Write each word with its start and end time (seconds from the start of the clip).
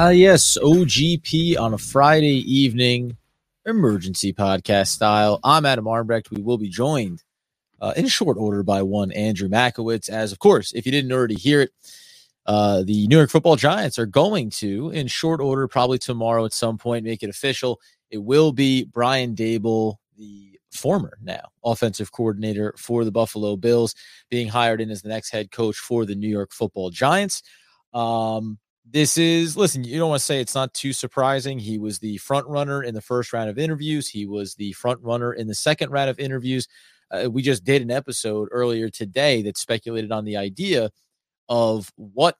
Ah, 0.00 0.10
yes, 0.10 0.56
OGP 0.62 1.58
on 1.58 1.74
a 1.74 1.78
Friday 1.78 2.36
evening, 2.48 3.16
emergency 3.66 4.32
podcast 4.32 4.90
style. 4.90 5.40
I'm 5.42 5.66
Adam 5.66 5.86
Armbrecht. 5.86 6.30
We 6.30 6.40
will 6.40 6.56
be 6.56 6.68
joined 6.68 7.24
uh, 7.80 7.94
in 7.96 8.06
short 8.06 8.36
order 8.38 8.62
by 8.62 8.82
one 8.82 9.10
Andrew 9.10 9.48
Makowitz. 9.48 10.08
As 10.08 10.30
of 10.30 10.38
course, 10.38 10.72
if 10.72 10.86
you 10.86 10.92
didn't 10.92 11.10
already 11.10 11.34
hear 11.34 11.62
it, 11.62 11.72
uh, 12.46 12.84
the 12.84 13.08
New 13.08 13.16
York 13.16 13.28
Football 13.28 13.56
Giants 13.56 13.98
are 13.98 14.06
going 14.06 14.50
to, 14.50 14.90
in 14.90 15.08
short 15.08 15.40
order, 15.40 15.66
probably 15.66 15.98
tomorrow 15.98 16.44
at 16.44 16.52
some 16.52 16.78
point, 16.78 17.04
make 17.04 17.24
it 17.24 17.28
official. 17.28 17.80
It 18.08 18.18
will 18.18 18.52
be 18.52 18.84
Brian 18.84 19.34
Daboll, 19.34 19.96
the 20.16 20.60
former 20.70 21.18
now 21.20 21.48
offensive 21.64 22.12
coordinator 22.12 22.72
for 22.78 23.04
the 23.04 23.10
Buffalo 23.10 23.56
Bills, 23.56 23.96
being 24.30 24.46
hired 24.46 24.80
in 24.80 24.90
as 24.90 25.02
the 25.02 25.08
next 25.08 25.30
head 25.30 25.50
coach 25.50 25.76
for 25.76 26.06
the 26.06 26.14
New 26.14 26.30
York 26.30 26.52
Football 26.52 26.90
Giants. 26.90 27.42
Um, 27.92 28.60
this 28.90 29.18
is 29.18 29.56
listen 29.56 29.84
you 29.84 29.98
don't 29.98 30.08
want 30.08 30.20
to 30.20 30.24
say 30.24 30.40
it's 30.40 30.54
not 30.54 30.72
too 30.72 30.92
surprising 30.92 31.58
he 31.58 31.78
was 31.78 31.98
the 31.98 32.16
front 32.18 32.46
runner 32.46 32.82
in 32.82 32.94
the 32.94 33.00
first 33.00 33.32
round 33.32 33.50
of 33.50 33.58
interviews 33.58 34.08
he 34.08 34.26
was 34.26 34.54
the 34.54 34.72
front 34.72 35.00
runner 35.02 35.32
in 35.32 35.46
the 35.46 35.54
second 35.54 35.90
round 35.90 36.08
of 36.08 36.18
interviews 36.18 36.66
uh, 37.10 37.28
we 37.30 37.42
just 37.42 37.64
did 37.64 37.82
an 37.82 37.90
episode 37.90 38.48
earlier 38.50 38.88
today 38.88 39.42
that 39.42 39.56
speculated 39.56 40.12
on 40.12 40.24
the 40.24 40.36
idea 40.36 40.90
of 41.48 41.90
what 41.96 42.36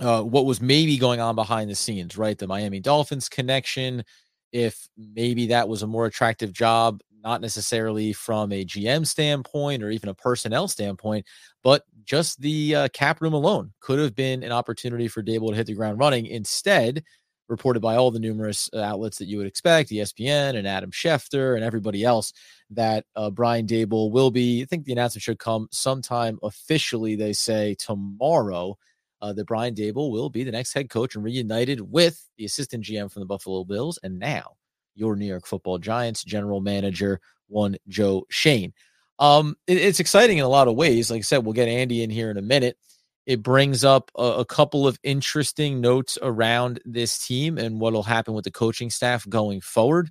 uh, 0.00 0.22
what 0.22 0.44
was 0.44 0.60
maybe 0.60 0.98
going 0.98 1.20
on 1.20 1.34
behind 1.34 1.70
the 1.70 1.74
scenes 1.74 2.18
right? 2.18 2.38
The 2.38 2.46
miami 2.46 2.80
dolphins 2.80 3.28
connection 3.28 4.04
if 4.52 4.88
maybe 4.96 5.48
that 5.48 5.68
was 5.68 5.82
a 5.82 5.86
more 5.86 6.06
attractive 6.06 6.52
job 6.52 7.00
not 7.26 7.40
necessarily 7.40 8.12
from 8.12 8.52
a 8.52 8.64
GM 8.64 9.04
standpoint 9.04 9.82
or 9.82 9.90
even 9.90 10.08
a 10.08 10.14
personnel 10.14 10.68
standpoint, 10.68 11.26
but 11.64 11.82
just 12.04 12.40
the 12.40 12.74
uh, 12.74 12.88
cap 12.92 13.20
room 13.20 13.32
alone 13.32 13.72
could 13.80 13.98
have 13.98 14.14
been 14.14 14.44
an 14.44 14.52
opportunity 14.52 15.08
for 15.08 15.24
Daboll 15.24 15.50
to 15.50 15.56
hit 15.56 15.66
the 15.66 15.74
ground 15.74 15.98
running. 15.98 16.26
Instead, 16.26 17.02
reported 17.48 17.80
by 17.80 17.96
all 17.96 18.12
the 18.12 18.20
numerous 18.20 18.70
uh, 18.72 18.80
outlets 18.80 19.18
that 19.18 19.26
you 19.26 19.38
would 19.38 19.46
expect, 19.48 19.90
ESPN 19.90 20.56
and 20.56 20.68
Adam 20.68 20.92
Schefter 20.92 21.56
and 21.56 21.64
everybody 21.64 22.04
else, 22.04 22.32
that 22.70 23.04
uh, 23.16 23.28
Brian 23.30 23.66
Daboll 23.66 24.12
will 24.12 24.30
be. 24.30 24.62
I 24.62 24.64
think 24.64 24.84
the 24.84 24.92
announcement 24.92 25.24
should 25.24 25.40
come 25.40 25.66
sometime 25.72 26.38
officially. 26.44 27.16
They 27.16 27.32
say 27.34 27.74
tomorrow. 27.78 28.78
Uh, 29.22 29.32
that 29.32 29.46
Brian 29.46 29.74
Daboll 29.74 30.12
will 30.12 30.28
be 30.28 30.44
the 30.44 30.52
next 30.52 30.74
head 30.74 30.90
coach 30.90 31.14
and 31.14 31.24
reunited 31.24 31.80
with 31.80 32.22
the 32.36 32.44
assistant 32.44 32.84
GM 32.84 33.10
from 33.10 33.20
the 33.20 33.26
Buffalo 33.26 33.64
Bills, 33.64 33.98
and 34.02 34.18
now 34.18 34.56
your 34.96 35.14
New 35.14 35.26
York 35.26 35.46
Football 35.46 35.78
Giants 35.78 36.24
general 36.24 36.60
manager, 36.60 37.20
one 37.46 37.76
Joe 37.86 38.26
Schoen. 38.28 38.72
Um, 39.18 39.56
it, 39.66 39.78
it's 39.78 40.00
exciting 40.00 40.38
in 40.38 40.44
a 40.44 40.48
lot 40.48 40.68
of 40.68 40.74
ways. 40.74 41.10
Like 41.10 41.18
I 41.18 41.22
said, 41.22 41.44
we'll 41.44 41.52
get 41.52 41.68
Andy 41.68 42.02
in 42.02 42.10
here 42.10 42.30
in 42.30 42.36
a 42.36 42.42
minute. 42.42 42.76
It 43.24 43.42
brings 43.42 43.84
up 43.84 44.10
a, 44.16 44.22
a 44.22 44.44
couple 44.44 44.86
of 44.86 44.98
interesting 45.02 45.80
notes 45.80 46.18
around 46.20 46.80
this 46.84 47.26
team 47.26 47.58
and 47.58 47.80
what 47.80 47.92
will 47.92 48.02
happen 48.02 48.34
with 48.34 48.44
the 48.44 48.50
coaching 48.50 48.90
staff 48.90 49.28
going 49.28 49.60
forward. 49.60 50.10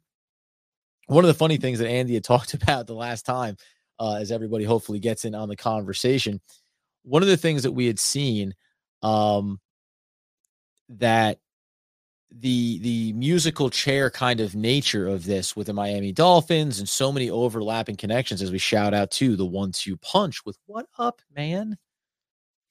One 1.08 1.24
of 1.24 1.28
the 1.28 1.34
funny 1.34 1.58
things 1.58 1.80
that 1.80 1.90
Andy 1.90 2.16
had 2.16 2.24
talked 2.24 2.54
about 2.54 2.88
the 2.88 2.96
last 2.96 3.26
time, 3.26 3.58
uh, 4.00 4.16
as 4.16 4.32
everybody 4.32 4.66
hopefully 4.66 5.00
gets 5.00 5.26
in 5.26 5.36
on 5.36 5.50
the 5.50 5.56
conversation, 5.56 6.42
one 7.04 7.22
of 7.22 7.30
the 7.30 7.38
things 7.38 7.64
that 7.64 7.72
we 7.72 7.86
had 7.86 8.00
seen 8.00 8.56
um, 9.02 9.60
that 10.90 11.40
the 12.40 12.80
the 12.80 13.14
musical 13.14 13.70
chair 13.70 14.10
kind 14.10 14.42
of 14.42 14.56
nature 14.56 15.08
of 15.08 15.26
this 15.26 15.56
with 15.56 15.68
the 15.68 15.74
Miami 15.74 16.12
Dolphins 16.12 16.80
and 16.80 16.90
so 16.90 17.12
many 17.12 17.30
overlapping 17.30 17.96
connections 17.96 18.42
as 18.42 18.52
we 18.52 18.58
shout 18.58 18.94
out 18.94 19.12
to 19.12 19.36
the 19.36 19.46
one 19.46 19.72
two 19.72 19.96
punch 19.98 20.46
with 20.46 20.58
what 20.66 20.88
up 20.98 21.22
man 21.36 21.78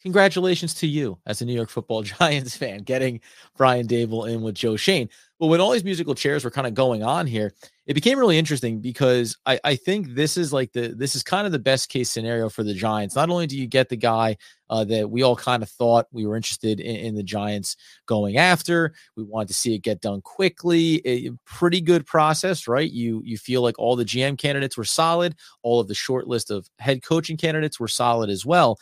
congratulations 0.04 0.74
to 0.74 0.86
you 0.86 1.18
as 1.26 1.40
a 1.40 1.46
New 1.46 1.54
York 1.54 1.70
football 1.70 2.02
Giants 2.20 2.56
fan 2.56 2.82
getting 2.82 3.20
Brian 3.56 3.88
Daboll 3.88 4.30
in 4.30 4.42
with 4.42 4.54
Joe 4.54 4.76
Schoen. 4.76 5.08
but 5.40 5.46
when 5.46 5.60
all 5.60 5.70
these 5.72 5.82
musical 5.82 6.14
chairs 6.14 6.44
were 6.44 6.50
kind 6.50 6.66
of 6.66 6.74
going 6.74 7.02
on 7.02 7.26
here, 7.26 7.54
it 7.86 7.94
became 7.94 8.18
really 8.18 8.38
interesting 8.38 8.80
because 8.80 9.36
I, 9.46 9.58
I 9.64 9.76
think 9.76 10.14
this 10.14 10.36
is 10.36 10.52
like 10.52 10.72
the 10.72 10.88
this 10.88 11.16
is 11.16 11.22
kind 11.22 11.46
of 11.46 11.52
the 11.52 11.58
best 11.58 11.88
case 11.88 12.10
scenario 12.10 12.48
for 12.48 12.62
the 12.62 12.74
Giants. 12.74 13.16
Not 13.16 13.30
only 13.30 13.46
do 13.46 13.58
you 13.58 13.66
get 13.66 13.88
the 13.88 13.96
guy 13.96 14.36
uh, 14.70 14.84
that 14.84 15.10
we 15.10 15.22
all 15.22 15.36
kind 15.36 15.62
of 15.62 15.68
thought 15.68 16.06
we 16.10 16.26
were 16.26 16.36
interested 16.36 16.80
in, 16.80 16.96
in, 16.96 17.14
the 17.14 17.22
Giants 17.22 17.76
going 18.06 18.38
after, 18.38 18.94
we 19.16 19.22
wanted 19.22 19.48
to 19.48 19.54
see 19.54 19.74
it 19.74 19.82
get 19.82 20.00
done 20.00 20.22
quickly. 20.22 21.02
A 21.04 21.30
pretty 21.44 21.82
good 21.82 22.06
process, 22.06 22.66
right? 22.66 22.90
You 22.90 23.22
you 23.24 23.36
feel 23.36 23.62
like 23.62 23.78
all 23.78 23.96
the 23.96 24.04
GM 24.04 24.38
candidates 24.38 24.76
were 24.78 24.84
solid, 24.84 25.34
all 25.62 25.80
of 25.80 25.88
the 25.88 25.94
short 25.94 26.26
list 26.26 26.50
of 26.50 26.68
head 26.78 27.02
coaching 27.02 27.36
candidates 27.36 27.78
were 27.78 27.88
solid 27.88 28.30
as 28.30 28.46
well. 28.46 28.78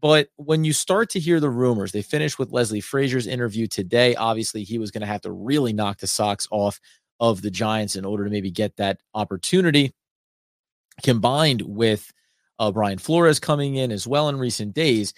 But 0.00 0.28
when 0.36 0.64
you 0.64 0.72
start 0.72 1.10
to 1.10 1.20
hear 1.20 1.40
the 1.40 1.50
rumors, 1.50 1.92
they 1.92 2.02
finished 2.02 2.38
with 2.38 2.52
Leslie 2.52 2.80
Frazier's 2.80 3.26
interview 3.26 3.66
today. 3.66 4.14
Obviously, 4.14 4.62
he 4.62 4.78
was 4.78 4.90
going 4.90 5.00
to 5.00 5.06
have 5.06 5.22
to 5.22 5.32
really 5.32 5.72
knock 5.72 5.98
the 5.98 6.06
socks 6.06 6.46
off 6.50 6.80
of 7.18 7.42
the 7.42 7.50
Giants 7.50 7.96
in 7.96 8.04
order 8.04 8.24
to 8.24 8.30
maybe 8.30 8.50
get 8.50 8.76
that 8.76 9.00
opportunity. 9.14 9.92
Combined 11.02 11.62
with 11.62 12.12
uh, 12.58 12.70
Brian 12.70 12.98
Flores 12.98 13.40
coming 13.40 13.76
in 13.76 13.90
as 13.90 14.06
well 14.06 14.28
in 14.28 14.38
recent 14.38 14.74
days, 14.74 15.12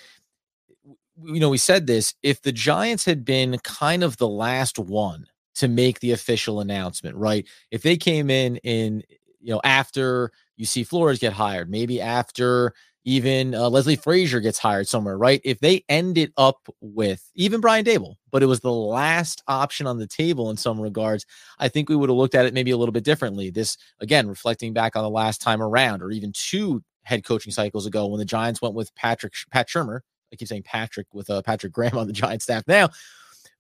you 1.22 1.41
know, 1.41 1.50
we 1.50 1.59
said 1.59 1.87
this 1.87 2.15
if 2.22 2.41
the 2.43 2.53
Giants 2.53 3.04
had 3.04 3.25
been 3.25 3.59
kind 3.59 4.03
of 4.03 4.16
the 4.16 4.28
last 4.28 4.78
one 4.78 5.27
to 5.56 5.69
make 5.69 6.00
the 6.00 6.12
official 6.12 6.60
announcement, 6.60 7.16
right? 7.16 7.47
If 7.71 7.83
they 7.83 7.97
came 7.97 8.31
in 8.31 8.56
in, 8.59 9.03
you 9.41 9.53
know, 9.53 9.60
after 9.65 10.31
you 10.56 10.65
see 10.65 10.83
Flores 10.83 11.19
get 11.19 11.33
hired, 11.33 11.71
maybe 11.71 12.00
after 12.00 12.72
even 13.05 13.55
uh, 13.55 13.69
Leslie 13.69 13.97
Frazier 13.97 14.41
gets 14.41 14.59
hired 14.59 14.87
somewhere, 14.87 15.19
right? 15.19 15.41
If 15.45 15.59
they 15.61 15.85
ended 15.89 16.33
up 16.37 16.69
with 16.81 17.29
even 17.35 17.61
Brian 17.61 17.85
Daboll, 17.85 18.15
but 18.31 18.43
it 18.43 18.47
was 18.47 18.61
the 18.61 18.73
last 18.73 19.43
option 19.49 19.87
on 19.87 19.99
the 19.99 20.07
table 20.07 20.51
in 20.51 20.57
some 20.57 20.81
regards, 20.81 21.27
I 21.59 21.69
think 21.69 21.89
we 21.89 21.97
would 21.97 22.09
have 22.09 22.17
looked 22.17 22.35
at 22.35 22.47
it 22.47 22.55
maybe 22.55 22.71
a 22.71 22.77
little 22.77 22.93
bit 22.93 23.05
differently. 23.05 23.51
This, 23.51 23.77
again, 24.01 24.29
reflecting 24.29 24.73
back 24.73 24.95
on 24.95 25.03
the 25.03 25.11
last 25.11 25.41
time 25.41 25.63
around, 25.63 26.03
or 26.03 26.11
even 26.11 26.33
two 26.33 26.83
head 27.03 27.25
coaching 27.25 27.53
cycles 27.53 27.87
ago 27.87 28.07
when 28.07 28.19
the 28.19 28.25
Giants 28.25 28.63
went 28.63 28.75
with 28.75 28.95
Patrick, 28.95 29.33
Pat 29.51 29.69
Shurmur. 29.69 30.01
I 30.33 30.37
keep 30.37 30.49
saying 30.49 30.63
Patrick 30.63 31.09
with 31.13 31.29
uh, 31.29 31.43
Patrick 31.43 31.73
Graham 31.73 31.99
on 31.99 32.07
the 32.07 32.13
Giant 32.13 32.43
staff 32.43 32.63
now. 32.67 32.89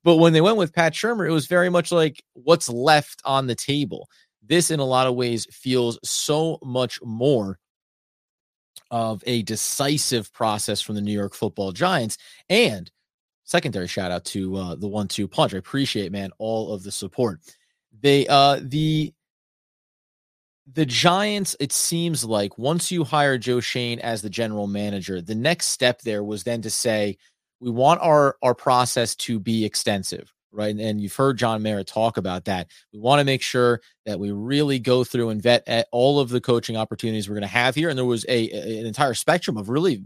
But 0.04 0.16
when 0.16 0.32
they 0.32 0.40
went 0.40 0.56
with 0.56 0.72
Pat 0.72 0.94
Shurmur, 0.94 1.28
it 1.28 1.32
was 1.32 1.46
very 1.46 1.68
much 1.68 1.92
like 1.92 2.22
what's 2.34 2.68
left 2.68 3.20
on 3.24 3.46
the 3.46 3.54
table. 3.54 4.08
This, 4.44 4.70
in 4.70 4.80
a 4.80 4.84
lot 4.84 5.06
of 5.06 5.14
ways, 5.14 5.46
feels 5.52 5.98
so 6.02 6.58
much 6.62 7.00
more 7.02 7.58
of 8.92 9.24
a 9.26 9.42
decisive 9.42 10.32
process 10.32 10.80
from 10.80 10.94
the 10.94 11.00
New 11.00 11.12
York 11.12 11.34
Football 11.34 11.72
Giants. 11.72 12.18
And 12.48 12.88
secondary 13.42 13.88
shout 13.88 14.12
out 14.12 14.24
to 14.26 14.54
uh, 14.56 14.74
the 14.76 14.86
one-two 14.86 15.26
punch. 15.26 15.54
I 15.54 15.56
appreciate, 15.56 16.12
man, 16.12 16.30
all 16.38 16.72
of 16.72 16.84
the 16.84 16.92
support. 16.92 17.40
They 18.00 18.28
uh 18.28 18.60
the 18.62 19.12
the 20.72 20.86
Giants, 20.86 21.56
it 21.58 21.72
seems 21.72 22.24
like 22.24 22.56
once 22.56 22.92
you 22.92 23.02
hire 23.02 23.36
Joe 23.36 23.60
Schoen 23.60 23.98
as 23.98 24.22
the 24.22 24.30
general 24.30 24.66
manager, 24.66 25.20
the 25.20 25.34
next 25.34 25.66
step 25.66 26.02
there 26.02 26.22
was 26.22 26.44
then 26.44 26.62
to 26.62 26.70
say, 26.70 27.18
we 27.60 27.70
want 27.70 28.00
our 28.00 28.36
our 28.42 28.54
process 28.54 29.14
to 29.16 29.40
be 29.40 29.64
extensive 29.64 30.32
right? 30.52 30.76
And 30.76 31.00
you've 31.00 31.14
heard 31.14 31.38
John 31.38 31.62
Mara 31.62 31.84
talk 31.84 32.16
about 32.16 32.44
that. 32.44 32.68
We 32.92 32.98
want 32.98 33.20
to 33.20 33.24
make 33.24 33.42
sure 33.42 33.80
that 34.06 34.18
we 34.18 34.30
really 34.30 34.78
go 34.78 35.04
through 35.04 35.30
and 35.30 35.42
vet 35.42 35.62
at 35.66 35.88
all 35.92 36.20
of 36.20 36.28
the 36.28 36.40
coaching 36.40 36.76
opportunities 36.76 37.28
we're 37.28 37.34
going 37.34 37.42
to 37.42 37.48
have 37.48 37.74
here. 37.74 37.88
And 37.88 37.98
there 37.98 38.04
was 38.04 38.26
a, 38.28 38.50
an 38.50 38.86
entire 38.86 39.14
spectrum 39.14 39.56
of 39.56 39.68
really 39.68 40.02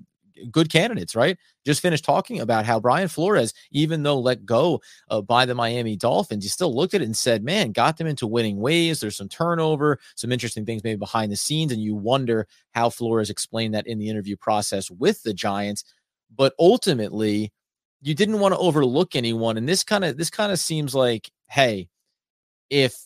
good 0.50 0.70
candidates, 0.70 1.16
right? 1.16 1.38
Just 1.64 1.80
finished 1.80 2.04
talking 2.04 2.40
about 2.40 2.66
how 2.66 2.78
Brian 2.78 3.08
Flores, 3.08 3.54
even 3.70 4.02
though 4.02 4.18
let 4.18 4.44
go 4.44 4.80
uh, 5.08 5.20
by 5.20 5.46
the 5.46 5.54
Miami 5.54 5.96
Dolphins, 5.96 6.44
he 6.44 6.48
still 6.50 6.74
looked 6.74 6.94
at 6.94 7.00
it 7.00 7.06
and 7.06 7.16
said, 7.16 7.42
man, 7.42 7.72
got 7.72 7.96
them 7.96 8.06
into 8.06 8.26
winning 8.26 8.58
ways. 8.58 9.00
There's 9.00 9.16
some 9.16 9.28
turnover, 9.28 9.98
some 10.14 10.32
interesting 10.32 10.66
things 10.66 10.84
maybe 10.84 10.98
behind 10.98 11.32
the 11.32 11.36
scenes. 11.36 11.72
And 11.72 11.82
you 11.82 11.94
wonder 11.94 12.46
how 12.72 12.90
Flores 12.90 13.30
explained 13.30 13.74
that 13.74 13.86
in 13.86 13.98
the 13.98 14.08
interview 14.08 14.36
process 14.36 14.90
with 14.90 15.22
the 15.22 15.34
Giants. 15.34 15.84
But 16.34 16.52
ultimately, 16.58 17.52
you 18.06 18.14
didn't 18.14 18.38
want 18.38 18.54
to 18.54 18.58
overlook 18.58 19.16
anyone 19.16 19.56
and 19.56 19.68
this 19.68 19.82
kind 19.82 20.04
of 20.04 20.16
this 20.16 20.30
kind 20.30 20.52
of 20.52 20.60
seems 20.60 20.94
like 20.94 21.28
hey 21.48 21.88
if 22.70 22.96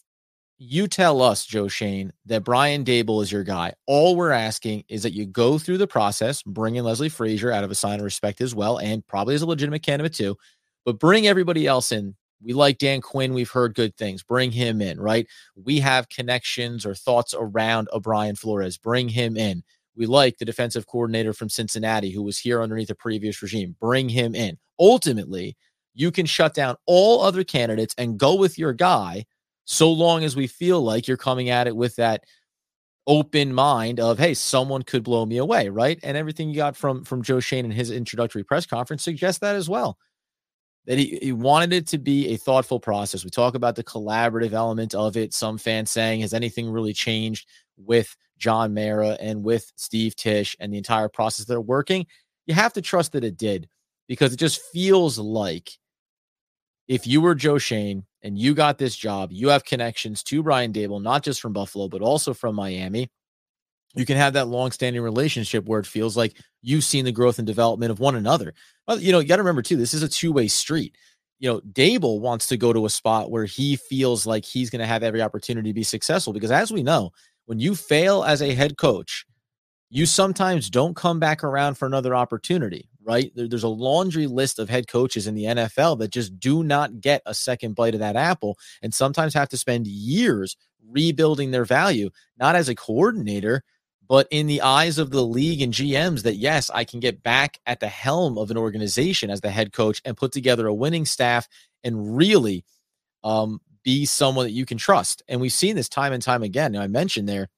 you 0.59 0.87
tell 0.87 1.23
us 1.23 1.47
joe 1.47 1.69
schoen 1.69 2.13
that 2.27 2.45
brian 2.45 2.85
daboll 2.85 3.23
is 3.23 3.33
your 3.33 3.43
guy 3.43 3.73
all 3.87 4.15
we're 4.15 4.31
asking 4.31 4.85
is 4.91 5.03
that 5.03 5.15
you 5.15 5.25
go 5.25 5.59
through 5.59 5.79
the 5.79 5.87
process 5.87 6.43
bring 6.43 6.77
in 6.77 6.85
leslie 6.85 7.09
frazier 7.09 7.51
out 7.51 7.65
of 7.65 7.71
a 7.71 7.75
sign 7.75 7.99
of 7.99 8.05
respect 8.05 8.43
as 8.43 8.55
well 8.55 8.79
and 8.79 9.07
probably 9.07 9.35
as 9.35 9.41
a 9.41 9.47
legitimate 9.47 9.83
candidate 9.83 10.13
too 10.13 10.37
but 10.85 10.99
bring 10.99 11.27
everybody 11.27 11.67
else 11.67 11.93
in 11.93 12.15
we 12.43 12.53
like 12.53 12.77
dan 12.77 13.01
quinn 13.01 13.33
we've 13.33 13.51
heard 13.51 13.75
good 13.75 13.97
things 13.97 14.23
bring 14.23 14.53
him 14.53 14.83
in 14.83 15.01
right 15.01 15.27
we 15.57 15.81
have 15.81 16.11
connections 16.11 16.85
or 16.85 16.95
thoughts 16.95 17.35
around 17.39 17.89
o'brien 17.95 18.37
flores 18.37 18.77
bring 18.77 19.09
him 19.09 19.35
in 19.35 19.63
we 19.97 20.07
like 20.07 20.39
the 20.39 20.45
defensive 20.45 20.87
coordinator 20.87 21.33
from 21.35 21.51
Cincinnati 21.51 22.11
who 22.11 22.23
was 22.23 22.39
here 22.39 22.63
underneath 22.63 22.89
a 22.89 22.95
previous 22.95 23.43
regime. 23.43 23.77
Bring 23.79 24.09
him 24.09 24.35
in. 24.35 24.57
Ultimately, 24.81 25.57
you 25.95 26.11
can 26.11 26.27
shut 26.27 26.55
down 26.55 26.77
all 26.87 27.23
other 27.23 27.45
candidates 27.45 27.95
and 27.99 28.19
go 28.19 28.35
with 28.35 28.59
your 28.59 28.73
guy 28.73 29.27
so 29.65 29.93
long 29.93 30.25
as 30.25 30.35
we 30.35 30.47
feel 30.47 30.81
like 30.81 31.07
you're 31.07 31.17
coming 31.17 31.51
at 31.51 31.69
it 31.69 31.77
with 31.77 31.95
that 31.97 32.25
open 33.07 33.53
mind 33.53 33.99
of 33.99 34.19
hey 34.19 34.35
someone 34.35 34.83
could 34.83 35.03
blow 35.03 35.25
me 35.25 35.39
away 35.39 35.69
right 35.69 35.99
and 36.03 36.17
everything 36.19 36.51
you 36.51 36.55
got 36.55 36.77
from 36.77 37.03
from 37.03 37.23
joe 37.23 37.41
schoen 37.41 37.65
in 37.65 37.71
his 37.71 37.91
introductory 37.91 38.45
press 38.45 38.67
conference 38.67 39.03
suggests 39.03 39.41
that 39.41 39.57
as 39.57 39.71
well 39.71 39.99
that 40.87 40.99
he, 40.99 41.19
he 41.23 41.33
wanted 41.33 41.73
it 41.73 41.87
to 41.89 41.99
be 41.99 42.29
a 42.29 42.37
thoughtful 42.37 42.81
process. 42.81 43.25
We 43.25 43.31
talk 43.31 43.55
about 43.55 43.77
the 43.77 43.85
collaborative 43.85 44.53
element 44.53 44.95
of 44.95 45.17
it. 45.17 45.35
Some 45.35 45.59
fans 45.59 45.91
saying, 45.91 46.21
has 46.23 46.35
anything 46.35 46.71
really 46.71 46.93
changed 46.93 47.47
with 47.77 48.17
John 48.39 48.75
Mara 48.75 49.17
and 49.21 49.45
with 49.45 49.71
Steve 49.77 50.17
Tisch 50.17 50.57
and 50.59 50.73
the 50.73 50.79
entire 50.79 51.09
process 51.09 51.47
they're 51.47 51.61
working? 51.61 52.07
You 52.47 52.55
have 52.55 52.73
to 52.73 52.83
trust 52.83 53.13
that 53.13 53.25
it 53.25 53.37
did 53.37 53.69
because 54.11 54.33
it 54.33 54.41
just 54.41 54.61
feels 54.73 55.21
like 55.21 55.71
if 56.89 57.07
you 57.07 57.21
were 57.21 57.37
Joe 57.37 57.59
Schoen 57.59 58.05
and 58.25 58.37
you 58.37 58.55
got 58.55 58.77
this 58.77 58.97
job, 58.97 59.31
you 59.31 59.51
have 59.51 59.65
connections 59.65 60.25
to 60.25 60.43
Brian 60.43 60.73
Daboll, 60.73 61.01
not 61.01 61.23
just 61.23 61.41
from 61.41 61.53
Buffalo, 61.53 61.87
but 61.87 62.03
also 62.03 62.35
from 62.35 62.57
Miami. 62.57 63.09
You 63.95 64.05
can 64.05 64.17
have 64.17 64.33
that 64.33 64.49
long-standing 64.49 65.01
relationship 65.01 65.65
where 65.67 65.79
it 65.79 65.87
feels 65.87 66.17
like 66.17 66.37
you've 66.61 66.83
seen 66.83 67.05
the 67.05 67.13
growth 67.13 67.39
and 67.39 67.47
development 67.47 67.93
of 67.93 68.01
one 68.01 68.17
another. 68.17 68.53
Well, 68.89 68.99
you 68.99 69.13
know, 69.13 69.21
you 69.21 69.29
got 69.29 69.37
to 69.37 69.43
remember 69.43 69.63
too, 69.63 69.77
this 69.77 69.95
is 69.95 70.03
a 70.03 70.09
two-way 70.09 70.49
street. 70.49 70.97
You 71.39 71.49
know, 71.49 71.61
Daboll 71.61 72.19
wants 72.19 72.49
to 72.49 72.57
go 72.57 72.73
to 72.73 72.87
a 72.87 72.91
spot 72.91 73.31
where 73.31 73.45
he 73.45 73.77
feels 73.77 74.27
like 74.27 74.45
he's 74.45 74.71
going 74.71 74.81
to 74.81 74.87
have 74.87 75.05
every 75.05 75.23
opportunity 75.23 75.71
to 75.71 75.75
be 75.75 75.85
successful 75.85 76.33
because, 76.33 76.51
as 76.51 76.73
we 76.73 76.83
know, 76.83 77.13
when 77.47 77.61
you 77.61 77.77
fail 77.77 78.25
as 78.25 78.43
a 78.43 78.55
head 78.55 78.77
coach, 78.77 79.25
you 79.89 80.05
sometimes 80.05 80.69
don't 80.69 80.97
come 80.97 81.21
back 81.21 81.45
around 81.45 81.77
for 81.77 81.87
another 81.87 82.17
opportunity, 82.17 82.90
right? 83.11 83.33
There, 83.35 83.49
there's 83.49 83.65
a 83.65 83.69
laundry 83.69 84.29
list 84.29 84.61
of 84.61 84.71
head 84.71 84.87
coaches 84.87 85.27
in 85.27 85.35
the 85.35 85.45
NFL 85.45 85.99
that 85.99 86.13
just 86.13 86.39
do 86.39 86.63
not 86.63 87.01
get 87.01 87.23
a 87.27 87.35
second 87.35 87.75
bite 87.75 87.95
of 87.95 88.01
that 88.01 88.15
apple 88.15 88.57
and 88.83 88.95
sometimes 88.95 89.35
have 89.35 89.49
to 89.49 89.57
spend 89.57 89.89
years 89.89 90.57
rebuilding 90.89 91.51
their 91.51 91.65
value, 91.65 92.11
not 92.39 92.55
as 92.55 92.69
a 92.69 92.75
coordinator, 92.77 93.65
but 94.09 94.29
in 94.31 94.47
the 94.47 94.61
eyes 94.61 94.99
of 94.99 95.11
the 95.11 95.25
league 95.25 95.61
and 95.61 95.73
GMs, 95.73 96.23
that 96.23 96.37
yes, 96.37 96.71
I 96.73 96.85
can 96.85 97.01
get 97.01 97.21
back 97.21 97.59
at 97.67 97.81
the 97.81 97.89
helm 97.89 98.39
of 98.39 98.53
an 98.53 98.57
organization 98.57 99.29
as 99.29 99.41
the 99.41 99.51
head 99.51 99.73
coach 99.73 100.01
and 100.05 100.17
put 100.17 100.31
together 100.31 100.69
a 100.69 100.75
winning 100.75 101.05
staff 101.05 101.49
and 101.83 102.17
really 102.17 102.65
um, 103.25 103.61
be 103.83 104.07
someone 104.07 104.47
that 104.47 104.53
you 104.53 104.67
can 104.67 104.79
trust. 104.79 105.23
And 105.29 105.41
we've 105.41 105.53
seen 105.53 105.75
this 105.75 105.89
time 105.89 106.13
and 106.13 106.23
time 106.23 106.45
again. 106.45 106.71
Now, 106.73 106.83
I 106.83 106.87
mentioned 106.87 107.29
there 107.29 107.49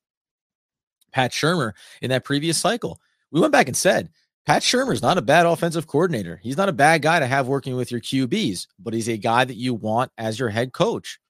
Pat 1.13 1.33
Shurmur 1.33 1.73
in 2.01 2.09
that 2.09 2.25
previous 2.25 2.57
cycle. 2.57 2.99
We 3.31 3.41
went 3.41 3.53
back 3.53 3.69
and 3.69 3.77
said, 3.77 4.09
Pat 4.45 4.63
Shurmur 4.63 4.93
is 4.93 5.03
not 5.03 5.19
a 5.19 5.23
bad 5.23 5.47
offensive 5.47 5.87
coordinator. 5.87 6.41
He's 6.43 6.57
not 6.57 6.69
a 6.69 6.73
bad 6.73 7.03
guy 7.03 7.21
to 7.21 7.27
have 7.27 7.47
working 7.47 7.77
with 7.77 7.93
your 7.93 8.01
QBs, 8.01 8.67
but 8.79 8.93
he's 8.93 9.09
a 9.09 9.17
guy 9.17 9.45
that 9.45 9.57
you 9.57 9.73
want 9.73 10.11
as 10.19 10.39
your 10.39 10.49
head 10.49 10.73
coach. 10.73 11.21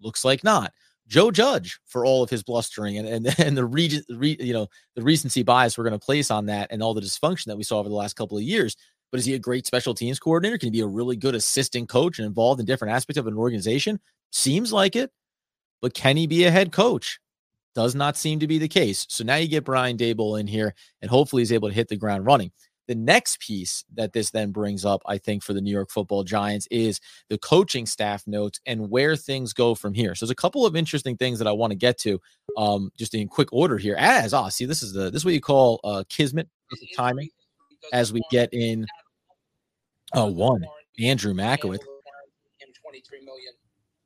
Looks 0.00 0.24
like 0.24 0.42
not. 0.42 0.72
Joe 1.06 1.30
Judge, 1.30 1.78
for 1.86 2.04
all 2.04 2.22
of 2.22 2.30
his 2.30 2.42
blustering 2.42 2.98
and 2.98 3.08
and, 3.08 3.34
and 3.38 3.56
the 3.56 3.64
region, 3.64 4.02
re, 4.10 4.36
you 4.40 4.52
know, 4.52 4.68
the 4.96 5.02
recency 5.02 5.42
bias 5.42 5.78
we're 5.78 5.84
going 5.84 5.98
to 5.98 6.04
place 6.04 6.30
on 6.30 6.46
that, 6.46 6.68
and 6.70 6.82
all 6.82 6.94
the 6.94 7.00
dysfunction 7.00 7.46
that 7.46 7.56
we 7.56 7.62
saw 7.62 7.78
over 7.78 7.88
the 7.88 7.94
last 7.94 8.16
couple 8.16 8.36
of 8.36 8.42
years. 8.42 8.76
But 9.10 9.20
is 9.20 9.24
he 9.24 9.34
a 9.34 9.38
great 9.38 9.66
special 9.66 9.94
teams 9.94 10.18
coordinator? 10.18 10.58
Can 10.58 10.66
he 10.66 10.70
be 10.70 10.80
a 10.80 10.86
really 10.86 11.16
good 11.16 11.34
assistant 11.34 11.88
coach 11.88 12.18
and 12.18 12.26
involved 12.26 12.60
in 12.60 12.66
different 12.66 12.92
aspects 12.92 13.18
of 13.18 13.26
an 13.26 13.38
organization? 13.38 14.00
Seems 14.32 14.70
like 14.70 14.96
it. 14.96 15.10
But 15.80 15.94
can 15.94 16.16
he 16.16 16.26
be 16.26 16.44
a 16.44 16.50
head 16.50 16.72
coach? 16.72 17.20
Does 17.78 17.94
not 17.94 18.16
seem 18.16 18.40
to 18.40 18.48
be 18.48 18.58
the 18.58 18.66
case. 18.66 19.06
So 19.08 19.22
now 19.22 19.36
you 19.36 19.46
get 19.46 19.62
Brian 19.62 19.96
Daboll 19.96 20.40
in 20.40 20.48
here, 20.48 20.74
and 21.00 21.08
hopefully 21.08 21.42
he's 21.42 21.52
able 21.52 21.68
to 21.68 21.74
hit 21.76 21.86
the 21.86 21.94
ground 21.94 22.26
running. 22.26 22.50
The 22.88 22.96
next 22.96 23.38
piece 23.38 23.84
that 23.94 24.12
this 24.12 24.30
then 24.30 24.50
brings 24.50 24.84
up, 24.84 25.00
I 25.06 25.16
think, 25.18 25.44
for 25.44 25.52
the 25.52 25.60
New 25.60 25.70
York 25.70 25.88
football 25.88 26.24
giants 26.24 26.66
is 26.72 27.00
the 27.28 27.38
coaching 27.38 27.86
staff 27.86 28.26
notes 28.26 28.58
and 28.66 28.90
where 28.90 29.14
things 29.14 29.52
go 29.52 29.76
from 29.76 29.94
here. 29.94 30.16
So 30.16 30.26
there's 30.26 30.32
a 30.32 30.34
couple 30.34 30.66
of 30.66 30.74
interesting 30.74 31.16
things 31.16 31.38
that 31.38 31.46
I 31.46 31.52
want 31.52 31.70
to 31.70 31.76
get 31.76 31.98
to 31.98 32.20
um, 32.56 32.90
just 32.98 33.14
in 33.14 33.28
quick 33.28 33.52
order 33.52 33.78
here. 33.78 33.94
As 33.96 34.34
ah, 34.34 34.48
see, 34.48 34.64
this 34.64 34.82
is 34.82 34.92
the 34.92 35.04
this 35.04 35.20
is 35.20 35.24
what 35.24 35.34
you 35.34 35.40
call 35.40 35.78
uh 35.84 36.02
kismet 36.08 36.48
timing 36.96 37.28
as 37.92 38.12
we 38.12 38.22
get 38.32 38.48
in 38.52 38.88
oh 40.14 40.26
one 40.26 40.64
Andrew 40.98 41.32
Makowitz. 41.32 41.84
23 42.82 43.24
million 43.24 43.52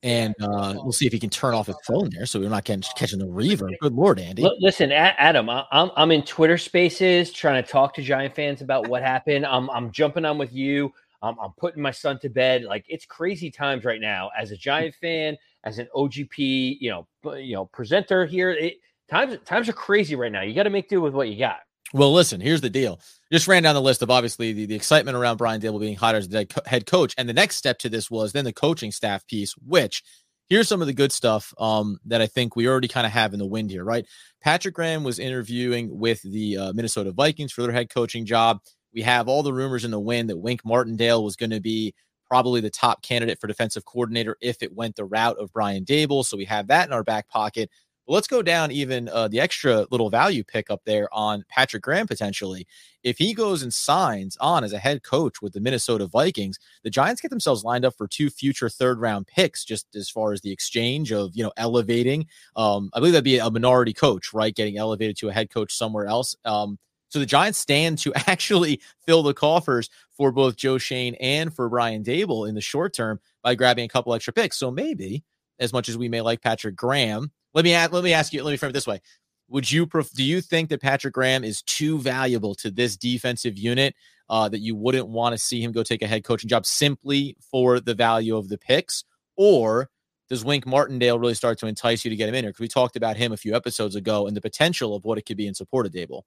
and 0.03 0.35
uh, 0.41 0.75
we'll 0.77 0.93
see 0.93 1.07
if 1.07 1.13
he 1.13 1.19
can 1.19 1.31
turn 1.31 1.55
off 1.55 1.69
his 1.69 1.77
phone 1.87 2.11
there, 2.11 2.27
so 2.27 2.41
we're 2.41 2.49
not 2.49 2.65
getting, 2.65 2.83
catching 2.97 3.21
the 3.21 3.27
reverb. 3.27 3.79
Good 3.81 3.95
lord, 3.95 4.19
Andy! 4.19 4.49
listen, 4.59 4.91
Adam, 4.93 5.49
I'm 5.49 5.91
I'm 5.97 6.11
in 6.11 6.23
Twitter 6.23 6.59
Spaces 6.59 7.33
trying 7.33 7.63
to 7.63 7.69
talk 7.69 7.95
to 7.95 8.03
Giant 8.03 8.35
fans 8.35 8.63
about 8.63 8.89
what 8.89 9.03
happened. 9.03 9.47
I'm 9.47 9.71
I'm 9.71 9.91
jumping 9.91 10.25
on 10.25 10.39
with 10.39 10.53
you. 10.53 10.93
I'm, 11.23 11.39
I'm 11.39 11.53
putting 11.53 11.81
my 11.83 11.93
son 11.93 12.19
to 12.21 12.29
bed. 12.29 12.65
Like 12.65 12.85
it's 12.89 13.07
crazy 13.07 13.51
times 13.51 13.85
right 13.85 14.01
now. 14.01 14.31
As 14.37 14.51
a 14.51 14.57
Giant 14.57 14.95
fan, 14.97 15.37
as 15.65 15.79
an 15.79 15.89
OGP, 15.95 16.79
you 16.81 16.91
know, 16.91 17.37
you 17.37 17.55
know, 17.55 17.67
presenter 17.67 18.27
here, 18.27 18.51
it, 18.51 18.75
times 19.09 19.39
times 19.45 19.69
are 19.69 19.75
crazy 19.75 20.17
right 20.17 20.33
now. 20.33 20.43
You 20.43 20.55
got 20.55 20.65
to 20.65 20.71
make 20.71 20.89
do 20.89 21.01
with 21.01 21.15
what 21.15 21.29
you 21.29 21.39
got. 21.39 21.61
Well, 21.93 22.13
listen, 22.13 22.41
here's 22.41 22.63
the 22.63 22.71
deal. 22.71 23.01
Just 23.31 23.49
ran 23.49 23.63
down 23.63 23.75
the 23.75 23.83
list 23.83 24.03
of 24.03 24.11
obviously 24.11 24.53
the, 24.53 24.67
the 24.67 24.75
excitement 24.75 25.17
around 25.17 25.37
Brian 25.37 25.61
Daboll 25.61 25.81
being 25.81 25.97
hired 25.97 26.17
as 26.17 26.29
the 26.29 26.47
head 26.67 26.87
coach. 26.87 27.15
And 27.19 27.29
the 27.29 27.35
next 27.35 27.57
step 27.57 27.79
to 27.81 27.89
this 27.89 28.11
was 28.11 28.33
then 28.33 28.45
the 28.45 28.53
coaching 28.53 28.93
staff 28.93 29.27
piece, 29.27 29.53
which 29.67 30.03
here's 30.49 30.69
some 30.69 30.81
of 30.81 30.87
the 30.87 30.95
good 30.95 31.13
stuff 31.13 31.53
um, 31.59 31.99
that 32.07 32.23
I 32.23 32.27
think 32.27 32.57
we 32.57 32.67
already 32.67 32.89
kind 32.89 33.07
of 33.07 33.13
have 33.13 33.33
in 33.33 33.39
the 33.39 33.47
wind 33.47 33.71
here, 33.71 33.85
right? 33.85 34.07
Patrick 34.41 34.75
Graham 34.75 35.05
was 35.05 35.19
interviewing 35.19 35.99
with 35.99 36.23
the 36.23 36.57
uh, 36.57 36.73
Minnesota 36.73 37.13
Vikings 37.13 37.53
for 37.53 37.63
their 37.63 37.73
head 37.73 37.91
coaching 37.91 38.25
job. 38.25 38.61
We 38.95 39.03
have 39.03 39.29
all 39.29 39.43
the 39.43 39.53
rumors 39.53 39.85
in 39.85 39.91
the 39.91 40.01
wind 40.01 40.31
that 40.31 40.37
Wink 40.37 40.65
Martindale 40.65 41.25
was 41.25 41.37
going 41.37 41.51
to 41.51 41.61
be 41.61 41.95
probably 42.27 42.63
the 42.63 42.71
top 42.71 43.03
candidate 43.03 43.39
for 43.41 43.47
defensive 43.47 43.85
coordinator 43.85 44.37
if 44.41 44.63
it 44.63 44.75
went 44.75 44.97
the 44.97 45.05
route 45.05 45.39
of 45.39 45.53
Brian 45.53 45.85
Daboll. 45.85 46.25
So 46.25 46.37
we 46.37 46.47
have 46.47 46.69
that 46.69 46.87
in 46.87 46.93
our 46.93 47.05
back 47.05 47.29
pocket. 47.29 47.71
But 48.07 48.15
let's 48.15 48.27
go 48.27 48.43
down 48.43 48.73
even 48.73 49.09
uh, 49.09 49.29
the 49.29 49.41
extra 49.41 49.87
little 49.91 50.11
value 50.11 50.43
pick 50.43 50.71
up 50.71 50.83
there 50.85 51.09
on 51.13 51.45
Patrick 51.49 51.83
Graham 51.83 52.07
potentially. 52.07 52.67
If 53.03 53.19
he 53.19 53.35
goes 53.35 53.63
and 53.63 53.73
signs 53.73 54.37
on 54.39 54.65
as 54.65 54.73
a 54.73 54.79
head 54.79 55.03
coach 55.03 55.43
with 55.43 55.53
the 55.53 55.61
Minnesota 55.61 56.07
Vikings, 56.07 56.59
the 56.83 56.91
Giants 56.91 57.21
get 57.21 57.31
themselves 57.31 57.65
lined 57.65 57.85
up 57.85 57.95
for 57.97 58.07
two 58.07 58.31
future 58.31 58.69
third 58.69 59.01
round 59.01 59.27
picks, 59.27 59.65
just 59.65 59.95
as 59.95 60.09
far 60.11 60.33
as 60.33 60.41
the 60.41 60.53
exchange 60.53 61.13
of 61.13 61.35
you 61.35 61.43
know 61.45 61.53
elevating. 61.57 62.27
Um, 62.57 62.91
I 62.93 62.99
believe 62.99 63.13
that'd 63.13 63.25
be 63.25 63.39
a 63.39 63.51
minority 63.51 63.93
coach, 63.93 64.33
right? 64.33 64.55
Getting 64.55 64.79
elevated 64.79 65.17
to 65.19 65.29
a 65.29 65.33
head 65.33 65.51
coach 65.51 65.75
somewhere 65.75 66.07
else. 66.07 66.37
Um, 66.45 66.79
so 67.09 67.19
the 67.19 67.27
Giants 67.27 67.59
stand 67.59 67.99
to 67.99 68.13
actually 68.29 68.81
fill 69.05 69.23
the 69.23 69.35
coffers 69.35 69.91
for 70.13 70.33
both 70.33 70.57
Joe 70.57 70.79
Schoen 70.79 71.15
and 71.17 71.55
for 71.55 71.69
Brian 71.69 72.03
Daboll 72.03 72.49
in 72.49 72.55
the 72.55 72.61
short 72.61 72.95
term 72.95 73.21
by 73.43 73.55
grabbing 73.55 73.85
a 73.85 73.89
couple 73.89 74.15
extra 74.15 74.33
picks. 74.33 74.57
So 74.57 74.71
maybe, 74.71 75.23
as 75.59 75.73
much 75.73 75.89
as 75.89 75.99
we 75.99 76.09
may 76.09 76.23
like 76.23 76.41
Patrick 76.41 76.75
Graham, 76.75 77.31
let 77.55 77.65
me 77.65 77.75
ask, 77.75 77.93
let 77.93 78.05
me 78.05 78.13
ask 78.13 78.33
you. 78.33 78.43
Let 78.43 78.51
me 78.51 78.57
frame 78.57 78.71
it 78.71 78.75
this 78.75 78.87
way: 78.87 79.01
Would 79.49 79.71
you 79.71 79.87
do 80.15 80.23
you 80.25 80.41
think 80.41 80.69
that 80.71 80.81
Patrick 80.81 81.15
Graham 81.15 81.45
is 81.45 81.63
too 81.63 81.99
valuable 81.99 82.55
to 82.57 82.71
this 82.71 82.97
defensive 82.97 83.57
unit 83.57 83.95
uh, 84.29 84.49
that 84.49 84.61
you 84.61 84.75
wouldn't 84.75 85.09
want 85.09 85.35
to 85.35 85.39
see 85.39 85.63
him 85.63 85.73
go 85.73 85.83
take 85.83 86.03
a 86.03 86.07
head 86.07 86.25
coaching 86.25 86.49
job 86.49 86.67
simply 86.67 87.37
for 87.51 87.81
the 87.81 87.95
value 87.95 88.37
of 88.37 88.49
the 88.49 88.59
picks, 88.59 89.05
or 89.37 89.91
does 90.29 90.45
Wink 90.45 90.67
Martindale 90.67 91.19
really 91.19 91.35
start 91.35 91.59
to 91.59 91.67
entice 91.67 92.05
you 92.05 92.11
to 92.11 92.17
get 92.17 92.29
him 92.29 92.35
in 92.35 92.45
here? 92.45 92.51
Because 92.51 92.61
we 92.61 92.69
talked 92.69 92.97
about 92.97 93.19
him 93.19 93.33
a 93.33 93.37
few 93.37 93.55
episodes 93.55 93.95
ago 93.97 94.27
and 94.27 94.35
the 94.35 94.41
potential 94.41 94.95
of 94.95 95.05
what 95.05 95.19
it 95.19 95.27
could 95.27 95.37
be 95.37 95.47
in 95.47 95.55
support 95.55 95.85
of 95.85 95.93
Daboll. 95.93 96.23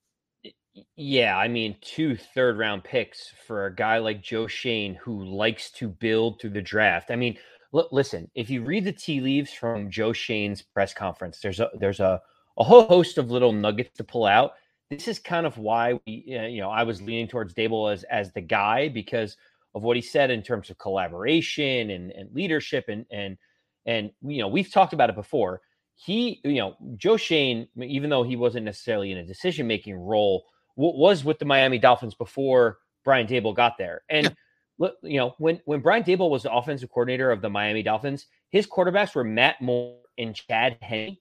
Yeah, 0.96 1.38
I 1.38 1.48
mean, 1.48 1.76
two 1.82 2.16
third 2.16 2.58
round 2.58 2.84
picks 2.84 3.34
for 3.48 3.66
a 3.66 3.74
guy 3.74 3.98
like 3.98 4.22
Joe 4.22 4.46
Schoen 4.46 4.96
who 4.96 5.24
likes 5.24 5.72
to 5.72 5.88
build 5.88 6.40
through 6.40 6.52
the 6.52 6.62
draft. 6.62 7.10
I 7.10 7.16
mean, 7.16 7.38
L- 7.76 7.90
listen, 7.92 8.30
if 8.36 8.50
you 8.50 8.64
read 8.64 8.86
the 8.86 8.92
tea 8.92 9.22
leaves 9.22 9.52
from 9.52 9.90
Joe 9.90 10.14
Schoen's 10.14 10.62
press 10.62 10.94
conference, 10.94 11.40
there's 11.42 11.60
a 11.60 11.70
there's 11.80 12.00
a, 12.00 12.22
a 12.58 12.64
whole 12.64 12.86
host 12.88 13.18
of 13.18 13.32
little 13.32 13.52
nuggets 13.52 13.96
to 13.98 14.04
pull 14.04 14.26
out. 14.26 14.54
This 14.90 15.08
is 15.08 15.20
kind 15.20 15.46
of 15.46 15.58
why 15.58 16.00
we, 16.06 16.24
you 16.28 16.62
know, 16.62 16.70
I 16.70 16.84
was 16.84 17.02
leaning 17.02 17.28
towards 17.28 17.54
Daboll 17.54 17.92
as 17.92 18.04
as 18.06 18.32
the 18.32 18.42
guy 18.42 18.90
because 18.90 19.38
of 19.74 19.84
what 19.84 19.98
he 19.98 20.02
said 20.02 20.32
in 20.32 20.42
terms 20.42 20.70
of 20.70 20.78
collaboration 20.78 21.90
and, 21.90 22.12
and 22.12 22.34
leadership 22.34 22.86
and 22.88 23.06
and 23.12 23.38
and 23.86 24.12
you 24.22 24.40
know 24.40 24.48
we've 24.48 24.72
talked 24.72 24.94
about 24.94 25.10
it 25.10 25.16
before. 25.16 25.62
He, 25.98 26.42
you 26.44 26.56
know, 26.56 26.76
Joe 26.98 27.16
Schoen, 27.18 27.70
even 27.82 28.10
though 28.10 28.24
he 28.24 28.36
wasn't 28.36 28.66
necessarily 28.66 29.12
in 29.12 29.18
a 29.18 29.26
decision 29.26 29.66
making 29.66 29.96
role, 29.96 30.46
w- 30.78 30.98
was 31.00 31.24
with 31.24 31.40
the 31.40 31.46
Miami 31.46 31.80
Dolphins 31.80 32.16
before 32.16 32.80
Brian 33.04 33.28
Daboll 33.28 33.56
got 33.56 33.78
there, 33.78 34.04
and. 34.10 34.26
Yeah 34.26 34.32
you 34.80 35.18
know, 35.18 35.36
when 35.38 35.62
when 35.66 35.80
Brian 35.80 36.04
Daboll 36.04 36.30
was 36.30 36.44
the 36.44 36.54
offensive 36.54 36.90
coordinator 36.90 37.32
of 37.32 37.42
the 37.42 37.50
Miami 37.50 37.84
Dolphins, 37.84 38.28
his 38.50 38.68
quarterbacks 38.68 39.16
were 39.16 39.24
Matt 39.24 39.62
Moore 39.62 39.98
and 40.18 40.36
Chad 40.36 40.78
Henne, 40.82 41.18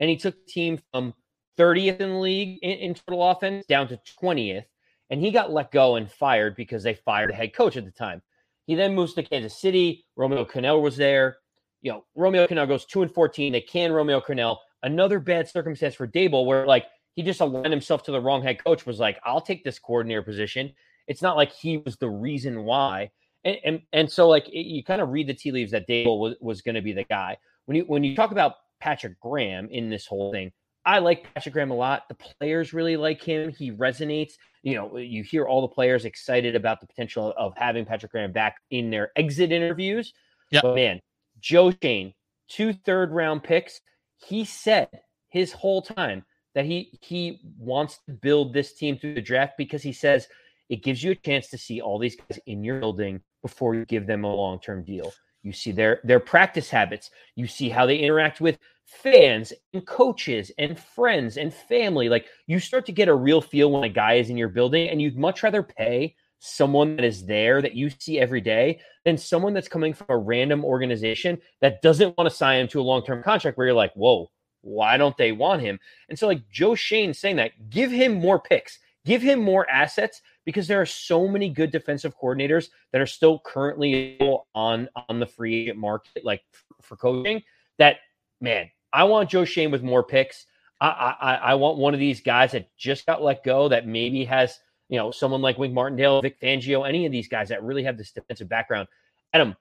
and 0.00 0.10
he 0.10 0.16
took 0.16 0.34
the 0.34 0.52
team 0.52 0.78
from 0.92 1.14
30th 1.58 2.00
in 2.00 2.10
the 2.10 2.18
league 2.18 2.58
in, 2.62 2.78
in, 2.78 2.94
total 2.94 3.28
offense 3.30 3.66
down 3.66 3.88
to 3.88 3.98
20th, 4.22 4.64
and 5.10 5.20
he 5.20 5.30
got 5.30 5.52
let 5.52 5.72
go 5.72 5.96
and 5.96 6.10
fired 6.10 6.54
because 6.54 6.82
they 6.82 6.94
fired 6.94 7.30
a 7.30 7.34
head 7.34 7.54
coach 7.54 7.76
at 7.76 7.84
the 7.84 7.90
time. 7.90 8.22
He 8.66 8.74
then 8.74 8.94
moves 8.94 9.14
to 9.14 9.22
Kansas 9.22 9.58
City. 9.58 10.04
Romeo 10.14 10.44
Crennel 10.44 10.82
was 10.82 10.96
there. 10.96 11.38
You 11.80 11.92
know, 11.92 12.04
Romeo 12.14 12.46
Crennel 12.46 12.68
goes 12.68 12.84
two 12.84 13.02
and 13.02 13.12
14. 13.12 13.52
They 13.52 13.60
can 13.60 13.92
Romeo 13.92 14.20
Crennel. 14.20 14.58
Another 14.82 15.18
bad 15.18 15.48
circumstance 15.48 15.94
for 15.94 16.06
Daboll 16.06 16.46
where 16.46 16.66
like 16.66 16.86
he 17.16 17.22
just 17.22 17.40
aligned 17.40 17.72
himself 17.72 18.02
to 18.04 18.12
the 18.12 18.20
wrong 18.20 18.42
head 18.42 18.62
coach. 18.62 18.84
Was 18.86 19.00
like, 19.00 19.18
I'll 19.24 19.40
take 19.40 19.64
this 19.64 19.78
coordinator 19.78 20.22
position 20.22 20.72
it's 21.08 21.22
not 21.22 21.36
like 21.36 21.52
he 21.52 21.78
was 21.78 21.96
the 21.96 22.08
reason 22.08 22.64
why. 22.64 23.10
And 23.44 23.56
and, 23.64 23.82
and 23.92 24.12
so 24.12 24.28
like 24.28 24.48
it, 24.48 24.66
you 24.66 24.84
kind 24.84 25.00
of 25.00 25.08
read 25.08 25.26
the 25.26 25.34
tea 25.34 25.50
leaves 25.50 25.72
that 25.72 25.88
Daboll 25.88 26.20
was, 26.20 26.34
was 26.40 26.62
going 26.62 26.74
to 26.76 26.82
be 26.82 26.92
the 26.92 27.04
guy. 27.04 27.36
When 27.64 27.76
you 27.76 27.82
when 27.84 28.04
you 28.04 28.14
talk 28.14 28.30
about 28.30 28.54
Patrick 28.80 29.18
Graham 29.20 29.68
in 29.70 29.90
this 29.90 30.06
whole 30.06 30.30
thing, 30.30 30.52
I 30.84 30.98
like 31.00 31.34
Patrick 31.34 31.54
Graham 31.54 31.70
a 31.70 31.74
lot. 31.74 32.08
The 32.08 32.14
players 32.14 32.72
really 32.72 32.96
like 32.96 33.22
him. 33.22 33.52
He 33.52 33.72
resonates. 33.72 34.34
You 34.62 34.74
know, 34.74 34.90
uh, 34.94 34.98
you 34.98 35.22
hear 35.22 35.46
all 35.46 35.62
the 35.62 35.68
players 35.68 36.04
excited 36.04 36.54
about 36.54 36.80
the 36.80 36.86
potential 36.86 37.32
of 37.36 37.54
having 37.56 37.84
Patrick 37.84 38.12
Graham 38.12 38.32
back 38.32 38.56
in 38.70 38.90
their 38.90 39.12
exit 39.16 39.50
interviews. 39.50 40.12
Yeah. 40.50 40.60
But 40.62 40.74
man, 40.74 41.00
Joe 41.40 41.70
Schoen, 41.70 42.12
two 42.48 42.72
third 42.72 43.12
round 43.12 43.42
picks. 43.44 43.80
He 44.16 44.44
said 44.44 44.88
his 45.28 45.52
whole 45.52 45.82
time 45.82 46.24
that 46.54 46.64
he 46.64 46.98
he 47.00 47.40
wants 47.56 48.00
to 48.06 48.12
build 48.12 48.52
this 48.52 48.74
team 48.74 48.98
through 48.98 49.14
the 49.14 49.20
draft 49.20 49.52
because 49.56 49.82
he 49.82 49.92
says 49.92 50.26
it 50.68 50.82
gives 50.82 51.02
you 51.02 51.12
a 51.12 51.14
chance 51.14 51.48
to 51.48 51.58
see 51.58 51.80
all 51.80 51.98
these 51.98 52.16
guys 52.16 52.38
in 52.46 52.64
your 52.64 52.80
building 52.80 53.20
before 53.42 53.74
you 53.74 53.84
give 53.84 54.06
them 54.06 54.24
a 54.24 54.34
long 54.34 54.60
term 54.60 54.84
deal. 54.84 55.12
You 55.42 55.52
see 55.52 55.72
their 55.72 56.00
their 56.04 56.20
practice 56.20 56.68
habits. 56.70 57.10
You 57.36 57.46
see 57.46 57.68
how 57.68 57.86
they 57.86 57.98
interact 57.98 58.40
with 58.40 58.58
fans 58.84 59.52
and 59.72 59.86
coaches 59.86 60.50
and 60.58 60.78
friends 60.78 61.36
and 61.36 61.52
family. 61.52 62.08
Like 62.08 62.26
you 62.46 62.58
start 62.58 62.86
to 62.86 62.92
get 62.92 63.08
a 63.08 63.14
real 63.14 63.40
feel 63.40 63.70
when 63.70 63.84
a 63.84 63.88
guy 63.88 64.14
is 64.14 64.30
in 64.30 64.36
your 64.36 64.48
building, 64.48 64.88
and 64.88 65.00
you'd 65.00 65.16
much 65.16 65.42
rather 65.42 65.62
pay 65.62 66.14
someone 66.40 66.96
that 66.96 67.04
is 67.04 67.26
there 67.26 67.60
that 67.60 67.74
you 67.74 67.90
see 67.98 68.18
every 68.18 68.40
day 68.40 68.80
than 69.04 69.18
someone 69.18 69.52
that's 69.52 69.68
coming 69.68 69.92
from 69.92 70.06
a 70.08 70.16
random 70.16 70.64
organization 70.64 71.38
that 71.60 71.82
doesn't 71.82 72.16
want 72.16 72.28
to 72.28 72.34
sign 72.34 72.60
him 72.60 72.68
to 72.68 72.80
a 72.80 72.82
long 72.82 73.04
term 73.04 73.22
contract 73.22 73.56
where 73.56 73.66
you're 73.66 73.76
like, 73.76 73.92
whoa, 73.94 74.30
why 74.62 74.96
don't 74.96 75.16
they 75.16 75.32
want 75.32 75.62
him? 75.62 75.78
And 76.08 76.18
so, 76.18 76.26
like 76.26 76.48
Joe 76.50 76.74
Schoen 76.74 77.14
saying 77.14 77.36
that, 77.36 77.70
give 77.70 77.90
him 77.90 78.14
more 78.14 78.40
picks, 78.40 78.78
give 79.04 79.22
him 79.22 79.40
more 79.40 79.68
assets 79.70 80.20
because 80.48 80.66
there 80.66 80.80
are 80.80 80.86
so 80.86 81.28
many 81.28 81.50
good 81.50 81.70
defensive 81.70 82.18
coordinators 82.18 82.70
that 82.90 83.02
are 83.02 83.06
still 83.06 83.38
currently 83.38 84.18
on 84.54 84.88
on 85.10 85.20
the 85.20 85.26
free 85.26 85.70
market, 85.72 86.24
like 86.24 86.40
for 86.80 86.96
coaching. 86.96 87.42
That 87.76 87.96
man, 88.40 88.70
I 88.90 89.04
want 89.04 89.28
Joe 89.28 89.44
Schoen 89.44 89.70
with 89.70 89.82
more 89.82 90.02
picks. 90.02 90.46
I, 90.80 91.14
I 91.20 91.34
I 91.34 91.54
want 91.56 91.76
one 91.76 91.92
of 91.92 92.00
these 92.00 92.22
guys 92.22 92.52
that 92.52 92.74
just 92.78 93.04
got 93.04 93.22
let 93.22 93.44
go 93.44 93.68
that 93.68 93.86
maybe 93.86 94.24
has 94.24 94.58
you 94.88 94.96
know 94.96 95.10
someone 95.10 95.42
like 95.42 95.58
Wink 95.58 95.74
Martindale, 95.74 96.22
Vic 96.22 96.40
Fangio, 96.40 96.88
any 96.88 97.04
of 97.04 97.12
these 97.12 97.28
guys 97.28 97.50
that 97.50 97.62
really 97.62 97.82
have 97.82 97.98
this 97.98 98.12
defensive 98.12 98.48
background. 98.48 98.88
Adam, 99.34 99.54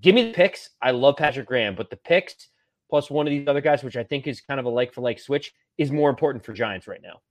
give 0.00 0.14
me 0.14 0.22
the 0.22 0.32
picks. 0.32 0.70
I 0.80 0.92
love 0.92 1.16
Patrick 1.16 1.48
Graham, 1.48 1.74
but 1.74 1.90
the 1.90 1.96
picks 1.96 2.46
plus 2.88 3.10
one 3.10 3.26
of 3.26 3.32
these 3.32 3.48
other 3.48 3.60
guys, 3.60 3.82
which 3.82 3.96
I 3.96 4.04
think 4.04 4.28
is 4.28 4.40
kind 4.40 4.60
of 4.60 4.66
a 4.66 4.70
like 4.70 4.94
for 4.94 5.00
like 5.00 5.18
switch, 5.18 5.52
is 5.78 5.90
more 5.90 6.10
important 6.10 6.44
for 6.44 6.52
Giants 6.52 6.86
right 6.86 7.02
now. 7.02 7.22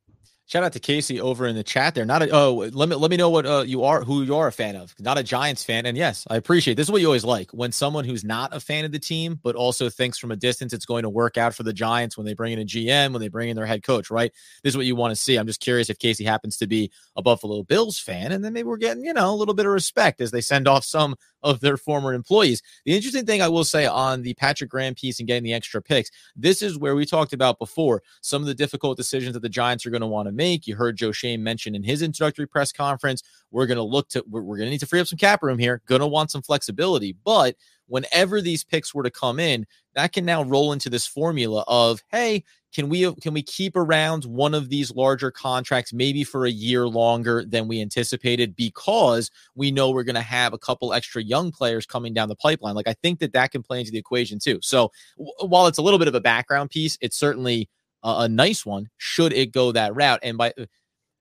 Shout 0.48 0.64
out 0.64 0.72
to 0.74 0.80
Casey 0.80 1.20
over 1.20 1.46
in 1.46 1.58
the 1.58 1.64
chat 1.64 1.94
there. 1.94 2.06
Not 2.06 2.22
a 2.22 2.30
oh, 2.32 2.70
let 2.72 2.88
me 2.88 2.96
let 2.96 3.12
me 3.12 3.18
know 3.18 3.30
what 3.30 3.46
uh, 3.46 3.66
you 3.68 3.84
are, 3.84 4.02
who 4.06 4.24
you 4.24 4.34
are 4.38 4.48
a 4.48 4.52
fan 4.52 4.78
of. 4.78 4.96
Not 4.98 5.18
a 5.18 5.24
Giants 5.24 5.62
fan, 5.62 5.86
and 5.86 5.98
yes, 5.98 6.26
I 6.30 6.38
appreciate 6.38 6.76
this. 6.76 6.88
Is 6.88 6.92
what 6.92 7.02
you 7.02 7.08
always 7.08 7.26
like 7.26 7.52
when 7.52 7.74
someone 7.74 8.06
who's 8.06 8.24
not 8.24 8.56
a 8.56 8.62
fan 8.62 8.86
of 8.86 8.94
the 8.94 9.00
team, 9.00 9.42
but 9.44 9.58
also 9.58 9.90
thinks 9.90 10.18
from 10.18 10.32
a 10.32 10.38
distance 10.38 10.72
it's 10.72 10.86
going 10.86 11.04
to 11.04 11.10
work 11.10 11.38
out 11.38 11.54
for 11.54 11.64
the 11.64 11.74
Giants 11.74 12.16
when 12.16 12.26
they 12.26 12.34
bring 12.34 12.54
in 12.54 12.60
a 12.60 12.64
GM, 12.66 13.12
when 13.12 13.20
they 13.20 13.28
bring 13.28 13.50
in 13.50 13.58
their 13.58 13.66
head 13.66 13.84
coach. 13.84 14.10
Right, 14.10 14.32
this 14.64 14.72
is 14.72 14.78
what 14.78 14.86
you 14.86 14.96
want 14.96 15.12
to 15.12 15.22
see. 15.22 15.36
I'm 15.36 15.48
just 15.48 15.60
curious 15.60 15.90
if 15.90 16.00
Casey 16.00 16.24
happens 16.24 16.56
to 16.58 16.68
be 16.68 16.94
a 17.18 17.22
Buffalo 17.22 17.64
Bills 17.64 18.00
fan, 18.00 18.32
and 18.32 18.42
then 18.42 18.54
maybe 18.54 18.70
we're 18.70 18.78
getting 18.78 19.04
you 19.04 19.14
know 19.14 19.34
a 19.34 19.36
little 19.36 19.54
bit 19.54 19.66
of 19.66 19.74
respect 19.74 20.22
as 20.22 20.32
they 20.32 20.40
send 20.40 20.66
off 20.66 20.86
some 20.86 21.18
of 21.44 21.60
their 21.60 21.78
former 21.78 22.14
employees. 22.14 22.62
The 22.86 22.96
interesting 22.96 23.26
thing 23.26 23.42
I 23.42 23.48
will 23.48 23.64
say 23.64 23.86
on 23.86 24.22
the 24.22 24.34
Patrick 24.36 24.70
Graham 24.70 24.96
piece 24.96 25.20
and 25.20 25.28
getting 25.28 25.44
the 25.44 25.54
extra 25.54 25.82
picks, 25.82 26.10
this 26.36 26.62
is 26.62 26.78
where 26.78 26.96
we 26.96 27.06
talked 27.06 27.34
about 27.34 27.60
before 27.60 28.02
some 28.22 28.42
of 28.42 28.48
the 28.48 28.56
difficult 28.56 28.98
decisions 28.98 29.34
that 29.34 29.42
the 29.42 29.50
Giants 29.50 29.86
are 29.86 29.90
going 29.90 30.02
to 30.02 30.08
want 30.08 30.28
to 30.28 30.32
make. 30.32 30.68
You 30.68 30.76
heard 30.76 30.98
Joe 30.98 31.12
Schoen 31.12 31.44
mention 31.44 31.76
in 31.76 31.84
his 31.84 32.02
introductory 32.02 32.48
press 32.48 32.72
conference, 32.72 33.24
we're 33.52 33.68
going 33.68 33.78
to 33.78 33.84
look 33.84 34.10
to, 34.10 34.24
we're, 34.28 34.42
going 34.42 34.68
to 34.68 34.72
need 34.72 34.80
to 34.80 34.88
free 34.88 35.00
up 35.00 35.08
some 35.08 35.18
cap 35.18 35.44
room 35.44 35.60
here, 35.60 35.82
going 35.88 36.02
to 36.02 36.08
want 36.08 36.32
some 36.32 36.42
flexibility. 36.42 37.16
But 37.24 37.56
whenever 37.88 38.42
these 38.42 38.64
picks 38.64 38.94
were 38.94 39.04
to 39.04 39.12
come 39.12 39.40
in, 39.40 39.66
that 39.98 40.14
can 40.14 40.26
now 40.26 40.44
roll 40.44 40.74
into 40.74 40.92
this 40.92 41.08
formula 41.08 41.64
of, 41.68 42.04
hey, 42.12 42.44
can 42.72 42.88
we 42.88 43.12
can 43.16 43.34
we 43.34 43.42
keep 43.42 43.76
around 43.76 44.26
one 44.26 44.54
of 44.54 44.70
these 44.70 44.92
larger 44.92 45.32
contracts 45.32 45.92
maybe 45.92 46.24
for 46.24 46.46
a 46.46 46.52
year 46.52 46.88
longer 46.88 47.44
than 47.44 47.68
we 47.68 47.82
anticipated 47.82 48.56
because 48.56 49.32
we 49.56 49.72
know 49.72 49.90
we're 49.90 50.04
going 50.04 50.16
to 50.16 50.22
have 50.22 50.54
a 50.54 50.60
couple 50.60 50.94
extra 50.94 51.24
young 51.24 51.52
players 51.52 51.88
coming 51.88 52.14
down 52.14 52.30
the 52.30 52.36
pipeline? 52.36 52.76
Like 52.76 52.88
i 52.88 52.94
think 53.02 53.20
that 53.20 53.34
that 53.34 53.52
can 53.52 53.64
play 53.64 53.80
into 53.80 53.92
the 53.92 53.98
equation 53.98 54.38
too. 54.38 54.60
So 54.62 54.92
w- 55.18 55.34
while 55.42 55.66
it's 55.66 55.80
a 55.80 55.82
little 55.82 55.98
bit 55.98 56.08
of 56.08 56.16
a 56.16 56.22
background 56.22 56.70
piece 56.70 56.98
it's 57.02 57.18
certainly 57.18 57.68
a, 58.04 58.16
a 58.20 58.30
nice 58.30 58.66
one 58.66 58.90
should 58.98 59.34
it 59.34 59.52
go 59.52 59.72
that 59.72 59.96
route. 59.96 60.20
And 60.22 60.38
by 60.38 60.54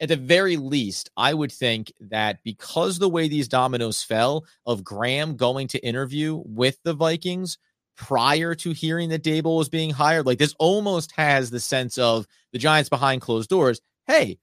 at 0.00 0.08
the 0.10 0.16
very 0.16 0.58
least, 0.58 1.10
I 1.16 1.32
would 1.32 1.52
think 1.52 1.90
that 2.00 2.38
because 2.44 2.98
the 2.98 3.08
way 3.08 3.28
these 3.28 3.48
dominoes 3.48 4.02
fell 4.02 4.44
of 4.66 4.84
Graham 4.84 5.36
going 5.36 5.68
to 5.68 5.78
interview 5.78 6.42
with 6.44 6.78
the 6.82 6.92
Vikings, 6.92 7.56
prior 7.96 8.54
to 8.54 8.72
hearing 8.72 9.08
that 9.08 9.22
Daboll 9.22 9.58
was 9.58 9.68
being 9.68 9.90
hired. 9.90 10.26
Like 10.26 10.38
this 10.38 10.54
almost 10.58 11.12
has 11.12 11.50
the 11.50 11.60
sense 11.60 11.98
of 11.98 12.26
the 12.52 12.58
Giants 12.58 12.88
behind 12.88 13.22
closed 13.22 13.48
doors. 13.48 13.80
Hey, 14.06 14.38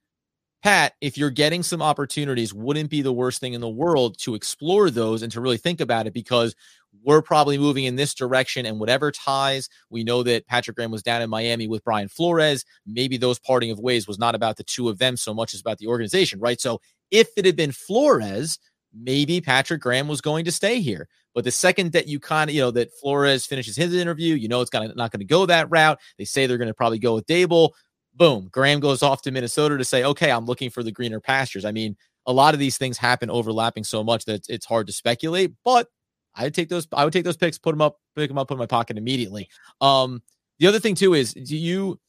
Pat, 0.64 0.94
if 1.02 1.18
you're 1.18 1.30
getting 1.30 1.62
some 1.62 1.82
opportunities, 1.82 2.54
wouldn't 2.54 2.90
be 2.90 3.02
the 3.02 3.12
worst 3.12 3.42
thing 3.42 3.54
in 3.54 3.60
the 3.60 3.70
world 3.70 4.18
to 4.20 4.34
explore 4.34 4.90
those 4.90 5.22
and 5.22 5.32
to 5.34 5.42
really 5.42 5.58
think 5.58 5.82
about 5.82 6.08
it 6.08 6.14
because 6.14 6.56
we're 7.04 7.22
probably 7.22 7.58
moving 7.58 7.84
in 7.84 7.98
this 7.98 8.14
direction. 8.14 8.66
And 8.66 8.80
whatever 8.80 9.12
ties, 9.12 9.68
we 9.90 10.06
know 10.06 10.24
that 10.24 10.48
Patrick 10.48 10.78
Graham 10.78 10.92
was 10.92 11.04
down 11.04 11.22
in 11.22 11.30
Miami 11.30 11.68
with 11.68 11.84
Brian 11.84 12.08
Flores. 12.08 12.64
Maybe 12.86 13.18
those 13.18 13.40
parting 13.40 13.72
of 13.72 13.80
ways 13.80 14.08
was 14.08 14.20
not 14.20 14.36
about 14.36 14.56
the 14.56 14.64
two 14.64 14.88
of 14.88 15.00
them 15.00 15.18
so 15.18 15.34
much 15.34 15.54
as 15.54 15.60
about 15.60 15.80
the 15.80 15.88
organization, 15.88 16.40
right? 16.40 16.62
So 16.62 16.80
if 17.12 17.28
it 17.36 17.46
had 17.46 17.58
been 17.58 17.74
Flores, 17.74 18.58
maybe 18.94 19.42
Patrick 19.42 19.82
Graham 19.82 20.08
was 20.08 20.22
going 20.22 20.46
to 20.46 20.52
stay 20.52 20.80
here. 20.80 21.10
But 21.34 21.44
the 21.44 21.52
second 21.52 21.94
that 21.94 22.08
you 22.08 22.20
kind 22.20 22.50
of, 22.50 22.56
you 22.56 22.62
know, 22.62 22.72
that 22.72 22.94
Flores 23.00 23.46
finishes 23.46 23.76
his 23.76 23.94
interview, 23.94 24.36
you 24.36 24.48
know, 24.48 24.62
it's 24.62 24.70
gonna, 24.70 24.94
not 24.96 25.12
going 25.12 25.20
to 25.20 25.26
go 25.26 25.46
that 25.48 25.70
route. 25.70 26.00
They 26.18 26.26
say 26.26 26.46
they're 26.46 26.58
going 26.58 26.68
to 26.68 26.74
probably 26.74 27.00
go 27.00 27.16
with 27.16 27.26
Daboll. 27.26 27.72
Boom. 28.16 28.50
Graham 28.52 28.80
goes 28.80 29.02
off 29.02 29.24
to 29.24 29.32
Minnesota 29.32 29.78
to 29.78 29.84
say, 29.84 30.04
okay, 30.04 30.32
I'm 30.32 30.46
looking 30.46 30.70
for 30.70 30.84
the 30.84 30.92
greener 30.92 31.20
pastures. 31.20 31.66
I 31.66 31.72
mean, 31.72 31.98
a 32.28 32.32
lot 32.32 32.54
of 32.54 32.60
these 32.60 32.78
things 32.78 32.98
happen 32.98 33.30
overlapping 33.30 33.84
so 33.84 34.04
much 34.04 34.26
that 34.26 34.46
it's 34.48 34.66
hard 34.66 34.88
to 34.88 34.94
speculate, 34.94 35.52
but 35.66 35.88
I 36.36 36.44
would 36.44 36.54
take 36.54 36.70
those, 36.70 36.88
I 36.94 37.04
would 37.04 37.14
take 37.14 37.26
those 37.26 37.38
picks, 37.38 37.58
put 37.58 37.72
them 37.72 37.82
up, 37.82 38.00
pick 38.16 38.30
them 38.30 38.38
up, 38.38 38.48
put 38.48 38.54
in 38.54 38.60
my 38.60 38.66
pocket 38.66 38.98
immediately. 38.98 39.50
Um, 39.82 40.22
the 40.60 40.68
other 40.68 40.80
thing 40.80 40.96
too 40.96 41.16
is 41.16 41.34
do 41.34 41.58
you, 41.58 42.00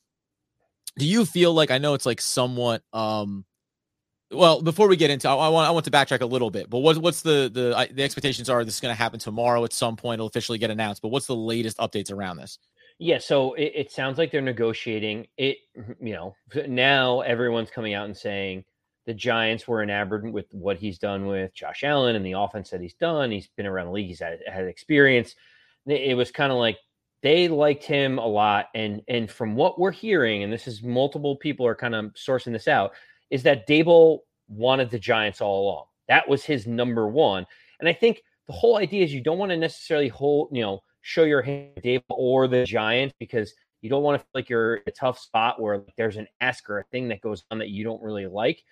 do 0.98 1.06
you 1.06 1.24
feel 1.24 1.52
like, 1.52 1.70
I 1.70 1.78
know 1.78 1.94
it's 1.94 2.06
like 2.06 2.20
somewhat, 2.20 2.82
um, 2.92 3.44
well, 4.34 4.62
before 4.62 4.88
we 4.88 4.96
get 4.96 5.10
into, 5.10 5.28
I, 5.28 5.34
I, 5.34 5.48
want 5.48 5.68
I 5.68 5.70
want 5.70 5.84
to 5.84 5.90
backtrack 5.90 6.20
a 6.20 6.26
little 6.26 6.50
bit. 6.50 6.68
But 6.68 6.78
what, 6.78 6.98
what's 6.98 7.22
the 7.22 7.50
the 7.52 7.88
the 7.92 8.02
expectations 8.02 8.50
are? 8.50 8.64
This 8.64 8.74
is 8.74 8.80
going 8.80 8.94
to 8.94 8.98
happen 8.98 9.18
tomorrow 9.18 9.64
at 9.64 9.72
some 9.72 9.96
point. 9.96 10.18
It'll 10.18 10.26
officially 10.26 10.58
get 10.58 10.70
announced. 10.70 11.02
But 11.02 11.08
what's 11.08 11.26
the 11.26 11.36
latest 11.36 11.78
updates 11.78 12.12
around 12.12 12.36
this? 12.36 12.58
Yeah, 12.98 13.18
so 13.18 13.54
it, 13.54 13.72
it 13.74 13.92
sounds 13.92 14.18
like 14.18 14.30
they're 14.30 14.40
negotiating. 14.40 15.26
It 15.36 15.58
you 16.00 16.12
know 16.12 16.34
now 16.68 17.20
everyone's 17.20 17.70
coming 17.70 17.94
out 17.94 18.06
and 18.06 18.16
saying 18.16 18.64
the 19.06 19.14
Giants 19.14 19.68
were 19.68 19.82
enamored 19.82 20.30
with 20.32 20.46
what 20.52 20.78
he's 20.78 20.98
done 20.98 21.26
with 21.26 21.54
Josh 21.54 21.84
Allen 21.84 22.16
and 22.16 22.24
the 22.24 22.32
offense 22.32 22.70
that 22.70 22.80
he's 22.80 22.94
done. 22.94 23.30
He's 23.30 23.48
been 23.56 23.66
around 23.66 23.86
the 23.86 23.92
league. 23.92 24.08
He's 24.08 24.20
had, 24.20 24.38
had 24.46 24.64
experience. 24.64 25.34
It 25.86 26.16
was 26.16 26.30
kind 26.30 26.50
of 26.50 26.58
like 26.58 26.78
they 27.22 27.48
liked 27.48 27.84
him 27.84 28.18
a 28.18 28.26
lot, 28.26 28.66
and 28.74 29.02
and 29.08 29.30
from 29.30 29.56
what 29.56 29.78
we're 29.78 29.90
hearing, 29.90 30.42
and 30.42 30.52
this 30.52 30.68
is 30.68 30.82
multiple 30.82 31.36
people 31.36 31.66
are 31.66 31.74
kind 31.74 31.94
of 31.94 32.12
sourcing 32.14 32.52
this 32.52 32.68
out 32.68 32.92
is 33.34 33.42
that 33.42 33.66
Daboll 33.66 34.20
wanted 34.46 34.90
the 34.90 34.98
Giants 34.98 35.40
all 35.40 35.64
along. 35.64 35.86
That 36.06 36.28
was 36.28 36.44
his 36.44 36.68
number 36.68 37.08
one. 37.08 37.44
And 37.80 37.88
I 37.88 37.92
think 37.92 38.22
the 38.46 38.52
whole 38.52 38.76
idea 38.76 39.02
is 39.02 39.12
you 39.12 39.20
don't 39.20 39.38
want 39.38 39.50
to 39.50 39.56
necessarily 39.56 40.06
hold, 40.06 40.50
you 40.52 40.62
know, 40.62 40.84
show 41.00 41.24
your 41.24 41.42
hand 41.42 41.80
Daboll 41.82 42.02
or 42.10 42.46
the 42.46 42.64
Giants 42.64 43.12
because 43.18 43.52
you 43.80 43.90
don't 43.90 44.04
want 44.04 44.20
to 44.20 44.24
feel 44.24 44.30
like 44.36 44.48
you're 44.48 44.82
a 44.86 44.90
tough 44.92 45.18
spot 45.18 45.60
where 45.60 45.82
there's 45.96 46.16
an 46.16 46.28
ask 46.40 46.70
or 46.70 46.78
a 46.78 46.84
thing 46.84 47.08
that 47.08 47.22
goes 47.22 47.42
on 47.50 47.58
that 47.58 47.70
you 47.70 47.82
don't 47.82 48.00
really 48.00 48.28
like. 48.28 48.62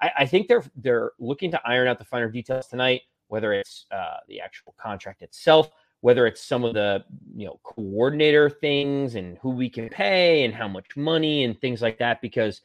I, 0.00 0.12
I 0.18 0.26
think 0.26 0.46
they're 0.46 0.62
they're 0.76 1.10
looking 1.18 1.50
to 1.50 1.60
iron 1.64 1.88
out 1.88 1.98
the 1.98 2.04
finer 2.04 2.30
details 2.30 2.68
tonight, 2.68 3.00
whether 3.26 3.52
it's 3.52 3.86
uh, 3.90 4.18
the 4.28 4.40
actual 4.40 4.72
contract 4.80 5.22
itself, 5.22 5.68
whether 6.02 6.28
it's 6.28 6.44
some 6.44 6.62
of 6.62 6.74
the 6.74 7.04
you 7.34 7.46
know 7.46 7.58
coordinator 7.64 8.48
things 8.48 9.16
and 9.16 9.36
who 9.38 9.50
we 9.50 9.68
can 9.68 9.88
pay 9.88 10.44
and 10.44 10.54
how 10.54 10.68
much 10.68 10.96
money 10.96 11.42
and 11.42 11.60
things 11.60 11.82
like 11.82 11.98
that. 11.98 12.22
Because 12.22 12.60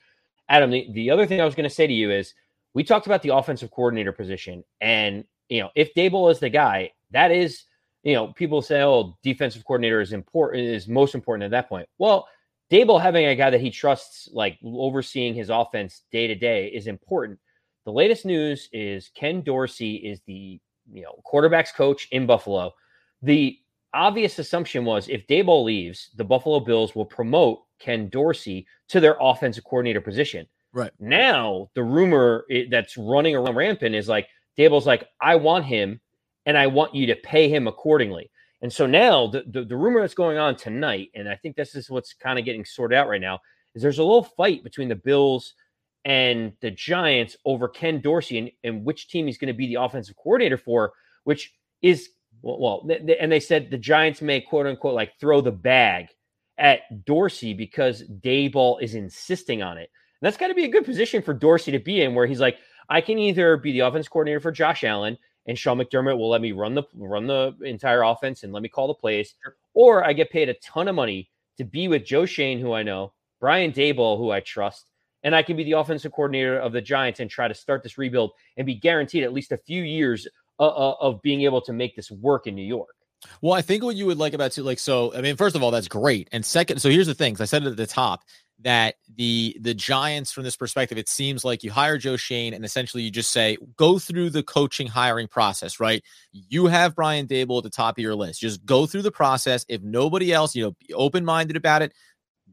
Adam, 0.49 0.71
the, 0.71 0.87
the 0.93 1.09
other 1.09 1.25
thing 1.25 1.41
I 1.41 1.45
was 1.45 1.55
going 1.55 1.69
to 1.69 1.75
say 1.75 1.87
to 1.87 1.93
you 1.93 2.11
is 2.11 2.33
we 2.73 2.83
talked 2.83 3.05
about 3.05 3.21
the 3.21 3.35
offensive 3.35 3.71
coordinator 3.71 4.11
position. 4.11 4.63
And, 4.81 5.25
you 5.49 5.61
know, 5.61 5.69
if 5.75 5.93
Daboll 5.93 6.31
is 6.31 6.39
the 6.39 6.49
guy, 6.49 6.91
that 7.11 7.31
is, 7.31 7.63
you 8.03 8.13
know, 8.13 8.27
people 8.33 8.61
say, 8.61 8.81
oh, 8.83 9.17
defensive 9.23 9.65
coordinator 9.65 10.01
is 10.01 10.13
important, 10.13 10.63
is 10.63 10.87
most 10.87 11.15
important 11.15 11.43
at 11.43 11.51
that 11.51 11.69
point. 11.69 11.87
Well, 11.97 12.27
Daboll 12.71 13.01
having 13.01 13.25
a 13.25 13.35
guy 13.35 13.49
that 13.49 13.61
he 13.61 13.71
trusts, 13.71 14.29
like 14.31 14.57
overseeing 14.63 15.33
his 15.33 15.49
offense 15.49 16.03
day 16.11 16.27
to 16.27 16.35
day, 16.35 16.67
is 16.67 16.87
important. 16.87 17.39
The 17.85 17.91
latest 17.91 18.25
news 18.25 18.67
is 18.73 19.09
Ken 19.15 19.41
Dorsey 19.41 19.95
is 19.95 20.19
the 20.27 20.59
you 20.91 21.03
know 21.03 21.21
quarterbacks 21.25 21.73
coach 21.73 22.07
in 22.11 22.25
Buffalo. 22.25 22.73
The 23.21 23.57
obvious 23.93 24.39
assumption 24.39 24.83
was 24.83 25.07
if 25.07 25.25
Daboll 25.27 25.63
leaves, 25.63 26.09
the 26.15 26.25
Buffalo 26.25 26.59
Bills 26.59 26.95
will 26.95 27.05
promote 27.05 27.61
Ken 27.79 28.09
Dorsey 28.09 28.65
to 28.89 28.99
their 28.99 29.17
offensive 29.19 29.63
coordinator 29.63 30.01
position. 30.01 30.47
Right. 30.73 30.91
Now, 30.99 31.69
the 31.73 31.83
rumor 31.83 32.45
that's 32.69 32.97
running 32.97 33.35
around 33.35 33.55
rampant 33.55 33.95
is 33.95 34.07
like 34.07 34.27
Daboll's 34.57 34.85
like, 34.85 35.07
I 35.21 35.35
want 35.35 35.65
him 35.65 35.99
and 36.45 36.57
I 36.57 36.67
want 36.67 36.95
you 36.95 37.07
to 37.07 37.15
pay 37.15 37.49
him 37.49 37.67
accordingly. 37.67 38.29
And 38.61 38.71
so 38.71 38.85
now 38.85 39.27
the, 39.27 39.43
the, 39.47 39.63
the 39.63 39.75
rumor 39.75 40.01
that's 40.01 40.13
going 40.13 40.37
on 40.37 40.55
tonight, 40.55 41.09
and 41.15 41.29
I 41.29 41.35
think 41.35 41.55
this 41.55 41.75
is 41.75 41.89
what's 41.89 42.13
kind 42.13 42.39
of 42.39 42.45
getting 42.45 42.65
sorted 42.65 42.97
out 42.97 43.07
right 43.07 43.21
now, 43.21 43.39
is 43.75 43.81
there's 43.81 43.99
a 43.99 44.03
little 44.03 44.23
fight 44.23 44.63
between 44.63 44.89
the 44.89 44.95
Bills 44.95 45.53
and 46.05 46.53
the 46.61 46.71
Giants 46.71 47.37
over 47.45 47.67
Ken 47.67 48.01
Dorsey 48.01 48.37
and, 48.39 48.51
and 48.63 48.85
which 48.85 49.09
team 49.09 49.27
he's 49.27 49.37
going 49.37 49.53
to 49.53 49.57
be 49.57 49.67
the 49.67 49.81
offensive 49.81 50.15
coordinator 50.15 50.57
for, 50.57 50.93
which 51.25 51.53
is 51.81 52.09
well, 52.41 52.59
well 52.59 52.87
th- 52.87 53.05
th- 53.05 53.17
and 53.19 53.31
they 53.31 53.39
said 53.39 53.69
the 53.69 53.77
Giants 53.77 54.21
may 54.21 54.41
quote 54.41 54.65
unquote 54.65 54.95
like 54.95 55.19
throw 55.19 55.41
the 55.41 55.51
bag 55.51 56.07
at 56.57 57.05
Dorsey 57.05 57.53
because 57.53 58.03
Daboll 58.03 58.81
is 58.81 58.95
insisting 58.95 59.61
on 59.61 59.77
it. 59.77 59.89
And 60.21 60.25
that's 60.25 60.37
got 60.37 60.47
to 60.47 60.55
be 60.55 60.65
a 60.65 60.69
good 60.69 60.85
position 60.85 61.21
for 61.21 61.33
Dorsey 61.33 61.71
to 61.71 61.79
be 61.79 62.01
in, 62.01 62.15
where 62.15 62.25
he's 62.25 62.39
like, 62.39 62.57
I 62.89 63.01
can 63.01 63.19
either 63.19 63.57
be 63.57 63.71
the 63.71 63.81
offense 63.81 64.07
coordinator 64.07 64.39
for 64.39 64.51
Josh 64.51 64.83
Allen 64.83 65.17
and 65.47 65.57
Sean 65.57 65.77
McDermott 65.77 66.17
will 66.17 66.29
let 66.29 66.41
me 66.41 66.51
run 66.51 66.75
the 66.75 66.83
run 66.95 67.25
the 67.25 67.55
entire 67.63 68.03
offense 68.03 68.43
and 68.43 68.53
let 68.53 68.61
me 68.61 68.69
call 68.69 68.87
the 68.87 68.93
plays, 68.93 69.33
or 69.73 70.03
I 70.03 70.13
get 70.13 70.29
paid 70.29 70.49
a 70.49 70.53
ton 70.55 70.87
of 70.87 70.95
money 70.95 71.29
to 71.57 71.63
be 71.63 71.87
with 71.87 72.05
Joe 72.05 72.25
Schoen, 72.25 72.59
who 72.59 72.73
I 72.73 72.83
know, 72.83 73.13
Brian 73.39 73.71
Daboll, 73.71 74.17
who 74.17 74.29
I 74.29 74.41
trust, 74.41 74.91
and 75.23 75.35
I 75.35 75.41
can 75.41 75.57
be 75.57 75.63
the 75.63 75.71
offensive 75.73 76.11
coordinator 76.11 76.59
of 76.59 76.73
the 76.73 76.81
Giants 76.81 77.19
and 77.19 77.29
try 77.29 77.47
to 77.47 77.53
start 77.53 77.81
this 77.81 77.97
rebuild 77.97 78.31
and 78.57 78.65
be 78.65 78.75
guaranteed 78.75 79.23
at 79.23 79.33
least 79.33 79.51
a 79.51 79.57
few 79.57 79.83
years 79.83 80.27
uh, 80.59 80.67
uh, 80.67 80.95
of 80.99 81.21
being 81.21 81.41
able 81.41 81.61
to 81.61 81.73
make 81.73 81.95
this 81.95 82.11
work 82.11 82.45
in 82.47 82.55
New 82.55 82.65
York. 82.65 82.95
Well, 83.41 83.53
I 83.53 83.61
think 83.61 83.83
what 83.83 83.95
you 83.95 84.05
would 84.05 84.17
like 84.17 84.33
about 84.33 84.51
too, 84.51 84.63
like, 84.63 84.79
so 84.79 85.13
I 85.13 85.21
mean, 85.21 85.35
first 85.35 85.55
of 85.55 85.63
all, 85.63 85.71
that's 85.71 85.87
great, 85.87 86.27
and 86.31 86.45
second, 86.45 86.79
so 86.79 86.89
here's 86.89 87.07
the 87.07 87.13
things 87.13 87.41
I 87.41 87.45
said 87.45 87.63
at 87.63 87.77
the 87.77 87.87
top 87.87 88.21
that 88.61 88.95
the 89.15 89.55
the 89.61 89.73
Giants, 89.73 90.31
from 90.31 90.43
this 90.43 90.55
perspective, 90.55 90.97
it 90.97 91.09
seems 91.09 91.45
like 91.45 91.63
you 91.63 91.71
hire 91.71 91.97
Joe 91.97 92.15
Schoen, 92.17 92.53
and 92.53 92.65
essentially 92.65 93.03
you 93.03 93.11
just 93.11 93.31
say 93.31 93.57
go 93.75 93.99
through 93.99 94.31
the 94.31 94.43
coaching 94.43 94.87
hiring 94.87 95.27
process, 95.27 95.79
right? 95.79 96.03
You 96.31 96.67
have 96.67 96.95
Brian 96.95 97.27
Daboll 97.27 97.57
at 97.57 97.63
the 97.63 97.69
top 97.69 97.97
of 97.97 98.01
your 98.01 98.15
list. 98.15 98.41
Just 98.41 98.65
go 98.65 98.85
through 98.85 99.03
the 99.03 99.11
process. 99.11 99.65
If 99.69 99.81
nobody 99.83 100.33
else, 100.33 100.55
you 100.55 100.63
know, 100.63 100.75
be 100.87 100.93
open 100.93 101.25
minded 101.25 101.55
about 101.55 101.81
it. 101.81 101.93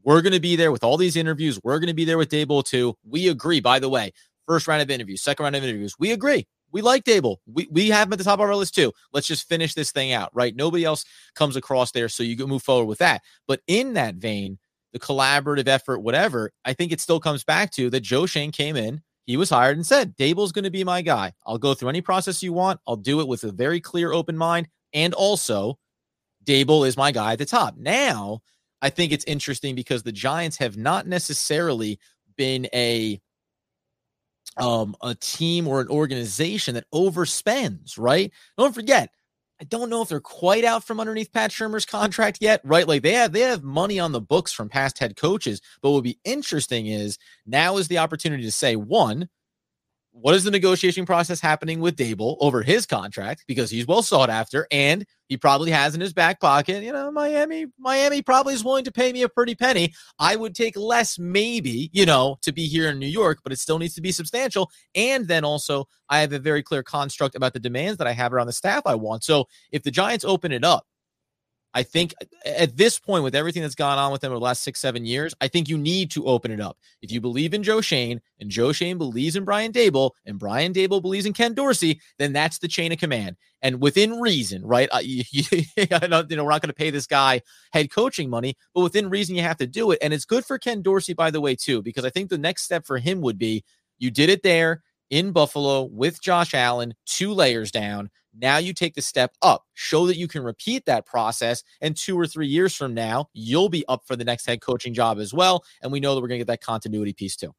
We're 0.03 0.21
going 0.21 0.33
to 0.33 0.39
be 0.39 0.55
there 0.55 0.71
with 0.71 0.83
all 0.83 0.97
these 0.97 1.15
interviews. 1.15 1.59
We're 1.63 1.79
going 1.79 1.87
to 1.87 1.95
be 1.95 2.05
there 2.05 2.19
with 2.19 2.29
Daboll 2.29 2.63
too. 2.63 2.95
We 3.03 3.27
agree. 3.27 3.59
By 3.59 3.79
the 3.79 3.89
way, 3.89 4.13
first 4.47 4.67
round 4.67 4.83
of 4.83 4.91
interviews, 4.91 5.23
second 5.23 5.43
round 5.43 5.55
of 5.55 5.63
interviews, 5.63 5.95
we 5.97 6.11
agree. 6.11 6.45
We 6.75 6.81
like 6.81 7.05
Daboll. 7.05 7.37
We, 7.45 7.69
we 7.71 7.87
have 7.87 8.09
him 8.09 8.11
at 8.11 8.17
the 8.17 8.25
top 8.25 8.41
of 8.41 8.41
our 8.41 8.53
list 8.53 8.75
too. 8.75 8.91
Let's 9.13 9.27
just 9.27 9.47
finish 9.47 9.73
this 9.73 9.93
thing 9.93 10.11
out, 10.11 10.29
right? 10.33 10.53
Nobody 10.53 10.83
else 10.83 11.05
comes 11.33 11.55
across 11.55 11.93
there, 11.93 12.09
so 12.09 12.21
you 12.21 12.35
can 12.35 12.49
move 12.49 12.63
forward 12.63 12.87
with 12.87 12.97
that. 12.97 13.21
But 13.47 13.61
in 13.65 13.93
that 13.93 14.15
vein, 14.15 14.59
the 14.91 14.99
collaborative 14.99 15.69
effort, 15.69 16.01
whatever, 16.01 16.51
I 16.65 16.73
think 16.73 16.91
it 16.91 16.99
still 16.99 17.21
comes 17.21 17.45
back 17.45 17.71
to 17.75 17.89
that 17.91 18.01
Joe 18.01 18.25
Schoen 18.25 18.51
came 18.51 18.75
in, 18.75 19.01
he 19.25 19.37
was 19.37 19.49
hired 19.49 19.77
and 19.77 19.85
said, 19.85 20.17
Daboll's 20.17 20.51
going 20.51 20.65
to 20.65 20.69
be 20.69 20.83
my 20.83 21.01
guy. 21.01 21.31
I'll 21.45 21.57
go 21.57 21.73
through 21.75 21.87
any 21.87 22.01
process 22.01 22.43
you 22.43 22.51
want. 22.51 22.81
I'll 22.85 22.97
do 22.97 23.21
it 23.21 23.27
with 23.29 23.45
a 23.45 23.53
very 23.53 23.79
clear, 23.79 24.11
open 24.11 24.35
mind. 24.35 24.67
And 24.93 25.13
also, 25.13 25.79
Daboll 26.43 26.85
is 26.85 26.97
my 26.97 27.13
guy 27.13 27.31
at 27.31 27.39
the 27.39 27.45
top. 27.45 27.77
Now, 27.77 28.41
I 28.81 28.89
think 28.89 29.13
it's 29.13 29.23
interesting 29.23 29.75
because 29.75 30.03
the 30.03 30.11
Giants 30.11 30.57
have 30.57 30.75
not 30.75 31.07
necessarily 31.07 31.99
been 32.35 32.67
a 32.73 33.21
um 34.57 34.95
a 35.01 35.15
team 35.15 35.67
or 35.67 35.81
an 35.81 35.87
organization 35.89 36.75
that 36.75 36.85
overspends, 36.93 37.97
right? 37.97 38.31
Don't 38.57 38.73
forget, 38.75 39.09
I 39.61 39.63
don't 39.65 39.89
know 39.89 40.01
if 40.01 40.09
they're 40.09 40.19
quite 40.19 40.65
out 40.65 40.83
from 40.83 40.99
underneath 40.99 41.31
Pat 41.31 41.51
Shurmur's 41.51 41.85
contract 41.85 42.39
yet, 42.41 42.61
right? 42.63 42.87
Like 42.87 43.03
they 43.03 43.13
have 43.13 43.31
they 43.31 43.41
have 43.41 43.63
money 43.63 43.99
on 43.99 44.11
the 44.11 44.21
books 44.21 44.51
from 44.51 44.69
past 44.69 44.99
head 44.99 45.15
coaches. 45.15 45.61
But 45.81 45.89
what 45.89 45.95
would 45.95 46.03
be 46.03 46.19
interesting 46.25 46.87
is 46.87 47.17
now 47.45 47.77
is 47.77 47.87
the 47.87 47.99
opportunity 47.99 48.43
to 48.43 48.51
say 48.51 48.75
one, 48.75 49.29
what 50.21 50.33
is 50.33 50.45
the 50.45 50.51
negotiation 50.51 51.05
process 51.05 51.41
happening 51.41 51.81
with 51.81 51.97
Daboll 51.97 52.37
over 52.39 52.61
his 52.61 52.85
contract 52.85 53.43
because 53.47 53.69
he's 53.69 53.85
well 53.85 54.01
sought 54.01 54.29
after 54.29 54.65
and 54.71 55.05
he 55.27 55.35
probably 55.35 55.71
has 55.71 55.93
in 55.93 55.99
his 55.99 56.13
back 56.13 56.39
pocket, 56.39 56.83
you 56.83 56.93
know, 56.93 57.11
Miami, 57.11 57.65
Miami 57.77 58.21
probably 58.21 58.53
is 58.53 58.63
willing 58.63 58.85
to 58.85 58.93
pay 58.93 59.11
me 59.11 59.23
a 59.23 59.29
pretty 59.29 59.55
penny. 59.55 59.93
I 60.17 60.37
would 60.37 60.55
take 60.55 60.77
less, 60.77 61.19
maybe, 61.19 61.89
you 61.91 62.05
know, 62.05 62.37
to 62.43 62.53
be 62.53 62.65
here 62.65 62.87
in 62.89 62.97
New 62.97 63.07
York, 63.07 63.39
but 63.43 63.51
it 63.51 63.59
still 63.59 63.77
needs 63.77 63.95
to 63.95 64.01
be 64.01 64.13
substantial. 64.13 64.71
And 64.93 65.27
then 65.27 65.43
also, 65.43 65.85
I 66.09 66.21
have 66.21 66.31
a 66.31 66.39
very 66.39 66.63
clear 66.63 66.81
construct 66.81 67.35
about 67.35 67.51
the 67.51 67.59
demands 67.59 67.97
that 67.97 68.07
I 68.07 68.13
have 68.13 68.31
around 68.33 68.47
the 68.47 68.53
staff 68.53 68.83
I 68.85 68.95
want. 68.95 69.25
So 69.25 69.45
if 69.71 69.83
the 69.83 69.91
Giants 69.91 70.23
open 70.23 70.53
it 70.53 70.63
up, 70.63 70.85
I 71.75 71.83
think 71.83 72.15
at 72.45 72.77
this 72.77 72.97
point, 72.97 73.25
with 73.25 73.35
everything 73.35 73.61
that's 73.61 73.75
gone 73.75 73.97
on 73.97 74.13
with 74.13 74.21
them 74.21 74.31
over 74.31 74.39
the 74.39 74.45
last 74.45 74.63
six, 74.63 74.79
seven 74.79 75.05
years, 75.05 75.35
I 75.41 75.49
think 75.49 75.67
you 75.67 75.77
need 75.77 76.09
to 76.11 76.25
open 76.25 76.49
it 76.49 76.61
up. 76.61 76.77
If 77.01 77.11
you 77.11 77.19
believe 77.19 77.53
in 77.53 77.63
Joe 77.63 77.81
Schoen 77.81 78.21
and 78.39 78.49
Joe 78.49 78.71
Schoen 78.71 78.97
believes 78.97 79.35
in 79.35 79.43
Brian 79.43 79.73
Daboll 79.73 80.11
and 80.25 80.39
Brian 80.39 80.71
Daboll 80.71 81.01
believes 81.01 81.25
in 81.25 81.33
Ken 81.33 81.53
Dorsey, 81.53 81.99
then 82.17 82.31
that's 82.31 82.59
the 82.59 82.69
chain 82.69 82.93
of 82.93 82.97
command. 82.97 83.35
And 83.61 83.81
within 83.81 84.21
reason, 84.21 84.65
right? 84.65 84.87
Uh, 84.89 84.99
you, 85.03 85.23
you, 85.31 85.45
know, 85.91 86.23
we're 86.29 86.49
not 86.49 86.61
going 86.61 86.61
to 86.61 86.73
pay 86.73 86.91
this 86.91 87.07
guy 87.07 87.41
head 87.73 87.91
coaching 87.91 88.29
money, 88.29 88.55
but 88.73 88.81
within 88.81 89.09
reason, 89.09 89.35
you 89.35 89.41
have 89.41 89.57
to 89.57 89.67
do 89.67 89.91
it. 89.91 89.99
And 90.01 90.13
it's 90.13 90.25
good 90.25 90.45
for 90.45 90.57
Ken 90.57 90.81
Dorsey, 90.81 91.13
by 91.13 91.29
the 91.29 91.41
way, 91.41 91.55
too, 91.55 91.81
because 91.81 92.05
I 92.05 92.09
think 92.09 92.29
the 92.29 92.37
next 92.37 92.63
step 92.63 92.85
for 92.85 92.99
him 92.99 93.19
would 93.19 93.37
be 93.37 93.65
you 93.99 94.11
did 94.11 94.29
it 94.29 94.43
there 94.43 94.81
in 95.09 95.31
Buffalo 95.31 95.83
with 95.83 96.21
Josh 96.21 96.53
Allen, 96.53 96.93
two 97.05 97.33
layers 97.33 97.71
down. 97.71 98.09
Now 98.39 98.57
you 98.57 98.73
take 98.73 98.95
the 98.95 99.01
step 99.01 99.35
up, 99.41 99.65
show 99.73 100.07
that 100.07 100.17
you 100.17 100.27
can 100.27 100.43
repeat 100.43 100.85
that 100.85 101.05
process. 101.05 101.63
And 101.81 101.95
two 101.95 102.19
or 102.19 102.27
three 102.27 102.47
years 102.47 102.75
from 102.75 102.93
now, 102.93 103.29
you'll 103.33 103.69
be 103.69 103.85
up 103.87 104.05
for 104.05 104.15
the 104.15 104.25
next 104.25 104.45
head 104.45 104.61
coaching 104.61 104.93
job 104.93 105.19
as 105.19 105.33
well. 105.33 105.63
And 105.81 105.91
we 105.91 105.99
know 105.99 106.15
that 106.15 106.21
we're 106.21 106.27
going 106.27 106.39
to 106.39 106.45
get 106.45 106.51
that 106.51 106.61
continuity 106.61 107.13
piece 107.13 107.35
too. 107.35 107.53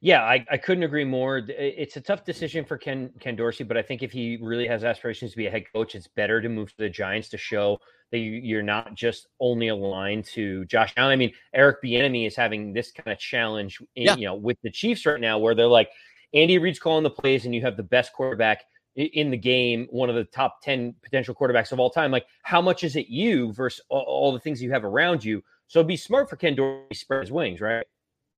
Yeah, 0.00 0.22
I, 0.22 0.46
I 0.48 0.56
couldn't 0.56 0.84
agree 0.84 1.04
more. 1.04 1.38
It's 1.48 1.96
a 1.96 2.00
tough 2.00 2.24
decision 2.24 2.64
for 2.64 2.78
Ken 2.78 3.10
Ken 3.18 3.34
Dorsey, 3.34 3.64
but 3.64 3.76
I 3.76 3.82
think 3.82 4.02
if 4.02 4.12
he 4.12 4.38
really 4.40 4.66
has 4.68 4.84
aspirations 4.84 5.32
to 5.32 5.36
be 5.36 5.46
a 5.46 5.50
head 5.50 5.64
coach, 5.72 5.96
it's 5.96 6.06
better 6.06 6.40
to 6.40 6.48
move 6.48 6.70
to 6.70 6.76
the 6.78 6.88
Giants 6.88 7.28
to 7.30 7.36
show 7.36 7.78
that 8.12 8.18
you, 8.18 8.56
are 8.56 8.62
not 8.62 8.94
just 8.94 9.26
only 9.40 9.68
aligned 9.68 10.24
to 10.24 10.64
Josh 10.66 10.94
Allen. 10.96 11.12
I 11.12 11.16
mean, 11.16 11.32
Eric 11.52 11.82
Bieniemy 11.82 12.26
is 12.26 12.36
having 12.36 12.72
this 12.72 12.92
kind 12.92 13.12
of 13.12 13.18
challenge, 13.18 13.80
in, 13.96 14.04
yeah. 14.04 14.16
you 14.16 14.26
know, 14.26 14.36
with 14.36 14.56
the 14.62 14.70
Chiefs 14.70 15.04
right 15.04 15.20
now, 15.20 15.38
where 15.38 15.54
they're 15.54 15.66
like, 15.66 15.90
Andy 16.32 16.58
Reid's 16.58 16.78
calling 16.78 17.02
the 17.02 17.10
plays, 17.10 17.44
and 17.44 17.54
you 17.54 17.60
have 17.62 17.76
the 17.76 17.82
best 17.82 18.12
quarterback 18.12 18.64
in 18.96 19.30
the 19.30 19.36
game, 19.36 19.86
one 19.90 20.08
of 20.08 20.16
the 20.16 20.24
top 20.24 20.60
10 20.62 20.94
potential 21.02 21.34
quarterbacks 21.34 21.72
of 21.72 21.78
all 21.78 21.90
time. 21.90 22.10
Like, 22.10 22.26
how 22.42 22.60
much 22.60 22.82
is 22.84 22.96
it 22.96 23.08
you 23.08 23.52
versus 23.52 23.80
all, 23.88 24.32
the 24.32 24.40
things 24.40 24.62
you 24.62 24.70
have 24.72 24.84
around 24.84 25.24
you? 25.24 25.42
So 25.68 25.84
be 25.84 25.96
smart 25.96 26.28
for 26.28 26.36
Ken 26.36 26.54
Dorsey 26.54 26.94
spread 26.94 27.20
his 27.20 27.30
wings, 27.30 27.60
right? 27.60 27.86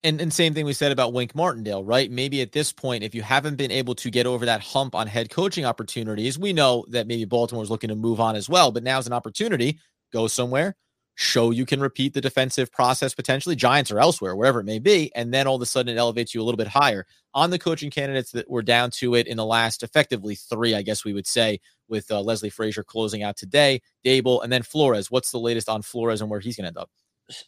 And, 0.03 0.21
and 0.21 0.33
same 0.33 0.55
thing 0.55 0.65
we 0.65 0.73
said 0.73 0.93
about 0.93 1.13
Wink 1.13 1.35
Martindale, 1.35 1.85
right? 1.85 2.11
Maybe 2.11 2.41
at 2.41 2.53
this 2.53 2.73
point, 2.73 3.05
if 3.05 3.15
you 3.15 3.23
haven't 3.23 3.57
been 3.57 3.71
able 3.71 3.95
to 3.97 4.11
get 4.11 4.27
over 4.27 4.47
that 4.47 4.63
hump 4.63 4.95
on 4.95 5.07
head 5.07 5.31
coaching 5.31 5.65
opportunities, 5.65 6.39
we 6.39 6.53
know 6.53 6.85
that 6.89 7.07
maybe 7.07 7.27
Baltimore's 7.27 7.71
looking 7.71 7.89
to 7.89 7.97
move 7.97 8.19
on 8.19 8.35
as 8.35 8.49
well. 8.49 8.73
But 8.73 8.83
now's 8.83 9.07
an 9.07 9.13
opportunity. 9.13 9.79
Go 10.13 10.27
somewhere, 10.27 10.75
show 11.21 11.51
you 11.51 11.67
can 11.67 11.81
repeat 11.81 12.15
the 12.15 12.21
defensive 12.21 12.73
process 12.73 13.15
potentially, 13.15 13.55
Giants 13.55 13.91
or 13.91 14.01
elsewhere, 14.01 14.35
wherever 14.35 14.61
it 14.61 14.65
may 14.65 14.79
be, 14.79 15.15
and 15.15 15.33
then 15.35 15.47
all 15.47 15.57
of 15.57 15.63
a 15.63 15.67
sudden 15.67 15.95
it 15.95 15.99
elevates 15.99 16.35
you 16.35 16.41
a 16.41 16.45
little 16.45 16.57
bit 16.57 16.69
higher. 16.69 17.07
On 17.35 17.51
the 17.51 17.59
coaching 17.59 17.91
candidates 17.91 18.33
that 18.33 18.51
were 18.51 18.63
down 18.63 18.91
to 18.93 19.15
it 19.15 19.27
in 19.27 19.37
the 19.37 19.45
last 19.45 19.83
effectively 19.83 20.35
three, 20.35 20.75
I 20.75 20.83
guess 20.83 21.05
we 21.05 21.13
would 21.13 21.27
say, 21.27 21.61
with 21.89 22.11
uh, 22.11 22.21
Leslie 22.23 22.51
Frazier 22.51 22.83
closing 22.83 23.23
out 23.23 23.37
today, 23.37 23.83
Daboll, 24.05 24.43
and 24.43 24.51
then 24.51 24.63
Flores. 24.63 25.11
What's 25.11 25.31
the 25.31 25.39
latest 25.39 25.69
on 25.69 25.83
Flores 25.83 26.23
and 26.23 26.31
where 26.31 26.41
he's 26.41 26.57
going 26.57 26.65
to 26.65 26.69
end 26.69 26.79
up? 26.79 26.91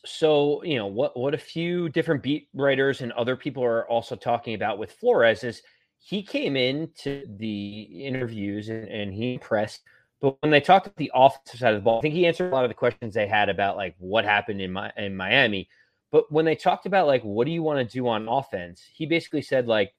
So, 0.05 0.63
you 0.63 0.77
know, 0.77 0.87
what 0.87 1.17
what 1.17 1.35
a 1.35 1.39
few 1.39 1.89
different 1.89 2.23
beat 2.23 2.49
writers 2.55 3.01
and 3.01 3.11
other 3.13 3.37
people 3.37 3.65
are 3.65 3.89
also 3.89 4.15
talking 4.15 4.55
about 4.55 4.79
with 4.79 4.93
Flores 4.93 5.43
is 5.43 5.63
he 5.99 6.23
came 6.23 6.57
into 6.57 7.25
the 7.39 7.83
interviews 8.05 8.69
and, 8.69 8.87
and 8.87 9.15
he 9.15 9.35
impressed 9.35 9.83
but 10.23 10.41
when 10.41 10.53
they 10.53 10.61
talked 10.61 10.87
about 10.87 10.97
the 10.97 11.11
offensive 11.13 11.59
side 11.59 11.75
of 11.75 11.81
the 11.81 11.85
ball, 11.85 11.99
I 11.99 12.03
think 12.03 12.15
he 12.15 12.27
answered 12.27 12.51
a 12.51 12.55
lot 12.55 12.65
of 12.65 12.71
the 12.71 12.75
questions 12.75 13.13
they 13.13 13.27
had 13.27 13.49
about 13.49 13.77
like 13.77 13.97
what 13.99 14.25
happened 14.25 14.63
in 14.63 14.73
my 14.73 14.93
in 14.97 15.17
Miami. 15.17 15.69
But 16.13 16.31
when 16.31 16.45
they 16.45 16.55
talked 16.55 16.87
about 16.87 17.09
like 17.09 17.23
what 17.23 17.45
do 17.45 17.51
you 17.51 17.63
want 17.63 17.79
to 17.79 17.93
do 17.93 18.07
on 18.07 18.29
offense, 18.29 18.83
he 18.95 19.05
basically 19.05 19.43
said 19.43 19.67
like 19.67 19.93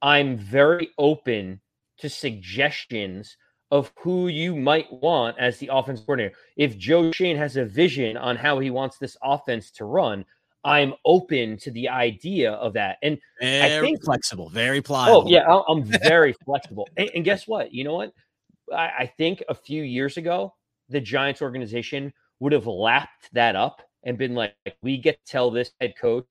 I'm 0.00 0.38
very 0.38 0.88
open 0.96 1.60
to 1.98 2.08
suggestions 2.08 3.36
of 3.70 3.92
who 3.98 4.28
you 4.28 4.56
might 4.56 4.90
want 4.90 5.38
as 5.38 5.58
the 5.58 5.68
offense 5.70 6.00
coordinator. 6.00 6.34
If 6.56 6.78
Joe 6.78 7.12
Schoen 7.12 7.36
has 7.36 7.58
a 7.58 7.64
vision 7.66 8.16
on 8.16 8.36
how 8.36 8.58
he 8.58 8.70
wants 8.70 8.96
this 8.96 9.16
offense 9.22 9.70
to 9.72 9.84
run, 9.84 10.24
I'm 10.64 10.94
open 11.04 11.58
to 11.58 11.70
the 11.70 11.90
idea 11.90 12.52
of 12.52 12.72
that. 12.72 12.96
And 13.02 13.18
very 13.40 13.76
I 13.76 13.80
think 13.80 14.02
flexible, 14.02 14.48
very 14.48 14.80
pliable. 14.80 15.24
Oh 15.26 15.30
yeah, 15.30 15.46
I'm 15.68 15.84
very 16.02 16.34
flexible. 16.44 16.88
And, 16.96 17.10
and 17.14 17.24
guess 17.24 17.46
what? 17.46 17.74
You 17.74 17.84
know 17.84 17.94
what? 17.94 18.14
I, 18.72 18.90
I 19.00 19.12
think 19.16 19.42
a 19.48 19.54
few 19.54 19.82
years 19.82 20.16
ago, 20.16 20.54
the 20.88 21.00
Giants 21.00 21.42
organization 21.42 22.12
would 22.40 22.52
have 22.52 22.66
lapped 22.66 23.32
that 23.32 23.56
up 23.56 23.82
and 24.04 24.18
been 24.18 24.34
like, 24.34 24.54
we 24.82 24.96
get 24.96 25.24
to 25.24 25.30
tell 25.30 25.50
this 25.50 25.72
head 25.80 25.94
coach 26.00 26.26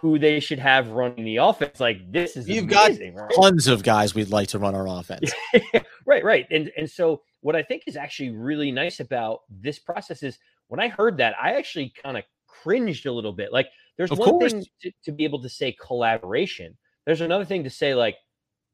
who 0.00 0.18
they 0.18 0.40
should 0.40 0.58
have 0.58 0.90
running 0.90 1.24
the 1.24 1.36
offense. 1.36 1.78
Like 1.80 2.10
this 2.10 2.36
is 2.36 2.48
you've 2.48 2.64
amazing, 2.64 3.14
got 3.14 3.22
right? 3.22 3.34
tons 3.40 3.66
of 3.66 3.82
guys 3.82 4.14
we'd 4.14 4.30
like 4.30 4.48
to 4.48 4.58
run 4.58 4.74
our 4.74 4.86
offense. 4.88 5.32
right, 6.06 6.24
right. 6.24 6.46
And 6.50 6.70
and 6.76 6.90
so 6.90 7.22
what 7.40 7.56
I 7.56 7.62
think 7.62 7.84
is 7.86 7.96
actually 7.96 8.30
really 8.30 8.70
nice 8.70 9.00
about 9.00 9.40
this 9.50 9.78
process 9.78 10.22
is 10.22 10.38
when 10.68 10.80
I 10.80 10.88
heard 10.88 11.18
that, 11.18 11.34
I 11.40 11.54
actually 11.54 11.92
kind 12.02 12.16
of 12.16 12.24
cringed 12.46 13.06
a 13.06 13.12
little 13.12 13.32
bit. 13.32 13.52
Like 13.52 13.68
there's 13.96 14.10
of 14.10 14.18
one 14.18 14.30
course. 14.30 14.52
thing 14.52 14.64
to, 14.82 14.92
to 15.04 15.12
be 15.12 15.24
able 15.24 15.42
to 15.42 15.48
say 15.48 15.72
collaboration. 15.72 16.76
There's 17.04 17.20
another 17.20 17.44
thing 17.44 17.64
to 17.64 17.70
say 17.70 17.94
like 17.94 18.16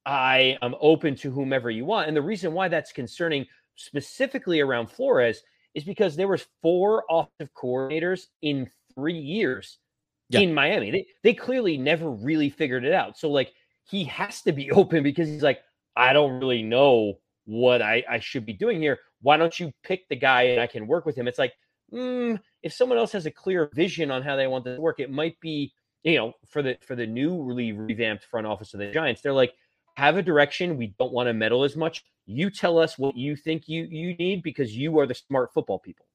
I 0.09 0.57
am 0.63 0.75
open 0.81 1.15
to 1.17 1.31
whomever 1.31 1.71
you 1.71 1.85
want. 1.85 2.09
And 2.09 2.17
the 2.17 2.23
reason 2.23 2.55
why 2.55 2.69
that's 2.69 2.93
concerning 2.93 3.47
specifically 3.77 4.61
around 4.61 4.91
Flores 4.91 5.43
is 5.75 5.85
because 5.85 6.17
there 6.17 6.27
was 6.27 6.47
four 6.63 7.05
offensive 7.11 7.55
coordinators 7.55 8.23
in 8.41 8.71
three 8.95 9.19
years 9.19 9.77
yeah. 10.31 10.41
in 10.41 10.55
Miami. 10.55 10.91
They 10.91 11.07
they 11.23 11.35
clearly 11.35 11.77
never 11.77 12.11
really 12.11 12.49
figured 12.49 12.85
it 12.85 12.95
out. 12.95 13.19
So 13.19 13.31
like 13.31 13.53
he 13.85 14.05
has 14.05 14.41
to 14.43 14.53
be 14.53 14.71
open 14.73 15.03
because 15.03 15.29
he's 15.29 15.43
like, 15.43 15.61
I 15.95 16.15
don't 16.15 16.41
really 16.41 16.63
know 16.63 17.19
what 17.45 17.83
I, 17.83 18.03
I 18.09 18.19
should 18.19 18.47
be 18.47 18.55
doing 18.55 18.81
here. 18.81 18.99
Why 19.21 19.37
don't 19.37 19.61
you 19.61 19.73
pick 19.83 20.09
the 20.09 20.17
guy 20.17 20.43
and 20.45 20.61
I 20.61 20.67
can 20.67 20.87
work 20.87 21.05
with 21.05 21.17
him? 21.17 21.29
It's 21.29 21.39
like, 21.39 21.53
mm, 21.93 22.41
if 22.63 22.73
someone 22.73 22.97
else 22.97 23.13
has 23.13 23.27
a 23.27 23.31
clear 23.31 23.71
vision 23.75 24.11
on 24.11 24.23
how 24.23 24.37
they 24.37 24.47
want 24.47 24.65
this 24.65 24.77
to 24.77 24.81
work, 24.81 25.01
it 25.01 25.11
might 25.11 25.39
be, 25.41 25.75
you 26.03 26.17
know, 26.17 26.33
for 26.47 26.63
the 26.63 26.79
for 26.81 26.97
the 26.97 27.07
newly 27.07 27.73
revamped 27.73 28.25
front 28.25 28.47
office 28.47 28.73
of 28.73 28.81
the 28.81 28.91
Giants, 28.91 29.21
they're 29.21 29.35
like, 29.35 29.53
have 29.99 30.17
a 30.17 30.23
direction. 30.23 30.77
We 30.77 30.95
don't 30.99 31.13
want 31.13 31.27
to 31.27 31.35
meddle 31.35 31.65
as 31.65 31.77
much. 31.77 32.05
You 32.27 32.51
tell 32.51 32.79
us 32.79 32.97
what 32.99 33.17
you 33.17 33.35
think 33.35 33.69
you 33.69 33.89
you 33.91 34.15
need 34.15 34.43
because 34.43 34.77
you 34.77 34.99
are 35.01 35.07
the 35.07 35.15
smart 35.15 35.53
football 35.53 35.81
people. 35.81 36.07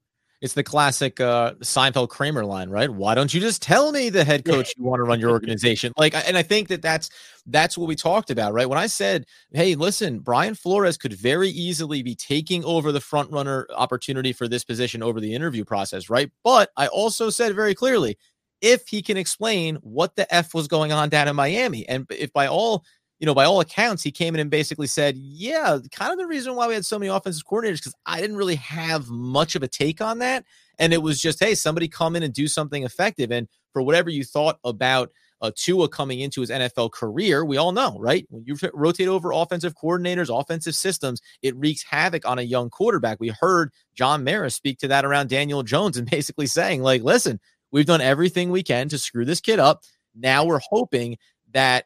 It's 0.41 0.53
the 0.53 0.63
classic 0.63 1.21
uh, 1.21 1.53
Seinfeld 1.61 2.09
Kramer 2.09 2.43
line, 2.43 2.69
right? 2.69 2.89
Why 2.89 3.15
don't 3.15 3.33
you 3.33 3.39
just 3.39 3.61
tell 3.61 3.93
me 3.93 4.09
the 4.09 4.25
head 4.25 4.43
coach 4.43 4.73
you 4.77 4.83
want 4.83 4.99
to 4.99 5.03
run 5.03 5.19
your 5.19 5.29
organization? 5.39 5.93
Like, 5.97 6.13
and 6.15 6.37
I 6.37 6.43
think 6.43 6.67
that 6.69 6.81
that's 6.81 7.09
that's 7.45 7.77
what 7.77 7.87
we 7.87 7.95
talked 7.95 8.29
about, 8.29 8.53
right? 8.53 8.67
When 8.67 8.77
I 8.77 8.87
said, 8.87 9.25
"Hey, 9.51 9.75
listen, 9.75 10.19
Brian 10.19 10.55
Flores 10.55 10.97
could 10.97 11.13
very 11.13 11.49
easily 11.49 12.03
be 12.03 12.15
taking 12.15 12.63
over 12.63 12.93
the 12.93 13.01
front 13.01 13.31
runner 13.31 13.67
opportunity 13.75 14.31
for 14.31 14.47
this 14.47 14.63
position 14.63 15.03
over 15.03 15.19
the 15.19 15.33
interview 15.33 15.65
process, 15.65 16.09
right?" 16.09 16.31
But 16.43 16.71
I 16.77 16.87
also 16.87 17.29
said 17.29 17.53
very 17.53 17.75
clearly, 17.75 18.17
if 18.61 18.87
he 18.87 19.01
can 19.01 19.17
explain 19.17 19.75
what 19.77 20.15
the 20.15 20.33
f 20.33 20.53
was 20.53 20.69
going 20.69 20.93
on 20.93 21.09
down 21.09 21.27
in 21.27 21.35
Miami, 21.35 21.87
and 21.87 22.05
if 22.09 22.31
by 22.31 22.47
all 22.47 22.85
you 23.23 23.25
know, 23.25 23.33
by 23.33 23.45
all 23.45 23.61
accounts, 23.61 24.03
he 24.03 24.11
came 24.11 24.33
in 24.33 24.41
and 24.41 24.51
basically 24.51 24.85
said, 24.85 25.15
Yeah, 25.15 25.77
kind 25.93 26.11
of 26.11 26.17
the 26.17 26.27
reason 26.27 26.55
why 26.55 26.67
we 26.67 26.73
had 26.73 26.83
so 26.83 26.99
many 26.99 27.09
offensive 27.09 27.45
coordinators 27.45 27.77
because 27.77 27.95
I 28.05 28.19
didn't 28.19 28.35
really 28.35 28.57
have 28.57 29.07
much 29.07 29.55
of 29.55 29.63
a 29.63 29.67
take 29.69 30.01
on 30.01 30.19
that. 30.19 30.43
And 30.77 30.91
it 30.91 31.01
was 31.01 31.21
just, 31.21 31.39
hey, 31.39 31.55
somebody 31.55 31.87
come 31.87 32.17
in 32.17 32.23
and 32.23 32.33
do 32.33 32.49
something 32.49 32.83
effective. 32.83 33.31
And 33.31 33.47
for 33.71 33.81
whatever 33.81 34.09
you 34.09 34.25
thought 34.25 34.59
about 34.65 35.09
uh, 35.39 35.51
Tua 35.55 35.87
coming 35.87 36.19
into 36.19 36.41
his 36.41 36.49
NFL 36.49 36.91
career, 36.91 37.45
we 37.45 37.55
all 37.55 37.71
know, 37.71 37.97
right? 37.97 38.25
When 38.29 38.43
you 38.45 38.57
rotate 38.73 39.07
over 39.07 39.31
offensive 39.31 39.73
coordinators, 39.73 40.27
offensive 40.37 40.75
systems, 40.75 41.21
it 41.41 41.55
wreaks 41.55 41.81
havoc 41.81 42.27
on 42.27 42.39
a 42.39 42.43
young 42.43 42.69
quarterback. 42.69 43.21
We 43.21 43.33
heard 43.39 43.71
John 43.95 44.25
Mara 44.25 44.49
speak 44.49 44.79
to 44.79 44.89
that 44.89 45.05
around 45.05 45.29
Daniel 45.29 45.63
Jones 45.63 45.95
and 45.95 46.09
basically 46.11 46.47
saying, 46.47 46.81
like, 46.81 47.03
listen, 47.03 47.39
we've 47.71 47.85
done 47.85 48.01
everything 48.01 48.51
we 48.51 48.63
can 48.63 48.89
to 48.89 48.97
screw 48.97 49.23
this 49.23 49.39
kid 49.39 49.59
up. 49.59 49.83
Now 50.13 50.43
we're 50.43 50.59
hoping 50.59 51.17
that 51.53 51.85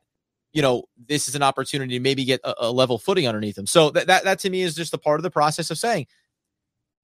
you 0.57 0.63
know, 0.63 0.85
this 1.07 1.27
is 1.27 1.35
an 1.35 1.43
opportunity 1.43 1.93
to 1.93 1.99
maybe 1.99 2.25
get 2.25 2.41
a, 2.43 2.55
a 2.61 2.71
level 2.71 2.97
footing 2.97 3.27
underneath 3.27 3.55
him. 3.55 3.67
So 3.67 3.91
that, 3.91 4.07
that 4.07 4.23
that 4.23 4.39
to 4.39 4.49
me 4.49 4.63
is 4.63 4.73
just 4.73 4.91
a 4.91 4.97
part 4.97 5.19
of 5.19 5.23
the 5.23 5.29
process 5.29 5.69
of 5.69 5.77
saying, 5.77 6.07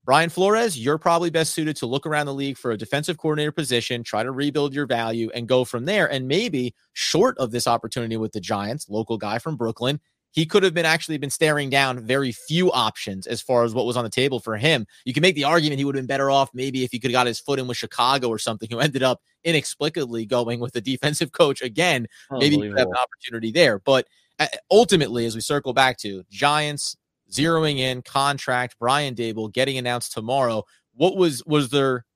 Brian 0.04 0.28
Flores, 0.28 0.76
you're 0.76 0.98
probably 0.98 1.30
best 1.30 1.54
suited 1.54 1.76
to 1.76 1.86
look 1.86 2.04
around 2.04 2.26
the 2.26 2.34
league 2.34 2.58
for 2.58 2.72
a 2.72 2.76
defensive 2.76 3.16
coordinator 3.16 3.52
position, 3.52 4.02
try 4.02 4.24
to 4.24 4.32
rebuild 4.32 4.74
your 4.74 4.86
value, 4.86 5.30
and 5.36 5.46
go 5.46 5.64
from 5.64 5.84
there. 5.84 6.10
And 6.10 6.26
maybe 6.26 6.74
short 6.94 7.38
of 7.38 7.52
this 7.52 7.68
opportunity 7.68 8.16
with 8.16 8.32
the 8.32 8.40
Giants, 8.40 8.88
local 8.88 9.18
guy 9.18 9.38
from 9.38 9.54
Brooklyn, 9.54 10.00
he 10.34 10.44
could 10.44 10.64
have 10.64 10.74
been 10.74 10.84
actually 10.84 11.16
been 11.16 11.30
staring 11.30 11.70
down 11.70 12.00
very 12.00 12.32
few 12.32 12.72
options 12.72 13.28
as 13.28 13.40
far 13.40 13.62
as 13.62 13.72
what 13.72 13.86
was 13.86 13.96
on 13.96 14.02
the 14.02 14.10
table 14.10 14.40
for 14.40 14.56
him. 14.56 14.84
You 15.04 15.14
can 15.14 15.20
make 15.20 15.36
the 15.36 15.44
argument 15.44 15.78
he 15.78 15.84
would 15.84 15.94
have 15.94 16.02
been 16.02 16.08
better 16.08 16.28
off 16.28 16.50
maybe 16.52 16.82
if 16.82 16.90
he 16.90 16.98
could 16.98 17.12
have 17.12 17.16
got 17.16 17.28
his 17.28 17.38
foot 17.38 17.60
in 17.60 17.68
with 17.68 17.76
Chicago 17.76 18.28
or 18.28 18.38
something, 18.38 18.68
who 18.68 18.80
ended 18.80 19.04
up 19.04 19.22
inexplicably 19.44 20.26
going 20.26 20.58
with 20.58 20.72
the 20.72 20.80
defensive 20.80 21.30
coach 21.30 21.62
again. 21.62 22.08
Maybe 22.32 22.56
you 22.56 22.74
have 22.74 22.88
an 22.88 22.96
opportunity 22.96 23.52
there. 23.52 23.78
But 23.78 24.08
uh, 24.40 24.48
ultimately, 24.72 25.24
as 25.24 25.36
we 25.36 25.40
circle 25.40 25.72
back 25.72 25.98
to 25.98 26.24
Giants 26.30 26.96
zeroing 27.30 27.78
in 27.78 28.02
contract, 28.02 28.74
Brian 28.80 29.14
Daboll 29.14 29.52
getting 29.52 29.78
announced 29.78 30.12
tomorrow. 30.12 30.64
What 30.94 31.16
was 31.16 31.44
was 31.46 31.70
there 31.70 32.06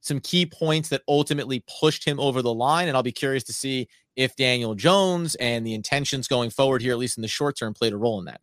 some 0.00 0.20
key 0.20 0.46
points 0.46 0.88
that 0.90 1.02
ultimately 1.08 1.64
pushed 1.80 2.04
him 2.04 2.18
over 2.20 2.42
the 2.42 2.54
line? 2.54 2.88
And 2.88 2.96
I'll 2.96 3.02
be 3.02 3.12
curious 3.12 3.44
to 3.44 3.52
see 3.52 3.88
if 4.16 4.36
Daniel 4.36 4.74
Jones 4.74 5.34
and 5.36 5.66
the 5.66 5.74
intentions 5.74 6.28
going 6.28 6.50
forward 6.50 6.82
here, 6.82 6.92
at 6.92 6.98
least 6.98 7.16
in 7.16 7.22
the 7.22 7.28
short 7.28 7.56
term, 7.56 7.74
played 7.74 7.92
a 7.92 7.96
role 7.96 8.18
in 8.18 8.24
that. 8.26 8.40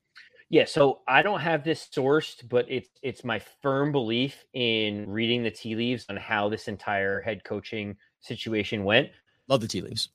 Yeah, 0.50 0.64
so 0.64 1.02
I 1.08 1.22
don't 1.24 1.42
have 1.42 1.66
this 1.66 1.90
sourced, 1.94 2.48
but 2.48 2.66
it's 2.70 2.88
it's 3.02 3.26
my 3.26 3.40
firm 3.62 3.92
belief 3.92 4.46
in 4.54 5.10
reading 5.10 5.44
the 5.44 5.52
tea 5.52 5.76
leaves 5.76 6.06
on 6.10 6.16
how 6.16 6.48
this 6.48 6.70
entire 6.70 7.20
head 7.20 7.44
coaching 7.44 7.98
situation 8.22 8.86
went. 8.86 9.10
Love 9.50 9.60
the 9.60 9.68
tea 9.68 9.82
leaves. 9.82 10.10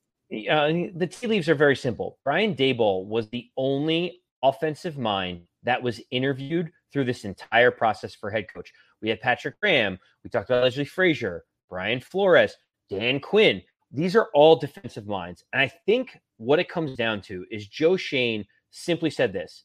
Uh, 0.50 0.68
the 0.94 1.07
tea 1.07 1.26
leaves 1.26 1.50
are 1.50 1.55
very 1.55 1.76
simple. 1.76 2.18
Brian 2.24 2.55
Daboll 2.55 3.07
was 3.07 3.28
the 3.28 3.50
only 3.59 4.22
offensive 4.42 4.96
mind 4.96 5.42
that 5.64 5.83
was 5.83 6.00
interviewed 6.11 6.72
through 6.92 7.05
this 7.05 7.24
entire 7.24 7.70
process 7.70 8.14
for 8.14 8.31
head 8.31 8.46
coach. 8.52 8.72
We 9.02 9.08
had 9.08 9.20
Patrick 9.20 9.60
Graham. 9.60 9.98
We 10.24 10.30
talked 10.30 10.48
about 10.48 10.62
Leslie 10.62 10.84
Frazier, 10.84 11.44
Brian 11.68 12.00
Flores, 12.00 12.56
Dan 12.88 13.20
Quinn. 13.20 13.60
These 13.90 14.16
are 14.16 14.28
all 14.32 14.56
defensive 14.56 15.06
minds. 15.06 15.44
And 15.52 15.60
I 15.60 15.68
think 15.68 16.18
what 16.38 16.58
it 16.58 16.68
comes 16.68 16.96
down 16.96 17.20
to 17.22 17.44
is 17.50 17.66
Joe 17.66 17.96
Schoen 17.96 18.46
simply 18.70 19.10
said 19.10 19.32
this 19.32 19.64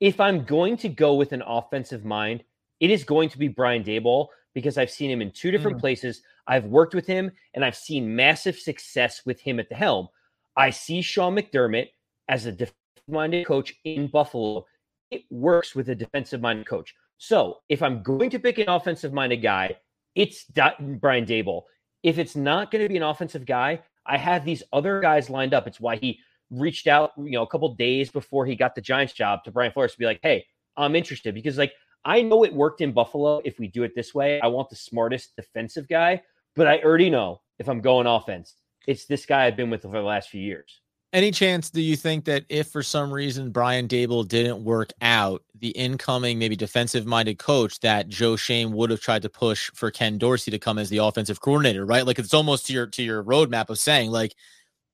if 0.00 0.20
I'm 0.20 0.44
going 0.44 0.76
to 0.78 0.88
go 0.88 1.14
with 1.14 1.32
an 1.32 1.42
offensive 1.46 2.04
mind, 2.04 2.44
it 2.80 2.90
is 2.90 3.04
going 3.04 3.28
to 3.30 3.38
be 3.38 3.48
Brian 3.48 3.82
Daboll 3.82 4.28
because 4.54 4.78
I've 4.78 4.90
seen 4.90 5.10
him 5.10 5.22
in 5.22 5.30
two 5.30 5.50
different 5.50 5.78
mm. 5.78 5.80
places. 5.80 6.22
I've 6.46 6.64
worked 6.64 6.94
with 6.94 7.06
him 7.06 7.30
and 7.54 7.64
I've 7.64 7.76
seen 7.76 8.14
massive 8.14 8.56
success 8.58 9.22
with 9.24 9.40
him 9.40 9.58
at 9.58 9.68
the 9.68 9.74
helm. 9.74 10.08
I 10.56 10.70
see 10.70 11.02
Sean 11.02 11.34
McDermott 11.34 11.88
as 12.28 12.46
a 12.46 12.52
defensive 12.52 12.74
minded 13.08 13.46
coach 13.46 13.74
in 13.84 14.08
Buffalo. 14.08 14.66
It 15.10 15.22
works 15.30 15.74
with 15.74 15.88
a 15.88 15.94
defensive 15.94 16.40
minded 16.40 16.66
coach. 16.66 16.94
So 17.18 17.58
if 17.68 17.82
I'm 17.82 18.02
going 18.02 18.30
to 18.30 18.38
pick 18.38 18.58
an 18.58 18.68
offensive 18.68 19.12
minded 19.12 19.42
guy, 19.42 19.76
it's 20.14 20.44
Brian 20.44 21.26
Daboll. 21.26 21.62
If 22.02 22.18
it's 22.18 22.36
not 22.36 22.70
going 22.70 22.82
to 22.82 22.88
be 22.88 22.96
an 22.96 23.02
offensive 23.02 23.46
guy, 23.46 23.80
I 24.06 24.18
have 24.18 24.44
these 24.44 24.62
other 24.72 25.00
guys 25.00 25.28
lined 25.30 25.54
up. 25.54 25.66
It's 25.66 25.80
why 25.80 25.96
he 25.96 26.20
reached 26.50 26.86
out, 26.86 27.12
you 27.16 27.32
know, 27.32 27.42
a 27.42 27.46
couple 27.46 27.74
days 27.74 28.10
before 28.10 28.46
he 28.46 28.54
got 28.54 28.74
the 28.74 28.80
Giants 28.80 29.12
job 29.12 29.42
to 29.44 29.50
Brian 29.50 29.72
Flores 29.72 29.92
to 29.92 29.98
be 29.98 30.04
like, 30.04 30.20
"Hey, 30.22 30.46
I'm 30.76 30.94
interested," 30.94 31.34
because 31.34 31.58
like 31.58 31.72
I 32.04 32.22
know 32.22 32.44
it 32.44 32.54
worked 32.54 32.80
in 32.80 32.92
Buffalo. 32.92 33.40
If 33.44 33.58
we 33.58 33.66
do 33.66 33.82
it 33.82 33.94
this 33.96 34.14
way, 34.14 34.40
I 34.40 34.46
want 34.46 34.70
the 34.70 34.76
smartest 34.76 35.34
defensive 35.34 35.88
guy, 35.88 36.22
but 36.54 36.68
I 36.68 36.78
already 36.78 37.10
know 37.10 37.40
if 37.58 37.68
I'm 37.68 37.80
going 37.80 38.06
offense, 38.06 38.54
it's 38.86 39.06
this 39.06 39.26
guy 39.26 39.46
I've 39.46 39.56
been 39.56 39.70
with 39.70 39.82
for 39.82 39.88
the 39.88 40.02
last 40.02 40.28
few 40.28 40.40
years. 40.40 40.82
Any 41.12 41.30
chance 41.30 41.70
do 41.70 41.80
you 41.80 41.96
think 41.96 42.24
that 42.26 42.44
if 42.48 42.68
for 42.68 42.82
some 42.82 43.12
reason 43.12 43.50
Brian 43.50 43.88
Daboll 43.88 44.26
didn't 44.26 44.64
work 44.64 44.92
out, 45.00 45.42
the 45.58 45.70
incoming 45.70 46.38
maybe 46.38 46.56
defensive 46.56 47.06
minded 47.06 47.38
coach 47.38 47.80
that 47.80 48.08
Joe 48.08 48.36
Schoen 48.36 48.72
would 48.72 48.90
have 48.90 49.00
tried 49.00 49.22
to 49.22 49.30
push 49.30 49.70
for 49.74 49.90
Ken 49.90 50.18
Dorsey 50.18 50.50
to 50.50 50.58
come 50.58 50.78
as 50.78 50.90
the 50.90 50.98
offensive 50.98 51.40
coordinator, 51.40 51.86
right? 51.86 52.04
Like 52.04 52.18
it's 52.18 52.34
almost 52.34 52.66
to 52.66 52.72
your 52.72 52.86
to 52.88 53.02
your 53.02 53.22
roadmap 53.22 53.70
of 53.70 53.78
saying 53.78 54.10
like 54.10 54.34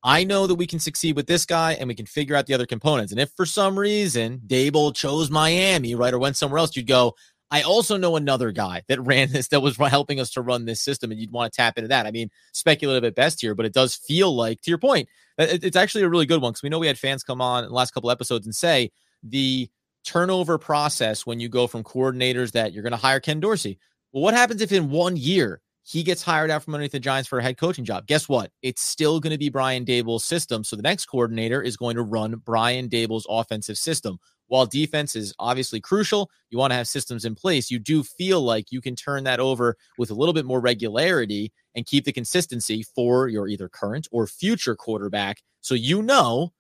I 0.05 0.25
know 0.25 0.46
that 0.46 0.57
we 0.57 0.66
can 0.66 0.81
succeed 0.81 1.16
with 1.16 1.27
this 1.27 1.46
guy 1.46 1.75
and 1.75 1.88
we 1.88 1.94
can 1.94 2.07
figure 2.07 2.35
out 2.35 2.46
the 2.46 2.55
other 2.55 2.66
components. 2.66 3.12
And 3.12 3.20
if 3.20 3.31
for 3.37 3.46
some 3.46 3.79
reason 3.79 4.40
Daboll 4.46 4.94
chose 4.94 5.31
Miami, 5.31 5.94
right, 5.94 6.12
or 6.12 6.18
went 6.18 6.37
somewhere 6.37 6.59
else, 6.59 6.77
you'd 6.77 6.88
go, 6.88 7.14
I 7.53 7.62
also 7.62 7.99
know 7.99 8.17
another 8.17 8.51
guy 8.51 8.83
that 8.88 9.01
ran 9.01 9.31
this, 9.31 9.49
that 9.49 9.61
was 9.61 9.77
helping 9.77 10.19
us 10.19 10.31
to 10.31 10.41
run 10.41 10.65
this 10.65 10.81
system, 10.81 11.11
and 11.11 11.21
you'd 11.21 11.31
want 11.31 11.53
to 11.53 11.57
tap 11.57 11.77
into 11.77 11.88
that. 11.88 12.07
I 12.07 12.11
mean, 12.11 12.31
speculative 12.53 13.05
at 13.05 13.15
best 13.15 13.43
here, 13.43 13.55
but 13.55 13.67
it 13.67 13.75
does 13.75 13.95
feel 13.95 14.35
like, 14.35 14.62
to 14.62 14.71
your 14.71 14.79
point, 14.79 15.09
it's 15.38 15.77
actually 15.77 16.05
a 16.05 16.09
really 16.09 16.25
good 16.25 16.41
one 16.41 16.53
because 16.53 16.62
we 16.62 16.71
know 16.71 16.79
we 16.79 16.87
had 16.87 16.99
fans 16.99 17.23
come 17.23 17.43
on 17.43 17.62
in 17.62 17.69
the 17.69 17.77
last 17.77 17.93
couple 17.93 18.11
episodes 18.11 18.47
and 18.47 18.55
say 18.55 18.91
the 19.23 19.69
turnover 20.05 20.57
process 20.57 21.27
when 21.27 21.41
you 21.41 21.49
go 21.49 21.67
from 21.67 21.85
coordinators 21.85 22.53
that 22.53 22.73
you're 22.73 22.83
going 22.83 22.91
to 22.93 22.97
hire 22.97 23.21
Ken 23.21 23.38
Dorsey. 23.38 23.79
Well, 24.12 24.23
what 24.23 24.35
happens 24.35 24.62
if 24.62 24.73
in 24.73 24.91
one 24.91 25.17
year 25.17 25.61
he 25.85 26.03
gets 26.03 26.23
hired 26.23 26.51
out 26.51 26.62
from 26.62 26.75
underneath 26.75 26.93
the 26.93 27.01
Giants 27.01 27.29
for 27.29 27.38
a 27.38 27.43
head 27.43 27.59
coaching 27.59 27.85
job? 27.85 28.07
Guess 28.07 28.29
what? 28.29 28.51
It's 28.62 28.83
still 28.83 29.21
going 29.21 29.33
to 29.33 29.38
be 29.38 29.49
Brian 29.49 29.85
Daboll's 29.85 30.25
system. 30.25 30.65
So 30.65 30.75
the 30.75 30.83
next 30.83 31.07
coordinator 31.07 31.61
is 31.61 31.77
going 31.77 31.97
to 31.97 32.03
run 32.03 32.41
Brian 32.45 32.88
Daboll's 32.88 33.27
offensive 33.29 33.77
system. 33.77 34.19
While 34.53 34.67
defense 34.67 35.17
is 35.17 35.33
obviously 35.38 35.81
crucial, 35.81 36.31
you 36.51 36.59
want 36.59 36.73
to 36.73 36.77
have 36.77 36.87
systems 36.87 37.25
in 37.25 37.35
place. 37.35 37.71
You 37.71 37.79
do 37.79 38.03
feel 38.03 38.43
like 38.43 38.71
you 38.71 38.83
can 38.83 38.95
turn 38.95 39.25
that 39.25 39.41
over 39.41 39.79
with 39.97 40.11
a 40.11 40.15
little 40.15 40.35
bit 40.35 40.45
more 40.45 40.61
regularity 40.61 41.51
and 41.75 41.87
keep 41.87 42.05
the 42.05 42.12
consistency 42.12 42.85
for 42.95 43.29
your 43.29 43.49
either 43.49 43.71
current 43.71 44.09
or 44.12 44.27
future 44.27 44.77
quarterback. 44.77 45.43
So 45.62 45.75
you 45.75 46.03
know 46.03 46.53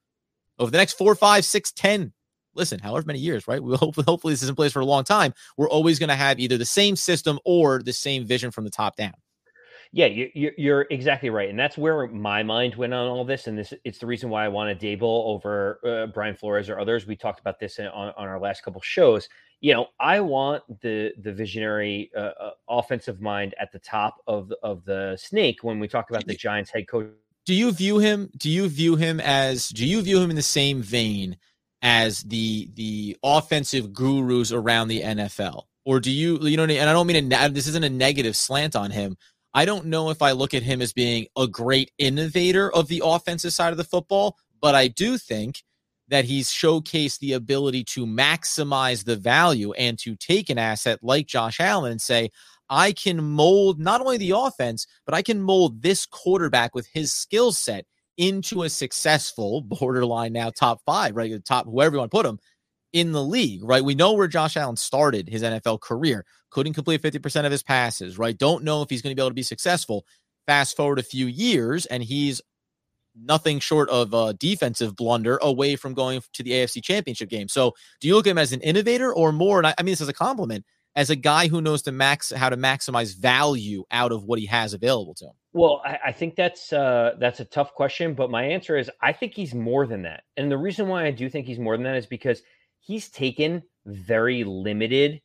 over 0.58 0.70
the 0.70 0.78
next 0.78 0.94
four, 0.94 1.14
five, 1.14 1.44
six, 1.44 1.70
ten, 1.70 2.14
listen, 2.54 2.80
however 2.80 3.04
many 3.06 3.18
years, 3.18 3.46
right? 3.46 3.62
We 3.62 3.76
hope 3.76 3.96
hopefully 3.96 4.32
this 4.32 4.42
is 4.42 4.48
in 4.48 4.54
place 4.54 4.72
for 4.72 4.80
a 4.80 4.86
long 4.86 5.04
time. 5.04 5.34
We're 5.58 5.68
always 5.68 5.98
going 5.98 6.08
to 6.08 6.14
have 6.14 6.40
either 6.40 6.56
the 6.56 6.64
same 6.64 6.96
system 6.96 7.38
or 7.44 7.82
the 7.82 7.92
same 7.92 8.24
vision 8.24 8.52
from 8.52 8.64
the 8.64 8.70
top 8.70 8.96
down. 8.96 9.12
Yeah, 9.94 10.06
you, 10.06 10.52
you're 10.56 10.86
exactly 10.90 11.28
right, 11.28 11.50
and 11.50 11.58
that's 11.58 11.76
where 11.76 12.06
my 12.06 12.42
mind 12.42 12.76
went 12.76 12.94
on 12.94 13.08
all 13.08 13.26
this, 13.26 13.46
and 13.46 13.58
this 13.58 13.74
it's 13.84 13.98
the 13.98 14.06
reason 14.06 14.30
why 14.30 14.44
I 14.44 14.48
wanted 14.48 14.80
Daboll 14.80 15.26
over 15.26 15.80
uh, 15.84 16.06
Brian 16.06 16.34
Flores 16.34 16.70
or 16.70 16.80
others. 16.80 17.06
We 17.06 17.14
talked 17.14 17.40
about 17.40 17.60
this 17.60 17.78
in, 17.78 17.86
on, 17.88 18.14
on 18.16 18.26
our 18.26 18.40
last 18.40 18.62
couple 18.62 18.80
shows 18.80 19.28
you 19.62 19.72
know, 19.72 19.86
I 20.00 20.20
want 20.20 20.64
the 20.82 21.12
the 21.22 21.32
visionary 21.32 22.10
uh, 22.16 22.32
uh, 22.38 22.50
offensive 22.68 23.20
mind 23.20 23.54
at 23.60 23.72
the 23.72 23.78
top 23.78 24.16
of 24.26 24.52
of 24.62 24.84
the 24.84 25.16
snake 25.16 25.60
when 25.62 25.78
we 25.78 25.86
talk 25.86 26.10
about 26.10 26.26
the 26.26 26.34
Giants 26.34 26.70
head 26.70 26.88
coach. 26.88 27.06
Do 27.46 27.54
you 27.54 27.72
view 27.72 27.98
him? 27.98 28.30
Do 28.36 28.50
you 28.50 28.68
view 28.68 28.96
him 28.96 29.20
as? 29.20 29.68
Do 29.68 29.86
you 29.86 30.02
view 30.02 30.20
him 30.20 30.30
in 30.30 30.36
the 30.36 30.42
same 30.42 30.82
vein 30.82 31.38
as 31.80 32.22
the 32.24 32.70
the 32.74 33.16
offensive 33.22 33.92
gurus 33.92 34.50
around 34.50 34.88
the 34.88 35.00
NFL, 35.00 35.62
or 35.84 36.00
do 36.00 36.10
you 36.10 36.40
you 36.40 36.56
know? 36.56 36.64
And 36.64 36.90
I 36.90 36.92
don't 36.92 37.06
mean 37.06 37.32
a, 37.32 37.48
this 37.48 37.68
isn't 37.68 37.84
a 37.84 37.90
negative 37.90 38.36
slant 38.36 38.74
on 38.74 38.90
him. 38.90 39.16
I 39.54 39.64
don't 39.64 39.86
know 39.86 40.10
if 40.10 40.22
I 40.22 40.32
look 40.32 40.54
at 40.54 40.62
him 40.62 40.80
as 40.80 40.92
being 40.92 41.26
a 41.36 41.46
great 41.46 41.90
innovator 41.98 42.72
of 42.72 42.88
the 42.88 43.02
offensive 43.04 43.52
side 43.52 43.72
of 43.72 43.76
the 43.76 43.84
football, 43.84 44.36
but 44.60 44.74
I 44.74 44.88
do 44.88 45.18
think 45.18 45.62
that 46.08 46.24
he's 46.24 46.50
showcased 46.50 47.18
the 47.18 47.32
ability 47.34 47.84
to 47.84 48.06
maximize 48.06 49.04
the 49.04 49.16
value 49.16 49.72
and 49.72 49.98
to 49.98 50.16
take 50.16 50.50
an 50.50 50.58
asset 50.58 50.98
like 51.02 51.26
Josh 51.26 51.60
Allen 51.60 51.92
and 51.92 52.00
say, 52.00 52.30
I 52.68 52.92
can 52.92 53.22
mold 53.22 53.78
not 53.78 54.00
only 54.00 54.16
the 54.16 54.30
offense, 54.30 54.86
but 55.04 55.14
I 55.14 55.22
can 55.22 55.40
mold 55.40 55.82
this 55.82 56.06
quarterback 56.06 56.74
with 56.74 56.86
his 56.92 57.12
skill 57.12 57.52
set 57.52 57.84
into 58.16 58.62
a 58.62 58.70
successful 58.70 59.60
borderline 59.66 60.32
now 60.32 60.50
top 60.50 60.80
five, 60.86 61.14
right? 61.14 61.44
Top 61.44 61.66
whoever 61.66 61.96
you 61.96 61.98
want 61.98 62.10
to 62.10 62.16
put 62.16 62.26
him 62.26 62.38
in 62.92 63.12
the 63.12 63.22
league, 63.22 63.64
right? 63.64 63.84
We 63.84 63.94
know 63.94 64.12
where 64.12 64.28
Josh 64.28 64.56
Allen 64.56 64.76
started 64.76 65.28
his 65.28 65.42
NFL 65.42 65.80
career, 65.80 66.24
couldn't 66.50 66.74
complete 66.74 67.02
50% 67.02 67.44
of 67.46 67.52
his 67.52 67.62
passes, 67.62 68.18
right? 68.18 68.36
Don't 68.36 68.64
know 68.64 68.82
if 68.82 68.90
he's 68.90 69.02
going 69.02 69.12
to 69.12 69.16
be 69.16 69.22
able 69.22 69.30
to 69.30 69.34
be 69.34 69.42
successful. 69.42 70.04
Fast 70.46 70.76
forward 70.76 70.98
a 70.98 71.04
few 71.04 71.26
years, 71.26 71.86
and 71.86 72.02
he's 72.02 72.42
nothing 73.14 73.60
short 73.60 73.88
of 73.90 74.12
a 74.14 74.34
defensive 74.34 74.96
blunder 74.96 75.38
away 75.42 75.76
from 75.76 75.94
going 75.94 76.22
to 76.32 76.42
the 76.42 76.50
AFC 76.52 76.82
championship 76.82 77.28
game. 77.28 77.48
So 77.48 77.74
do 78.00 78.08
you 78.08 78.14
look 78.14 78.26
at 78.26 78.30
him 78.30 78.38
as 78.38 78.52
an 78.52 78.60
innovator 78.60 79.12
or 79.12 79.32
more? 79.32 79.58
And 79.58 79.66
I, 79.66 79.74
I 79.78 79.82
mean, 79.82 79.92
this 79.92 80.00
is 80.00 80.08
a 80.08 80.14
compliment 80.14 80.64
as 80.94 81.10
a 81.10 81.16
guy 81.16 81.48
who 81.48 81.60
knows 81.60 81.82
to 81.82 81.92
max 81.92 82.30
how 82.30 82.50
to 82.50 82.56
maximize 82.56 83.16
value 83.16 83.84
out 83.90 84.12
of 84.12 84.24
what 84.24 84.38
he 84.38 84.46
has 84.46 84.74
available 84.74 85.14
to 85.14 85.26
him. 85.26 85.32
Well, 85.52 85.82
I, 85.84 85.98
I 86.06 86.12
think 86.12 86.34
that's 86.36 86.72
uh, 86.72 87.12
that's 87.18 87.40
a 87.40 87.44
tough 87.44 87.74
question, 87.74 88.14
but 88.14 88.30
my 88.30 88.44
answer 88.44 88.76
is 88.76 88.90
I 89.00 89.12
think 89.12 89.34
he's 89.34 89.54
more 89.54 89.86
than 89.86 90.02
that. 90.02 90.24
And 90.36 90.50
the 90.50 90.58
reason 90.58 90.88
why 90.88 91.04
I 91.06 91.10
do 91.10 91.28
think 91.28 91.46
he's 91.46 91.58
more 91.58 91.76
than 91.76 91.84
that 91.84 91.96
is 91.96 92.06
because 92.06 92.42
he's 92.82 93.08
taken 93.08 93.62
very 93.86 94.44
limited 94.44 95.20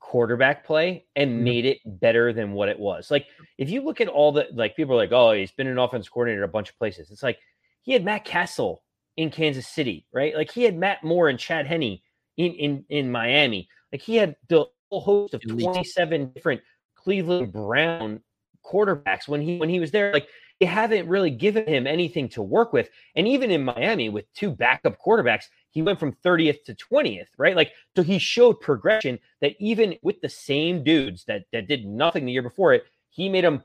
quarterback 0.00 0.66
play 0.66 1.06
and 1.16 1.30
mm-hmm. 1.30 1.44
made 1.44 1.64
it 1.64 1.78
better 1.84 2.32
than 2.32 2.52
what 2.52 2.68
it 2.68 2.78
was. 2.78 3.10
Like 3.10 3.26
if 3.58 3.70
you 3.70 3.82
look 3.82 4.00
at 4.00 4.08
all 4.08 4.32
the 4.32 4.48
like 4.52 4.76
people 4.76 4.94
are 4.94 4.98
like, 4.98 5.12
oh, 5.12 5.32
he's 5.32 5.52
been 5.52 5.66
an 5.66 5.78
offense 5.78 6.08
coordinator 6.08 6.42
a 6.42 6.48
bunch 6.48 6.70
of 6.70 6.78
places. 6.78 7.10
It's 7.10 7.22
like 7.22 7.38
he 7.82 7.92
had 7.92 8.04
Matt 8.04 8.24
Cassel 8.24 8.82
in 9.16 9.30
Kansas 9.30 9.68
City, 9.68 10.06
right? 10.12 10.34
Like 10.34 10.50
he 10.50 10.62
had 10.62 10.76
Matt 10.76 11.04
Moore 11.04 11.28
and 11.28 11.38
Chad 11.38 11.66
Henne 11.66 12.00
in 12.36 12.52
in 12.52 12.84
in 12.88 13.10
Miami. 13.10 13.68
Like 13.92 14.02
he 14.02 14.16
had 14.16 14.36
the 14.48 14.66
whole 14.90 15.00
host 15.00 15.34
of 15.34 15.42
27 15.42 16.32
different 16.32 16.60
Cleveland 16.96 17.52
Brown 17.52 18.20
quarterbacks 18.64 19.28
when 19.28 19.40
he 19.40 19.58
when 19.58 19.68
he 19.68 19.80
was 19.80 19.90
there. 19.90 20.12
Like 20.12 20.28
they 20.60 20.66
haven't 20.66 21.08
really 21.08 21.30
given 21.30 21.66
him 21.66 21.86
anything 21.86 22.28
to 22.30 22.42
work 22.42 22.72
with. 22.72 22.88
And 23.16 23.26
even 23.26 23.50
in 23.50 23.64
Miami 23.64 24.08
with 24.08 24.32
two 24.34 24.50
backup 24.50 24.98
quarterbacks, 25.04 25.44
he 25.70 25.82
went 25.82 25.98
from 25.98 26.16
30th 26.24 26.64
to 26.64 26.74
20th, 26.74 27.26
right? 27.36 27.56
Like, 27.56 27.72
so 27.96 28.02
he 28.02 28.18
showed 28.18 28.60
progression 28.60 29.18
that 29.40 29.54
even 29.58 29.96
with 30.02 30.20
the 30.20 30.28
same 30.28 30.84
dudes 30.84 31.24
that 31.24 31.44
that 31.52 31.66
did 31.68 31.84
nothing 31.84 32.24
the 32.24 32.32
year 32.32 32.42
before 32.42 32.72
it, 32.74 32.84
he 33.10 33.28
made 33.28 33.44
them, 33.44 33.64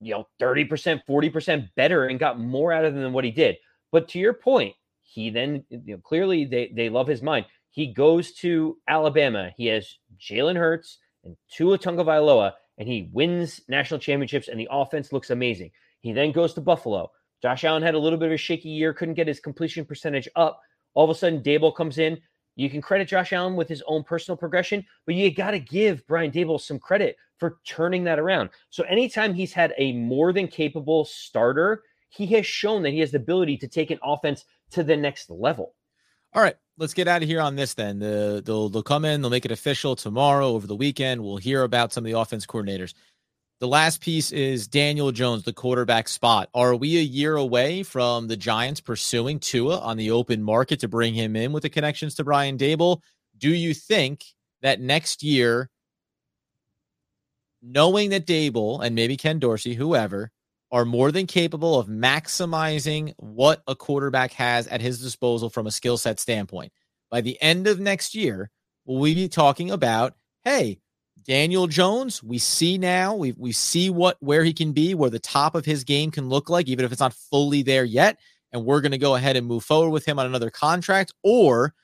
you 0.00 0.12
know, 0.12 0.28
30%, 0.40 1.00
40% 1.08 1.68
better 1.74 2.06
and 2.06 2.18
got 2.20 2.38
more 2.38 2.72
out 2.72 2.84
of 2.84 2.92
them 2.92 3.02
than 3.02 3.12
what 3.12 3.24
he 3.24 3.30
did. 3.30 3.56
But 3.90 4.08
to 4.08 4.18
your 4.18 4.34
point, 4.34 4.74
he 5.02 5.30
then, 5.30 5.64
you 5.70 5.94
know, 5.94 5.98
clearly 5.98 6.44
they 6.44 6.72
they 6.74 6.90
love 6.90 7.06
his 7.06 7.22
mind. 7.22 7.46
He 7.70 7.92
goes 7.92 8.32
to 8.34 8.76
Alabama. 8.88 9.52
He 9.56 9.66
has 9.66 9.94
Jalen 10.18 10.56
Hurts 10.56 10.98
and 11.24 11.36
Tua 11.50 11.78
Tagovailoa, 11.78 12.52
and 12.78 12.88
he 12.88 13.08
wins 13.12 13.60
national 13.68 14.00
championships, 14.00 14.48
and 14.48 14.60
the 14.60 14.68
offense 14.70 15.12
looks 15.12 15.30
amazing. 15.30 15.70
He 16.00 16.12
then 16.12 16.32
goes 16.32 16.54
to 16.54 16.60
Buffalo. 16.60 17.10
Josh 17.42 17.64
Allen 17.64 17.82
had 17.82 17.94
a 17.94 17.98
little 17.98 18.18
bit 18.18 18.26
of 18.26 18.32
a 18.32 18.38
shaky 18.38 18.70
year, 18.70 18.92
couldn't 18.92 19.14
get 19.14 19.28
his 19.28 19.40
completion 19.40 19.84
percentage 19.84 20.28
up. 20.36 20.60
All 20.94 21.04
of 21.04 21.10
a 21.10 21.14
sudden, 21.14 21.42
Daboll 21.42 21.74
comes 21.74 21.98
in. 21.98 22.18
You 22.54 22.70
can 22.70 22.80
credit 22.80 23.08
Josh 23.08 23.32
Allen 23.32 23.54
with 23.54 23.68
his 23.68 23.82
own 23.86 24.02
personal 24.02 24.36
progression, 24.36 24.84
but 25.04 25.14
you 25.14 25.30
got 25.32 25.50
to 25.50 25.58
give 25.58 26.06
Brian 26.06 26.30
Daboll 26.30 26.60
some 26.60 26.78
credit 26.78 27.16
for 27.38 27.58
turning 27.66 28.04
that 28.04 28.18
around. 28.18 28.48
So 28.70 28.84
anytime 28.84 29.34
he's 29.34 29.52
had 29.52 29.74
a 29.76 29.92
more 29.92 30.32
than 30.32 30.48
capable 30.48 31.04
starter, 31.04 31.82
he 32.08 32.26
has 32.28 32.46
shown 32.46 32.82
that 32.82 32.90
he 32.90 33.00
has 33.00 33.10
the 33.10 33.18
ability 33.18 33.58
to 33.58 33.68
take 33.68 33.90
an 33.90 33.98
offense 34.02 34.44
to 34.70 34.82
the 34.82 34.96
next 34.96 35.28
level. 35.28 35.74
All 36.32 36.42
right, 36.42 36.56
let's 36.78 36.94
get 36.94 37.08
out 37.08 37.22
of 37.22 37.28
here 37.28 37.40
on 37.40 37.56
this 37.56 37.74
then. 37.74 37.98
The, 37.98 38.42
they'll 38.44 38.68
they'll 38.68 38.82
come 38.82 39.04
in, 39.04 39.20
they'll 39.20 39.30
make 39.30 39.44
it 39.44 39.50
official 39.50 39.96
tomorrow 39.96 40.48
over 40.48 40.66
the 40.66 40.76
weekend. 40.76 41.22
We'll 41.22 41.36
hear 41.36 41.62
about 41.62 41.92
some 41.92 42.04
of 42.04 42.10
the 42.10 42.18
offense 42.18 42.46
coordinators. 42.46 42.94
The 43.58 43.68
last 43.68 44.02
piece 44.02 44.32
is 44.32 44.68
Daniel 44.68 45.12
Jones, 45.12 45.44
the 45.44 45.52
quarterback 45.52 46.08
spot. 46.08 46.50
Are 46.52 46.76
we 46.76 46.98
a 46.98 47.02
year 47.02 47.36
away 47.36 47.82
from 47.82 48.28
the 48.28 48.36
Giants 48.36 48.82
pursuing 48.82 49.38
Tua 49.38 49.78
on 49.78 49.96
the 49.96 50.10
open 50.10 50.42
market 50.42 50.80
to 50.80 50.88
bring 50.88 51.14
him 51.14 51.34
in 51.36 51.52
with 51.52 51.62
the 51.62 51.70
connections 51.70 52.14
to 52.16 52.24
Brian 52.24 52.58
Daboll? 52.58 53.00
Do 53.38 53.48
you 53.48 53.72
think 53.72 54.26
that 54.60 54.78
next 54.78 55.22
year, 55.22 55.70
knowing 57.62 58.10
that 58.10 58.26
Daboll 58.26 58.84
and 58.84 58.94
maybe 58.94 59.16
Ken 59.16 59.38
Dorsey, 59.38 59.72
whoever, 59.72 60.30
are 60.70 60.84
more 60.84 61.10
than 61.10 61.26
capable 61.26 61.80
of 61.80 61.86
maximizing 61.86 63.14
what 63.16 63.62
a 63.66 63.74
quarterback 63.74 64.32
has 64.32 64.66
at 64.66 64.82
his 64.82 65.00
disposal 65.00 65.48
from 65.48 65.66
a 65.66 65.70
skill 65.70 65.96
set 65.96 66.20
standpoint, 66.20 66.72
by 67.10 67.22
the 67.22 67.40
end 67.40 67.66
of 67.66 67.80
next 67.80 68.14
year, 68.14 68.50
will 68.84 68.98
we 68.98 69.14
be 69.14 69.30
talking 69.30 69.70
about, 69.70 70.14
hey, 70.44 70.78
Daniel 71.26 71.66
Jones, 71.66 72.22
we 72.22 72.38
see 72.38 72.78
now, 72.78 73.14
we 73.16 73.32
we 73.32 73.50
see 73.50 73.90
what 73.90 74.16
where 74.20 74.44
he 74.44 74.52
can 74.52 74.72
be, 74.72 74.94
where 74.94 75.10
the 75.10 75.18
top 75.18 75.56
of 75.56 75.64
his 75.64 75.82
game 75.82 76.12
can 76.12 76.28
look 76.28 76.48
like, 76.48 76.68
even 76.68 76.84
if 76.84 76.92
it's 76.92 77.00
not 77.00 77.14
fully 77.14 77.62
there 77.62 77.84
yet. 77.84 78.18
And 78.52 78.64
we're 78.64 78.80
going 78.80 78.92
to 78.92 78.98
go 78.98 79.16
ahead 79.16 79.36
and 79.36 79.46
move 79.46 79.64
forward 79.64 79.90
with 79.90 80.06
him 80.06 80.20
on 80.20 80.26
another 80.26 80.50
contract, 80.50 81.12
or 81.24 81.74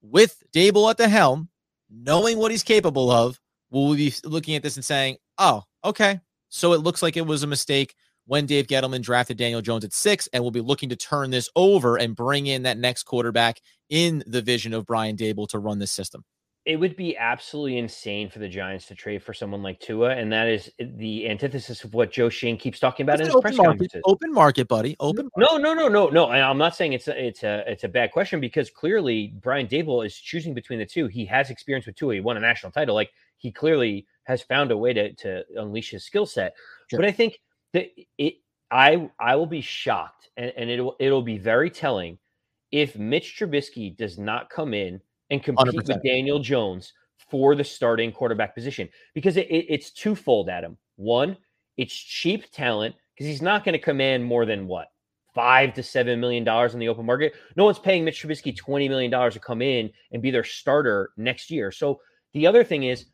with 0.00 0.42
Daboll 0.54 0.90
at 0.90 0.96
the 0.96 1.08
helm, 1.08 1.50
knowing 1.90 2.38
what 2.38 2.50
he's 2.50 2.62
capable 2.62 3.10
of, 3.10 3.38
will 3.70 3.88
we 3.90 3.96
be 3.96 4.14
looking 4.24 4.56
at 4.56 4.62
this 4.62 4.76
and 4.76 4.84
saying, 4.84 5.18
"Oh, 5.36 5.64
okay, 5.84 6.20
so 6.48 6.72
it 6.72 6.80
looks 6.80 7.02
like 7.02 7.18
it 7.18 7.26
was 7.26 7.42
a 7.42 7.46
mistake." 7.46 7.94
When 8.28 8.46
Dave 8.46 8.66
Gettleman 8.66 9.02
drafted 9.02 9.36
Daniel 9.36 9.62
Jones 9.62 9.84
at 9.84 9.92
six, 9.92 10.28
and 10.32 10.42
we'll 10.42 10.50
be 10.50 10.60
looking 10.60 10.88
to 10.88 10.96
turn 10.96 11.30
this 11.30 11.48
over 11.54 11.96
and 11.96 12.16
bring 12.16 12.48
in 12.48 12.64
that 12.64 12.76
next 12.76 13.04
quarterback 13.04 13.60
in 13.88 14.24
the 14.26 14.42
vision 14.42 14.72
of 14.72 14.84
Brian 14.84 15.16
Daboll 15.16 15.46
to 15.50 15.60
run 15.60 15.78
this 15.78 15.92
system 15.92 16.24
it 16.66 16.80
would 16.80 16.96
be 16.96 17.16
absolutely 17.16 17.78
insane 17.78 18.28
for 18.28 18.40
the 18.40 18.48
Giants 18.48 18.86
to 18.86 18.94
trade 18.96 19.22
for 19.22 19.32
someone 19.32 19.62
like 19.62 19.78
Tua, 19.78 20.10
and 20.10 20.32
that 20.32 20.48
is 20.48 20.68
the 20.80 21.28
antithesis 21.28 21.84
of 21.84 21.94
what 21.94 22.10
Joe 22.10 22.28
Schoen 22.28 22.56
keeps 22.56 22.80
talking 22.80 23.04
about 23.04 23.20
it's 23.20 23.28
in 23.28 23.34
his 23.34 23.40
press 23.40 23.56
market, 23.56 23.68
conferences. 23.68 24.02
Open 24.04 24.32
market, 24.32 24.66
buddy. 24.66 24.96
Open. 24.98 25.30
Market. 25.36 25.52
No, 25.52 25.58
no, 25.58 25.74
no, 25.74 25.88
no, 25.88 26.08
no. 26.08 26.28
I'm 26.28 26.58
not 26.58 26.74
saying 26.74 26.92
it's 26.92 27.06
a, 27.06 27.26
it's 27.26 27.44
a 27.44 27.62
it's 27.70 27.84
a 27.84 27.88
bad 27.88 28.10
question 28.10 28.40
because 28.40 28.68
clearly 28.68 29.32
Brian 29.40 29.68
Daboll 29.68 30.04
is 30.04 30.16
choosing 30.16 30.54
between 30.54 30.80
the 30.80 30.84
two. 30.84 31.06
He 31.06 31.24
has 31.26 31.50
experience 31.50 31.86
with 31.86 31.94
Tua. 31.94 32.14
He 32.14 32.20
won 32.20 32.36
a 32.36 32.40
national 32.40 32.72
title. 32.72 32.96
Like 32.96 33.10
he 33.36 33.52
clearly 33.52 34.04
has 34.24 34.42
found 34.42 34.72
a 34.72 34.76
way 34.76 34.92
to 34.92 35.12
to 35.14 35.44
unleash 35.54 35.92
his 35.92 36.04
skill 36.04 36.26
set. 36.26 36.56
Sure. 36.90 36.98
But 36.98 37.06
I 37.06 37.12
think 37.12 37.38
that 37.74 37.86
it. 38.18 38.34
I 38.72 39.08
I 39.20 39.36
will 39.36 39.46
be 39.46 39.60
shocked, 39.60 40.30
and, 40.36 40.52
and 40.56 40.68
it'll 40.68 40.96
it'll 40.98 41.22
be 41.22 41.38
very 41.38 41.70
telling 41.70 42.18
if 42.72 42.98
Mitch 42.98 43.36
Trubisky 43.38 43.96
does 43.96 44.18
not 44.18 44.50
come 44.50 44.74
in 44.74 45.00
and 45.30 45.42
compete 45.42 45.74
100%. 45.74 45.74
with 45.74 46.02
Daniel 46.02 46.38
Jones 46.38 46.92
for 47.30 47.54
the 47.54 47.64
starting 47.64 48.12
quarterback 48.12 48.54
position 48.54 48.88
because 49.14 49.36
it, 49.36 49.48
it, 49.48 49.66
it's 49.68 49.90
twofold, 49.90 50.48
Adam. 50.48 50.76
One, 50.96 51.36
it's 51.76 51.94
cheap 51.94 52.50
talent 52.52 52.94
because 53.14 53.26
he's 53.26 53.42
not 53.42 53.64
going 53.64 53.72
to 53.74 53.78
command 53.78 54.24
more 54.24 54.46
than 54.46 54.66
what 54.66 54.88
five 55.34 55.74
to 55.74 55.82
seven 55.82 56.18
million 56.18 56.44
dollars 56.44 56.74
in 56.74 56.80
the 56.80 56.88
open 56.88 57.04
market. 57.04 57.34
No 57.56 57.64
one's 57.64 57.78
paying 57.78 58.04
Mitch 58.04 58.22
Trubisky 58.22 58.56
twenty 58.56 58.88
million 58.88 59.10
dollars 59.10 59.34
to 59.34 59.40
come 59.40 59.62
in 59.62 59.90
and 60.12 60.22
be 60.22 60.30
their 60.30 60.44
starter 60.44 61.10
next 61.16 61.50
year. 61.50 61.70
So 61.70 62.00
the 62.32 62.46
other 62.46 62.64
thing 62.64 62.84
is, 62.84 63.06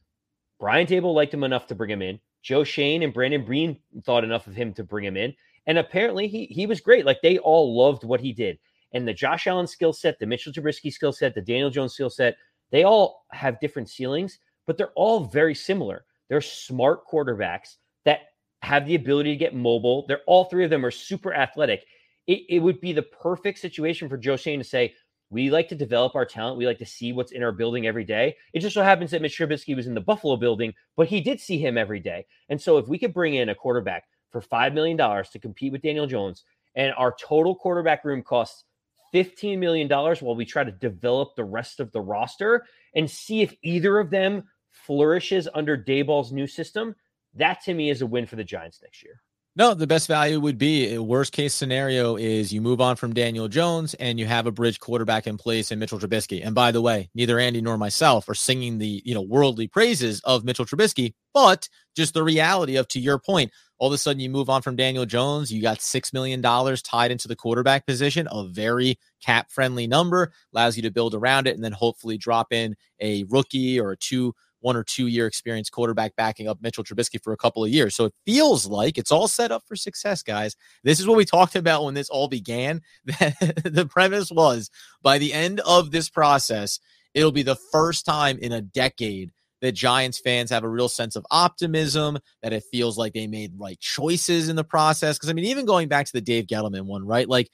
Brian 0.61 0.87
Daboll 0.87 1.15
liked 1.15 1.35
him 1.35 1.45
enough 1.45 1.67
to 1.69 1.75
bring 1.75 1.91
him 1.91 2.03
in. 2.03 2.21
Joe 2.43 2.65
Schoen 2.65 3.03
and 3.03 3.13
Brandon 3.13 3.45
Breen 3.45 3.79
thought 4.05 4.25
enough 4.25 4.47
of 4.47 4.55
him 4.55 4.73
to 4.75 4.85
bring 4.85 5.05
him 5.05 5.17
in, 5.17 5.35
and 5.67 5.79
apparently 5.79 6.29
he 6.29 6.47
he 6.47 6.67
was 6.67 6.81
great. 6.81 7.05
Like 7.05 7.21
they 7.23 7.39
all 7.39 7.77
loved 7.77 8.05
what 8.05 8.21
he 8.21 8.33
did 8.33 8.59
and 8.93 9.07
the 9.07 9.13
Josh 9.15 9.47
Allen 9.47 9.67
skill 9.67 9.93
set, 9.93 10.19
the 10.19 10.27
Mitchell 10.27 10.53
Trubisky 10.53 10.93
skill 10.93 11.13
set, 11.13 11.35
the 11.35 11.43
Daniel 11.43 11.71
Jones 11.71 11.95
skill 11.95 12.11
set, 12.11 12.37
they 12.71 12.85
all 12.85 13.25
have 13.33 13.61
different 13.61 13.89
ceilings, 13.89 14.39
but 14.67 14.77
they're 14.77 14.93
all 14.95 15.25
very 15.25 15.55
similar. 15.55 16.05
They're 16.29 16.41
smart 16.41 17.07
quarterbacks 17.07 17.77
that 18.05 18.21
have 18.63 18.87
the 18.87 18.95
ability 18.95 19.31
to 19.31 19.37
get 19.37 19.55
mobile. 19.55 20.07
They're 20.07 20.23
all 20.27 20.45
three 20.45 20.65
of 20.65 20.71
them 20.71 20.87
are 20.87 20.91
super 20.91 21.35
athletic. 21.35 21.85
It, 22.27 22.43
it 22.49 22.59
would 22.61 22.81
be 22.81 22.93
the 22.93 23.03
perfect 23.03 23.59
situation 23.59 24.09
for 24.09 24.17
Joe 24.17 24.37
Schoen 24.37 24.59
to 24.59 24.65
say, 24.65 24.95
we 25.31 25.51
like 25.51 25.69
to 25.69 25.75
develop 25.75 26.15
our 26.15 26.27
talent. 26.27 26.59
We 26.59 26.67
like 26.67 26.79
to 26.79 26.87
see 26.87 27.13
what's 27.13 27.33
in 27.33 27.43
our 27.43 27.53
building 27.53 27.87
every 27.87 28.05
day. 28.05 28.37
It 28.53 28.61
just 28.61 28.75
so 28.75 28.83
happens 28.83 29.11
that 29.11 29.23
Mitch 29.23 29.39
Trubisky 29.39 29.75
was 29.75 29.87
in 29.87 29.95
the 29.95 30.01
Buffalo 30.01 30.37
building, 30.37 30.75
but 30.95 31.09
he 31.09 31.23
did 31.23 31.41
see 31.41 31.57
him 31.57 31.79
every 31.79 32.01
day. 32.01 32.27
And 32.51 32.61
so 32.61 32.77
if 32.77 32.87
we 32.87 32.99
could 32.99 33.15
bring 33.15 33.35
in 33.35 33.49
a 33.49 33.55
quarterback 33.55 34.05
for 34.31 34.43
$5 34.43 34.75
million 34.75 34.99
to 34.99 35.39
compete 35.39 35.73
with 35.73 35.81
Daniel 35.81 36.07
Jones 36.07 36.45
and 36.75 36.93
our 36.99 37.15
total 37.19 37.55
quarterback 37.55 38.05
room 38.05 38.23
costs 38.23 38.65
$15 39.13 39.59
million 39.59 39.89
while 39.89 40.35
we 40.35 40.45
try 40.45 40.65
to 40.65 40.73
develop 40.73 41.35
the 41.35 41.45
rest 41.45 41.81
of 41.81 41.93
the 41.93 42.01
roster 42.01 42.65
and 42.95 43.11
see 43.11 43.43
if 43.43 43.55
either 43.63 43.99
of 43.99 44.11
them 44.11 44.45
flourishes 44.71 45.49
under 45.55 45.77
Daboll's 45.77 46.33
new 46.33 46.47
system. 46.47 46.95
That 47.35 47.63
to 47.65 47.75
me 47.75 47.91
is 47.91 48.03
a 48.03 48.07
win 48.07 48.27
for 48.27 48.37
the 48.37 48.45
Giants 48.45 48.81
next 48.83 49.03
year. 49.03 49.21
No, 49.55 49.75
the 49.75 49.87
best 49.87 50.09
value 50.09 50.41
would 50.41 50.57
be 50.57 50.95
a 50.95 51.03
worst 51.03 51.31
case 51.31 51.53
scenario 51.53 52.17
is 52.17 52.55
you 52.55 52.63
move 52.63 52.81
on 52.81 52.97
from 52.97 53.13
Daniel 53.13 53.49
Jones 53.49 53.93
and 53.93 54.19
you 54.19 54.25
have 54.25 54.47
a 54.47 54.51
bridge 54.51 54.81
quarterback 54.81 55.27
in 55.27 55.37
place 55.37 55.71
in 55.71 55.79
Mitchell 55.79 55.99
Trubisky. 55.99 56.41
And 56.43 56.55
by 56.55 56.73
the 56.73 56.81
way, 56.81 57.11
neither 57.15 57.39
Andy 57.39 57.61
nor 57.61 57.77
myself 57.77 58.31
are 58.31 58.35
singing 58.35 58.79
the 58.79 59.03
you 59.05 59.15
know 59.15 59.21
worldly 59.21 59.69
praises 59.69 60.23
of 60.25 60.43
Mitchell 60.43 60.65
Trubisky, 60.65 61.13
but 61.35 61.69
just 61.95 62.15
the 62.15 62.23
reality 62.23 62.77
of 62.77 62.89
to 62.89 63.01
your 63.01 63.19
point, 63.19 63.53
all 63.79 63.89
of 63.89 63.93
a 63.93 63.99
sudden 63.99 64.21
you 64.21 64.31
move 64.31 64.49
on 64.49 64.63
from 64.63 64.75
Daniel 64.75 65.05
Jones, 65.05 65.53
you 65.53 65.61
got 65.61 65.83
six 65.83 66.15
million 66.15 66.41
dollars 66.41 66.81
tied 66.81 67.11
into 67.11 67.29
the 67.29 67.37
quarterback 67.37 67.85
position, 67.85 68.27
a 68.31 68.49
very 68.49 68.99
cap 69.23 69.51
friendly 69.51 69.87
number, 69.87 70.33
allows 70.55 70.77
you 70.77 70.83
to 70.85 70.91
build 70.91 71.15
around 71.15 71.47
it, 71.47 71.55
and 71.55 71.63
then 71.63 71.73
hopefully 71.73 72.17
drop 72.17 72.55
in 72.55 72.75
a 73.01 73.25
rookie 73.25 73.79
or 73.79 73.91
a 73.93 73.97
two 73.99 74.35
one 74.63 74.77
or 74.77 74.83
two 74.83 75.09
year 75.09 75.27
experience 75.27 75.69
quarterback 75.69 76.17
backing 76.17 76.49
up 76.49 76.59
Mitchell 76.63 76.85
Trubisky 76.85 77.23
for 77.23 77.33
a 77.33 77.37
couple 77.37 77.63
of 77.63 77.71
years. 77.71 77.95
So 77.95 78.07
it 78.07 78.15
feels 78.25 78.67
like 78.67 78.97
it's 78.97 79.13
all 79.13 79.29
set 79.29 79.53
up 79.53 79.63
for 79.67 79.77
success, 79.77 80.23
guys. 80.23 80.57
This 80.83 80.99
is 80.99 81.07
what 81.07 81.17
we 81.17 81.25
talked 81.25 81.57
about 81.57 81.85
when 81.85 81.95
this 81.95 82.09
all 82.09 82.29
began. 82.29 82.81
the 83.05 83.87
premise 83.91 84.31
was 84.31 84.71
by 85.03 85.19
the 85.19 85.33
end 85.33 85.61
of 85.61 85.91
this 85.91 86.09
process, 86.09 86.81
it'll 87.15 87.33
be 87.33 87.43
the 87.43 87.59
first 87.71 88.07
time 88.07 88.39
in 88.39 88.53
a 88.53 88.63
decade 88.63 89.31
that 89.61 89.73
Giants 89.73 90.19
fans 90.19 90.51
have 90.51 90.65
a 90.65 90.69
real 90.69 90.89
sense 90.89 91.15
of 91.15 91.25
optimism, 91.31 92.19
that 92.43 92.53
it 92.53 92.65
feels 92.71 92.99
like 92.99 93.13
they 93.13 93.29
made 93.29 93.53
right 93.57 93.79
choices 93.79 94.49
in 94.49 94.57
the 94.57 94.65
process. 94.65 95.17
Because 95.17 95.31
I 95.31 95.35
mean, 95.35 95.45
even 95.45 95.65
going 95.65 95.89
back 95.89 96.07
to 96.07 96.13
the 96.13 96.21
Dave 96.21 96.47
Gettleman 96.47 96.83
one, 96.83 97.07
right? 97.07 97.29
Like 97.29 97.49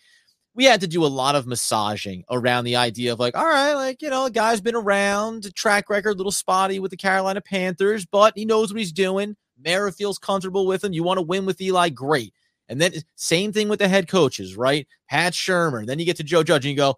we 0.58 0.64
had 0.64 0.80
to 0.80 0.88
do 0.88 1.04
a 1.04 1.06
lot 1.06 1.36
of 1.36 1.46
massaging 1.46 2.24
around 2.28 2.64
the 2.64 2.74
idea 2.74 3.12
of 3.12 3.20
like, 3.20 3.36
all 3.36 3.46
right, 3.46 3.74
like, 3.74 4.02
you 4.02 4.10
know, 4.10 4.26
a 4.26 4.30
guy's 4.30 4.60
been 4.60 4.74
around, 4.74 5.54
track 5.54 5.88
record, 5.88 6.16
little 6.16 6.32
spotty 6.32 6.80
with 6.80 6.90
the 6.90 6.96
Carolina 6.96 7.40
Panthers, 7.40 8.04
but 8.04 8.32
he 8.34 8.44
knows 8.44 8.72
what 8.72 8.80
he's 8.80 8.90
doing. 8.90 9.36
Mara 9.64 9.92
feels 9.92 10.18
comfortable 10.18 10.66
with 10.66 10.82
him. 10.82 10.92
You 10.92 11.04
want 11.04 11.18
to 11.18 11.22
win 11.22 11.46
with 11.46 11.60
Eli, 11.60 11.90
great. 11.90 12.34
And 12.68 12.80
then 12.80 12.92
same 13.14 13.52
thing 13.52 13.68
with 13.68 13.78
the 13.78 13.86
head 13.86 14.08
coaches, 14.08 14.56
right? 14.56 14.88
Pat 15.08 15.32
Shurmur. 15.32 15.86
Then 15.86 16.00
you 16.00 16.04
get 16.04 16.16
to 16.16 16.24
Joe 16.24 16.42
Judge 16.42 16.64
and 16.64 16.72
you 16.72 16.76
go, 16.76 16.96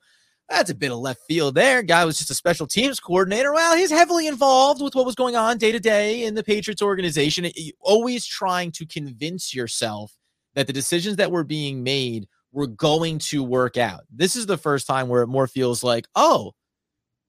that's 0.49 0.71
a 0.71 0.75
bit 0.75 0.91
of 0.91 0.97
left 0.97 1.21
field 1.29 1.55
there. 1.55 1.83
Guy 1.83 2.07
was 2.07 2.17
just 2.17 2.31
a 2.31 2.35
special 2.35 2.67
teams 2.67 2.99
coordinator. 2.99 3.53
Well, 3.53 3.77
he's 3.77 3.91
heavily 3.91 4.27
involved 4.27 4.81
with 4.81 4.95
what 4.95 5.05
was 5.05 5.15
going 5.15 5.37
on 5.37 5.59
day 5.59 5.71
to 5.71 5.81
day 5.81 6.25
in 6.25 6.35
the 6.35 6.43
Patriots 6.43 6.81
organization. 6.81 7.47
Always 7.79 8.25
trying 8.25 8.73
to 8.73 8.87
convince 8.87 9.55
yourself 9.55 10.15
that 10.55 10.67
the 10.67 10.73
decisions 10.73 11.17
that 11.17 11.31
were 11.31 11.45
being 11.45 11.83
made 11.83 12.27
were 12.53 12.67
going 12.67 13.19
to 13.19 13.43
work 13.43 13.77
out. 13.77 14.01
This 14.11 14.37
is 14.37 14.47
the 14.47 14.59
first 14.59 14.87
time 14.87 15.09
where 15.09 15.23
it 15.23 15.29
more 15.29 15.47
feels 15.47 15.83
like, 15.83 16.07
oh, 16.15 16.53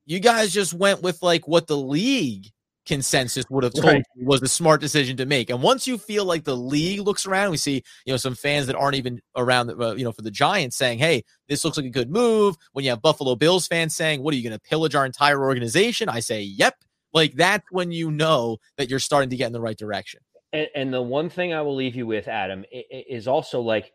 you 0.05 0.19
guys 0.19 0.51
just 0.51 0.73
went 0.73 1.01
with 1.01 1.21
like 1.21 1.47
what 1.47 1.67
the 1.67 1.77
league 1.77 2.47
consensus 2.85 3.45
would 3.49 3.63
have 3.63 3.73
told 3.73 3.85
right. 3.85 4.03
you 4.15 4.25
was 4.25 4.41
the 4.41 4.47
smart 4.47 4.81
decision 4.81 5.15
to 5.17 5.25
make. 5.25 5.49
And 5.49 5.61
once 5.61 5.87
you 5.87 5.97
feel 5.97 6.25
like 6.25 6.43
the 6.43 6.57
league 6.57 7.01
looks 7.01 7.25
around, 7.25 7.51
we 7.51 7.57
see, 7.57 7.83
you 8.05 8.13
know, 8.13 8.17
some 8.17 8.33
fans 8.33 8.67
that 8.67 8.75
aren't 8.75 8.95
even 8.95 9.21
around, 9.35 9.69
uh, 9.69 9.95
you 9.95 10.03
know, 10.03 10.11
for 10.11 10.23
the 10.23 10.31
Giants 10.31 10.75
saying, 10.77 10.97
hey, 10.97 11.23
this 11.47 11.63
looks 11.63 11.77
like 11.77 11.85
a 11.85 11.91
good 11.91 12.09
move. 12.09 12.55
When 12.73 12.83
you 12.83 12.89
have 12.91 13.01
Buffalo 13.01 13.35
Bills 13.35 13.67
fans 13.67 13.95
saying, 13.95 14.23
what 14.23 14.33
are 14.33 14.37
you 14.37 14.43
going 14.43 14.57
to 14.57 14.59
pillage 14.59 14.95
our 14.95 15.05
entire 15.05 15.41
organization? 15.41 16.09
I 16.09 16.19
say, 16.19 16.41
yep. 16.41 16.75
Like 17.13 17.33
that's 17.33 17.65
when 17.71 17.91
you 17.91 18.09
know 18.09 18.57
that 18.77 18.89
you're 18.89 18.99
starting 18.99 19.29
to 19.29 19.35
get 19.35 19.47
in 19.47 19.53
the 19.53 19.61
right 19.61 19.77
direction. 19.77 20.21
And, 20.53 20.67
and 20.75 20.93
the 20.93 21.01
one 21.01 21.29
thing 21.29 21.53
I 21.53 21.61
will 21.61 21.75
leave 21.75 21.95
you 21.95 22.07
with, 22.07 22.27
Adam, 22.27 22.65
is 22.71 23.27
also 23.27 23.61
like 23.61 23.93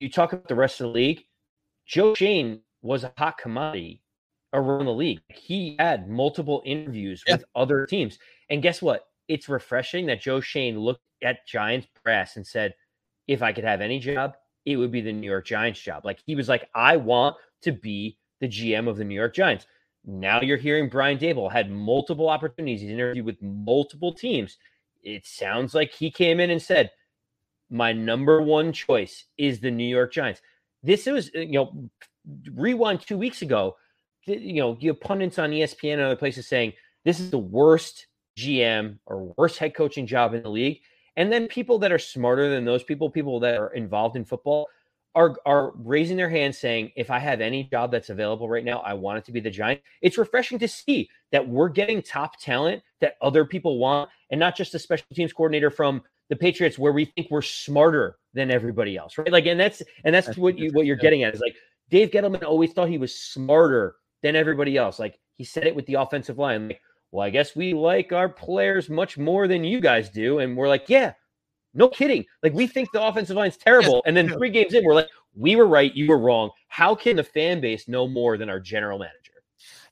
you 0.00 0.10
talk 0.10 0.32
about 0.32 0.48
the 0.48 0.54
rest 0.54 0.80
of 0.80 0.86
the 0.86 0.92
league. 0.92 1.24
Joe 1.86 2.14
Schoen 2.14 2.60
was 2.82 3.04
a 3.04 3.12
hot 3.16 3.38
commodity 3.38 4.02
around 4.52 4.86
the 4.86 4.92
league. 4.92 5.20
He 5.28 5.76
had 5.78 6.08
multiple 6.08 6.62
interviews 6.64 7.22
yeah. 7.26 7.36
with 7.36 7.44
other 7.54 7.86
teams. 7.86 8.18
And 8.50 8.62
guess 8.62 8.80
what? 8.80 9.06
It's 9.28 9.48
refreshing 9.48 10.06
that 10.06 10.20
Joe 10.20 10.40
Schoen 10.40 10.78
looked 10.78 11.02
at 11.22 11.46
Giants 11.46 11.88
press 12.02 12.36
and 12.36 12.46
said, 12.46 12.74
if 13.26 13.42
I 13.42 13.52
could 13.52 13.64
have 13.64 13.80
any 13.80 13.98
job, 13.98 14.34
it 14.64 14.76
would 14.76 14.92
be 14.92 15.00
the 15.00 15.12
New 15.12 15.30
York 15.30 15.46
Giants 15.46 15.80
job. 15.80 16.04
Like 16.04 16.20
he 16.24 16.34
was 16.34 16.48
like, 16.48 16.68
I 16.74 16.96
want 16.96 17.36
to 17.62 17.72
be 17.72 18.18
the 18.40 18.48
GM 18.48 18.88
of 18.88 18.96
the 18.96 19.04
New 19.04 19.14
York 19.14 19.34
Giants. 19.34 19.66
Now 20.04 20.42
you're 20.42 20.58
hearing 20.58 20.90
Brian 20.90 21.18
Daboll 21.18 21.50
had 21.50 21.70
multiple 21.70 22.28
opportunities. 22.28 22.82
He's 22.82 22.90
interviewed 22.90 23.24
with 23.24 23.40
multiple 23.42 24.12
teams. 24.12 24.58
It 25.02 25.26
sounds 25.26 25.74
like 25.74 25.92
he 25.92 26.10
came 26.10 26.40
in 26.40 26.50
and 26.50 26.60
said, 26.60 26.90
my 27.70 27.92
number 27.92 28.42
one 28.42 28.72
choice 28.72 29.24
is 29.38 29.60
the 29.60 29.70
New 29.70 29.86
York 29.86 30.12
Giants. 30.12 30.40
This 30.82 31.06
was, 31.06 31.30
uh, 31.34 31.40
you 31.40 31.52
know, 31.52 31.90
rewind 32.52 33.00
two 33.00 33.18
weeks 33.18 33.42
ago. 33.42 33.76
You 34.26 34.54
know, 34.54 34.76
you 34.80 34.90
have 34.90 35.00
pundits 35.00 35.38
on 35.38 35.50
ESPN 35.50 35.94
and 35.94 36.02
other 36.02 36.16
places 36.16 36.46
saying 36.46 36.72
this 37.04 37.20
is 37.20 37.30
the 37.30 37.38
worst 37.38 38.06
GM 38.38 38.98
or 39.06 39.34
worst 39.36 39.58
head 39.58 39.74
coaching 39.74 40.06
job 40.06 40.34
in 40.34 40.42
the 40.42 40.48
league. 40.48 40.80
And 41.16 41.32
then 41.32 41.46
people 41.46 41.78
that 41.80 41.92
are 41.92 41.98
smarter 41.98 42.48
than 42.50 42.64
those 42.64 42.82
people, 42.82 43.10
people 43.10 43.40
that 43.40 43.56
are 43.56 43.72
involved 43.74 44.16
in 44.16 44.24
football, 44.24 44.68
are 45.14 45.36
are 45.46 45.72
raising 45.76 46.16
their 46.16 46.28
hands 46.28 46.58
saying, 46.58 46.90
if 46.96 47.10
I 47.10 47.18
have 47.18 47.40
any 47.40 47.64
job 47.64 47.92
that's 47.92 48.10
available 48.10 48.48
right 48.48 48.64
now, 48.64 48.80
I 48.80 48.94
want 48.94 49.18
it 49.18 49.24
to 49.26 49.32
be 49.32 49.40
the 49.40 49.50
Giant. 49.50 49.80
It's 50.02 50.18
refreshing 50.18 50.58
to 50.58 50.68
see 50.68 51.08
that 51.30 51.46
we're 51.46 51.68
getting 51.68 52.02
top 52.02 52.40
talent 52.40 52.82
that 53.00 53.14
other 53.22 53.44
people 53.44 53.78
want, 53.78 54.10
and 54.30 54.40
not 54.40 54.56
just 54.56 54.74
a 54.74 54.78
special 54.78 55.06
teams 55.14 55.32
coordinator 55.32 55.70
from 55.70 56.02
the 56.28 56.36
Patriots 56.36 56.78
where 56.78 56.92
we 56.92 57.04
think 57.04 57.28
we're 57.30 57.42
smarter 57.42 58.16
than 58.32 58.50
everybody 58.50 58.96
else, 58.96 59.18
right? 59.18 59.30
Like, 59.30 59.46
and 59.46 59.58
that's 59.58 59.82
and 60.04 60.14
that's, 60.14 60.28
that's 60.28 60.38
what 60.38 60.58
you 60.58 60.70
what 60.72 60.86
you're 60.86 60.96
getting 60.96 61.22
at 61.22 61.34
is 61.34 61.40
like 61.40 61.56
Dave 61.90 62.10
Gettleman 62.10 62.42
always 62.42 62.72
thought 62.72 62.88
he 62.88 62.98
was 62.98 63.14
smarter 63.14 63.96
than 64.22 64.36
everybody 64.36 64.76
else. 64.76 64.98
Like 64.98 65.18
he 65.34 65.44
said 65.44 65.66
it 65.66 65.74
with 65.74 65.86
the 65.86 65.94
offensive 65.94 66.38
line. 66.38 66.68
Like, 66.68 66.80
well, 67.10 67.26
I 67.26 67.30
guess 67.30 67.54
we 67.54 67.74
like 67.74 68.12
our 68.12 68.28
players 68.28 68.90
much 68.90 69.18
more 69.18 69.46
than 69.46 69.64
you 69.64 69.80
guys 69.80 70.10
do, 70.10 70.38
and 70.40 70.56
we're 70.56 70.68
like, 70.68 70.88
yeah, 70.88 71.12
no 71.74 71.88
kidding. 71.88 72.24
Like 72.42 72.54
we 72.54 72.66
think 72.66 72.90
the 72.92 73.06
offensive 73.06 73.36
line's 73.36 73.56
terrible, 73.56 74.02
and 74.06 74.16
then 74.16 74.28
three 74.28 74.50
games 74.50 74.74
in, 74.74 74.84
we're 74.84 74.94
like, 74.94 75.08
we 75.36 75.56
were 75.56 75.66
right, 75.66 75.94
you 75.94 76.08
were 76.08 76.18
wrong. 76.18 76.50
How 76.68 76.94
can 76.94 77.16
the 77.16 77.24
fan 77.24 77.60
base 77.60 77.86
know 77.86 78.08
more 78.08 78.36
than 78.36 78.48
our 78.48 78.60
general 78.60 78.98
manager? 78.98 79.23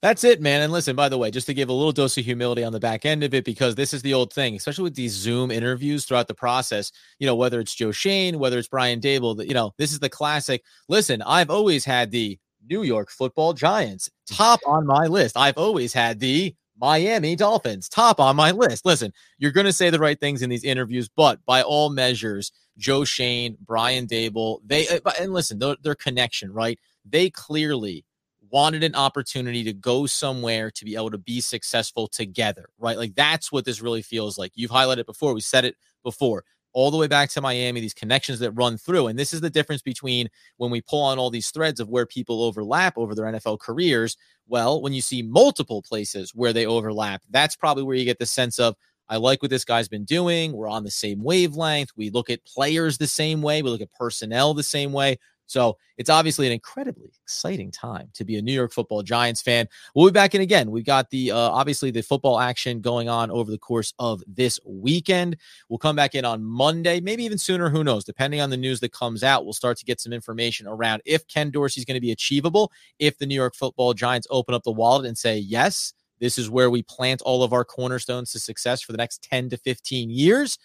That's 0.01 0.25
it, 0.25 0.41
man. 0.41 0.63
And 0.63 0.73
listen, 0.73 0.97
by 0.97 1.09
the 1.09 1.19
way, 1.19 1.31
just 1.31 1.47
to 1.47 1.55
give 1.55 1.69
a 1.69 1.73
little 1.73 1.93
dose 1.93 2.19
of 2.19 2.25
humility 2.25 2.65
on 2.65 2.73
the 2.73 2.81
back 2.81 3.07
end 3.07 3.23
of 3.23 3.35
it, 3.35 3.45
because 3.45 3.77
this 3.77 3.95
is 3.95 4.03
the 4.03 4.15
old 4.15 4.33
thing, 4.33 4.57
especially 4.57 4.85
with 4.85 4.97
these 4.97 5.13
Zoom 5.13 5.51
interviews 5.51 6.05
throughout 6.05 6.27
the 6.27 6.35
process, 6.35 6.91
you 7.19 7.27
know, 7.27 7.37
whether 7.37 7.61
it's 7.61 7.75
Joe 7.75 7.93
Schoen, 7.93 8.39
whether 8.39 8.59
it's 8.59 8.69
Brian 8.69 9.01
Daboll, 9.01 9.47
you 9.47 9.55
know, 9.55 9.73
this 9.79 9.93
is 9.93 10.01
the 10.01 10.09
classic. 10.09 10.65
Listen, 10.89 11.23
I've 11.23 11.51
always 11.51 11.85
had 11.85 12.11
the 12.11 12.39
New 12.69 12.83
York 12.83 13.11
football 13.11 13.53
giants 13.53 14.11
top 14.27 14.61
on 14.67 14.87
my 14.87 15.07
list. 15.07 15.37
I've 15.37 15.59
always 15.59 15.93
had 15.93 16.21
the 16.21 16.55
Miami 16.81 17.37
Dolphins 17.37 17.89
top 17.89 18.19
on 18.19 18.35
my 18.35 18.51
list. 18.51 18.85
Listen, 18.85 19.13
you're 19.39 19.53
going 19.53 19.67
to 19.67 19.73
say 19.73 19.91
the 19.91 20.01
right 20.01 20.19
things 20.19 20.43
in 20.43 20.51
these 20.51 20.65
interviews, 20.65 21.09
but 21.09 21.39
by 21.47 21.63
all 21.63 21.91
measures, 21.91 22.51
Joe 22.77 23.05
Schoen, 23.05 23.57
Brian 23.61 24.07
Daboll, 24.07 24.59
they, 24.65 24.89
uh, 24.89 25.13
and 25.21 25.33
listen, 25.33 25.59
their, 25.59 25.77
their 25.83 25.95
connection, 25.95 26.53
right? 26.53 26.79
They 27.09 27.31
clearly 27.31 28.05
wanted 28.53 28.85
an 28.85 28.95
opportunity 28.95 29.65
to 29.65 29.73
go 29.73 30.07
somewhere 30.07 30.71
to 30.71 30.85
be 30.85 30.95
able 30.95 31.11
to 31.11 31.19
be 31.19 31.41
successful 31.41 32.07
together, 32.07 32.69
right? 32.79 32.99
Like 32.99 33.15
that's 33.15 33.51
what 33.51 33.65
this 33.65 33.81
really 33.81 34.03
feels 34.03 34.37
like. 34.39 34.53
You've 34.55 34.71
highlighted 34.71 34.99
it 34.99 35.07
before, 35.07 35.33
we 35.35 35.41
said 35.41 35.65
it 35.65 35.77
before, 36.05 36.45
all 36.75 36.91
the 36.91 36.97
way 36.97 37.07
back 37.07 37.31
to 37.31 37.41
Miami, 37.41 37.81
these 37.81 37.95
connections 37.95 38.39
that 38.41 38.53
run 38.53 38.77
through. 38.77 39.07
And 39.07 39.19
this 39.19 39.33
is 39.33 39.41
the 39.41 39.51
difference 39.51 39.83
between 39.83 40.29
when 40.59 40.71
we 40.71 40.83
pull 40.83 41.03
on 41.03 41.19
all 41.19 41.31
these 41.31 41.51
threads 41.51 41.81
of 41.81 41.89
where 41.89 42.07
people 42.07 42.43
overlap 42.43 42.97
over 42.97 43.15
their 43.15 43.27
NFL 43.27 43.59
careers. 43.59 44.17
Well, 44.47 44.83
when 44.83 44.93
you 44.93 45.01
see 45.01 45.23
multiple 45.23 45.83
places 45.83 46.33
where 46.35 46.53
they 46.53 46.67
overlap, 46.67 47.23
that's 47.31 47.57
probably 47.57 47.85
where 47.85 47.97
you 47.97 48.05
get 48.05 48.19
the 48.19 48.27
sense 48.27 48.59
of, 48.59 48.77
I 49.09 49.17
like 49.17 49.43
what 49.43 49.51
this 49.51 49.65
guy's 49.65 49.89
been 49.89 50.05
doing. 50.05 50.53
We're 50.53 50.69
on 50.69 50.85
the 50.85 50.91
same 50.91 51.23
wavelength. 51.23 51.91
We 51.97 52.11
look 52.11 52.31
at 52.31 52.45
players 52.45 52.97
the 52.97 53.07
same 53.07 53.43
way. 53.43 53.61
We 53.61 53.69
look 53.69 53.83
at 53.83 53.93
personnel 53.93 54.55
the 54.55 54.63
same 54.63 54.93
way. 54.93 55.19
So 55.53 55.77
it's 55.99 56.09
obviously 56.09 56.47
an 56.47 56.53
incredibly 56.55 57.11
exciting 57.23 57.71
time 57.71 58.09
to 58.15 58.25
be 58.25 58.39
a 58.39 58.43
New 58.43 58.55
York 58.55 58.73
football 58.73 59.03
Giants 59.03 59.43
fan. 59.43 59.69
We'll 59.95 60.07
be 60.07 60.13
back 60.13 60.35
in 60.35 60.41
again. 60.41 60.71
We've 60.71 60.87
got 60.87 61.11
the 61.11 61.31
uh, 61.31 61.37
obviously 61.37 61.91
the 61.91 62.03
football 62.03 62.41
action 62.41 62.81
going 62.81 63.11
on 63.11 63.31
over 63.31 63.51
the 63.51 63.59
course 63.59 63.93
of 63.99 64.23
this 64.27 64.59
weekend. 64.65 65.37
We'll 65.69 65.79
come 65.79 65.95
back 65.95 66.15
in 66.15 66.25
on 66.25 66.43
Monday, 66.43 67.01
maybe 67.01 67.25
even 67.25 67.37
sooner. 67.37 67.69
Who 67.69 67.85
knows? 67.85 68.05
Depending 68.05 68.41
on 68.41 68.49
the 68.49 68.57
news 68.57 68.81
that 68.81 68.93
comes 68.93 69.23
out, 69.23 69.45
we'll 69.45 69.53
start 69.53 69.77
to 69.77 69.85
get 69.85 70.01
some 70.01 70.15
information 70.15 70.67
around 70.67 71.03
if 71.05 71.29
Ken 71.29 71.51
Dorsey's 71.51 71.85
going 71.85 71.97
to 71.97 72.01
be 72.01 72.13
achievable, 72.13 72.73
if 72.99 73.19
the 73.19 73.27
New 73.27 73.35
York 73.35 73.55
football 73.55 73.93
Giants 73.93 74.27
open 74.31 74.55
up 74.55 74.63
the 74.63 74.73
wallet 74.73 75.05
and 75.05 75.19
say, 75.19 75.37
yes, 75.37 75.93
this 76.19 76.39
is 76.39 76.49
where 76.49 76.71
we 76.71 76.83
plant 76.83 77.21
all 77.21 77.43
of 77.43 77.53
our 77.53 77.65
cornerstones 77.65 78.33
to 78.33 78.39
success 78.39 78.81
for 78.81 78.93
the 78.93 78.99
next 78.99 79.23
10 79.23 79.51
to 79.51 79.59
15 79.59 80.09
years. 80.09 80.59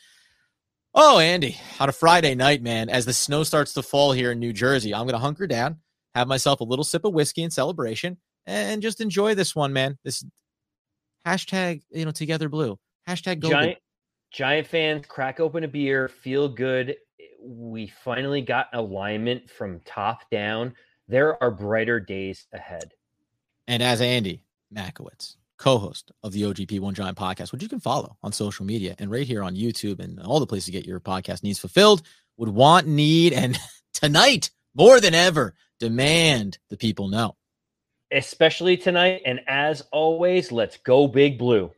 Oh, 1.00 1.20
Andy, 1.20 1.56
on 1.80 1.90
a 1.90 1.92
Friday 1.92 2.34
night, 2.34 2.64
man, 2.64 2.90
as 2.90 3.06
the 3.06 3.14
snow 3.14 3.44
starts 3.44 3.74
to 3.74 3.84
fall 3.84 4.14
here 4.14 4.32
in 4.32 4.40
New 4.40 4.52
Jersey, 4.52 4.96
I'm 4.96 5.04
going 5.04 5.14
to 5.14 5.20
hunker 5.20 5.46
down, 5.46 5.78
have 6.16 6.28
myself 6.28 6.60
a 6.60 6.64
little 6.64 6.84
sip 6.84 7.06
of 7.06 7.14
whiskey 7.14 7.44
in 7.44 7.52
celebration, 7.52 8.18
and 8.48 8.82
just 8.82 9.00
enjoy 9.00 9.36
this 9.36 9.56
one, 9.56 9.72
man. 9.72 10.00
This 10.04 10.26
hashtag, 11.24 11.84
you 11.92 12.04
know, 12.04 12.10
together 12.10 12.50
blue. 12.50 12.80
Hashtag 13.08 13.42
go. 13.42 13.52
Giant, 13.52 13.78
Giant 14.32 14.66
fans, 14.66 15.06
crack 15.08 15.40
open 15.40 15.64
a 15.64 15.68
beer, 15.68 16.08
feel 16.08 16.50
good. 16.50 16.96
We 17.44 17.94
finally 18.04 18.42
got 18.42 18.70
alignment 18.74 19.52
from 19.52 19.82
top 19.86 20.28
down. 20.32 20.74
There 21.08 21.42
are 21.44 21.52
brighter 21.52 22.00
days 22.00 22.48
ahead. 22.54 22.92
And 23.68 23.84
as 23.84 24.02
Andy 24.02 24.42
Makowitz 24.74 25.36
co-host 25.58 26.12
of 26.24 26.32
the 26.32 26.44
OGP 26.44 26.80
One 26.80 26.94
Giant 26.94 27.18
podcast, 27.18 27.52
which 27.52 27.64
you 27.64 27.70
can 27.70 27.80
follow 27.80 28.18
on 28.24 28.32
social 28.32 28.66
media 28.66 28.96
and 29.00 29.12
right 29.12 29.28
here 29.28 29.44
on 29.44 29.56
YouTube 29.56 30.00
and 30.00 30.20
all 30.20 30.40
the 30.40 30.48
places 30.48 30.66
to 30.66 30.72
get 30.72 30.86
your 30.86 31.00
podcast 31.00 31.44
needs 31.44 31.60
fulfilled, 31.60 32.02
would 32.38 32.50
want, 32.50 32.88
need, 32.88 33.34
and 33.34 33.58
tonight 33.94 34.52
more 34.76 35.00
than 35.00 35.14
ever 35.14 35.54
demand 35.80 36.58
the 36.70 36.78
people 36.78 37.08
know. 37.08 37.36
Especially 38.12 38.78
tonight. 38.78 39.24
And 39.26 39.42
as 39.48 39.82
always, 39.92 40.52
let's 40.52 40.78
go 40.78 41.08
big 41.08 41.38
blue. 41.38 41.72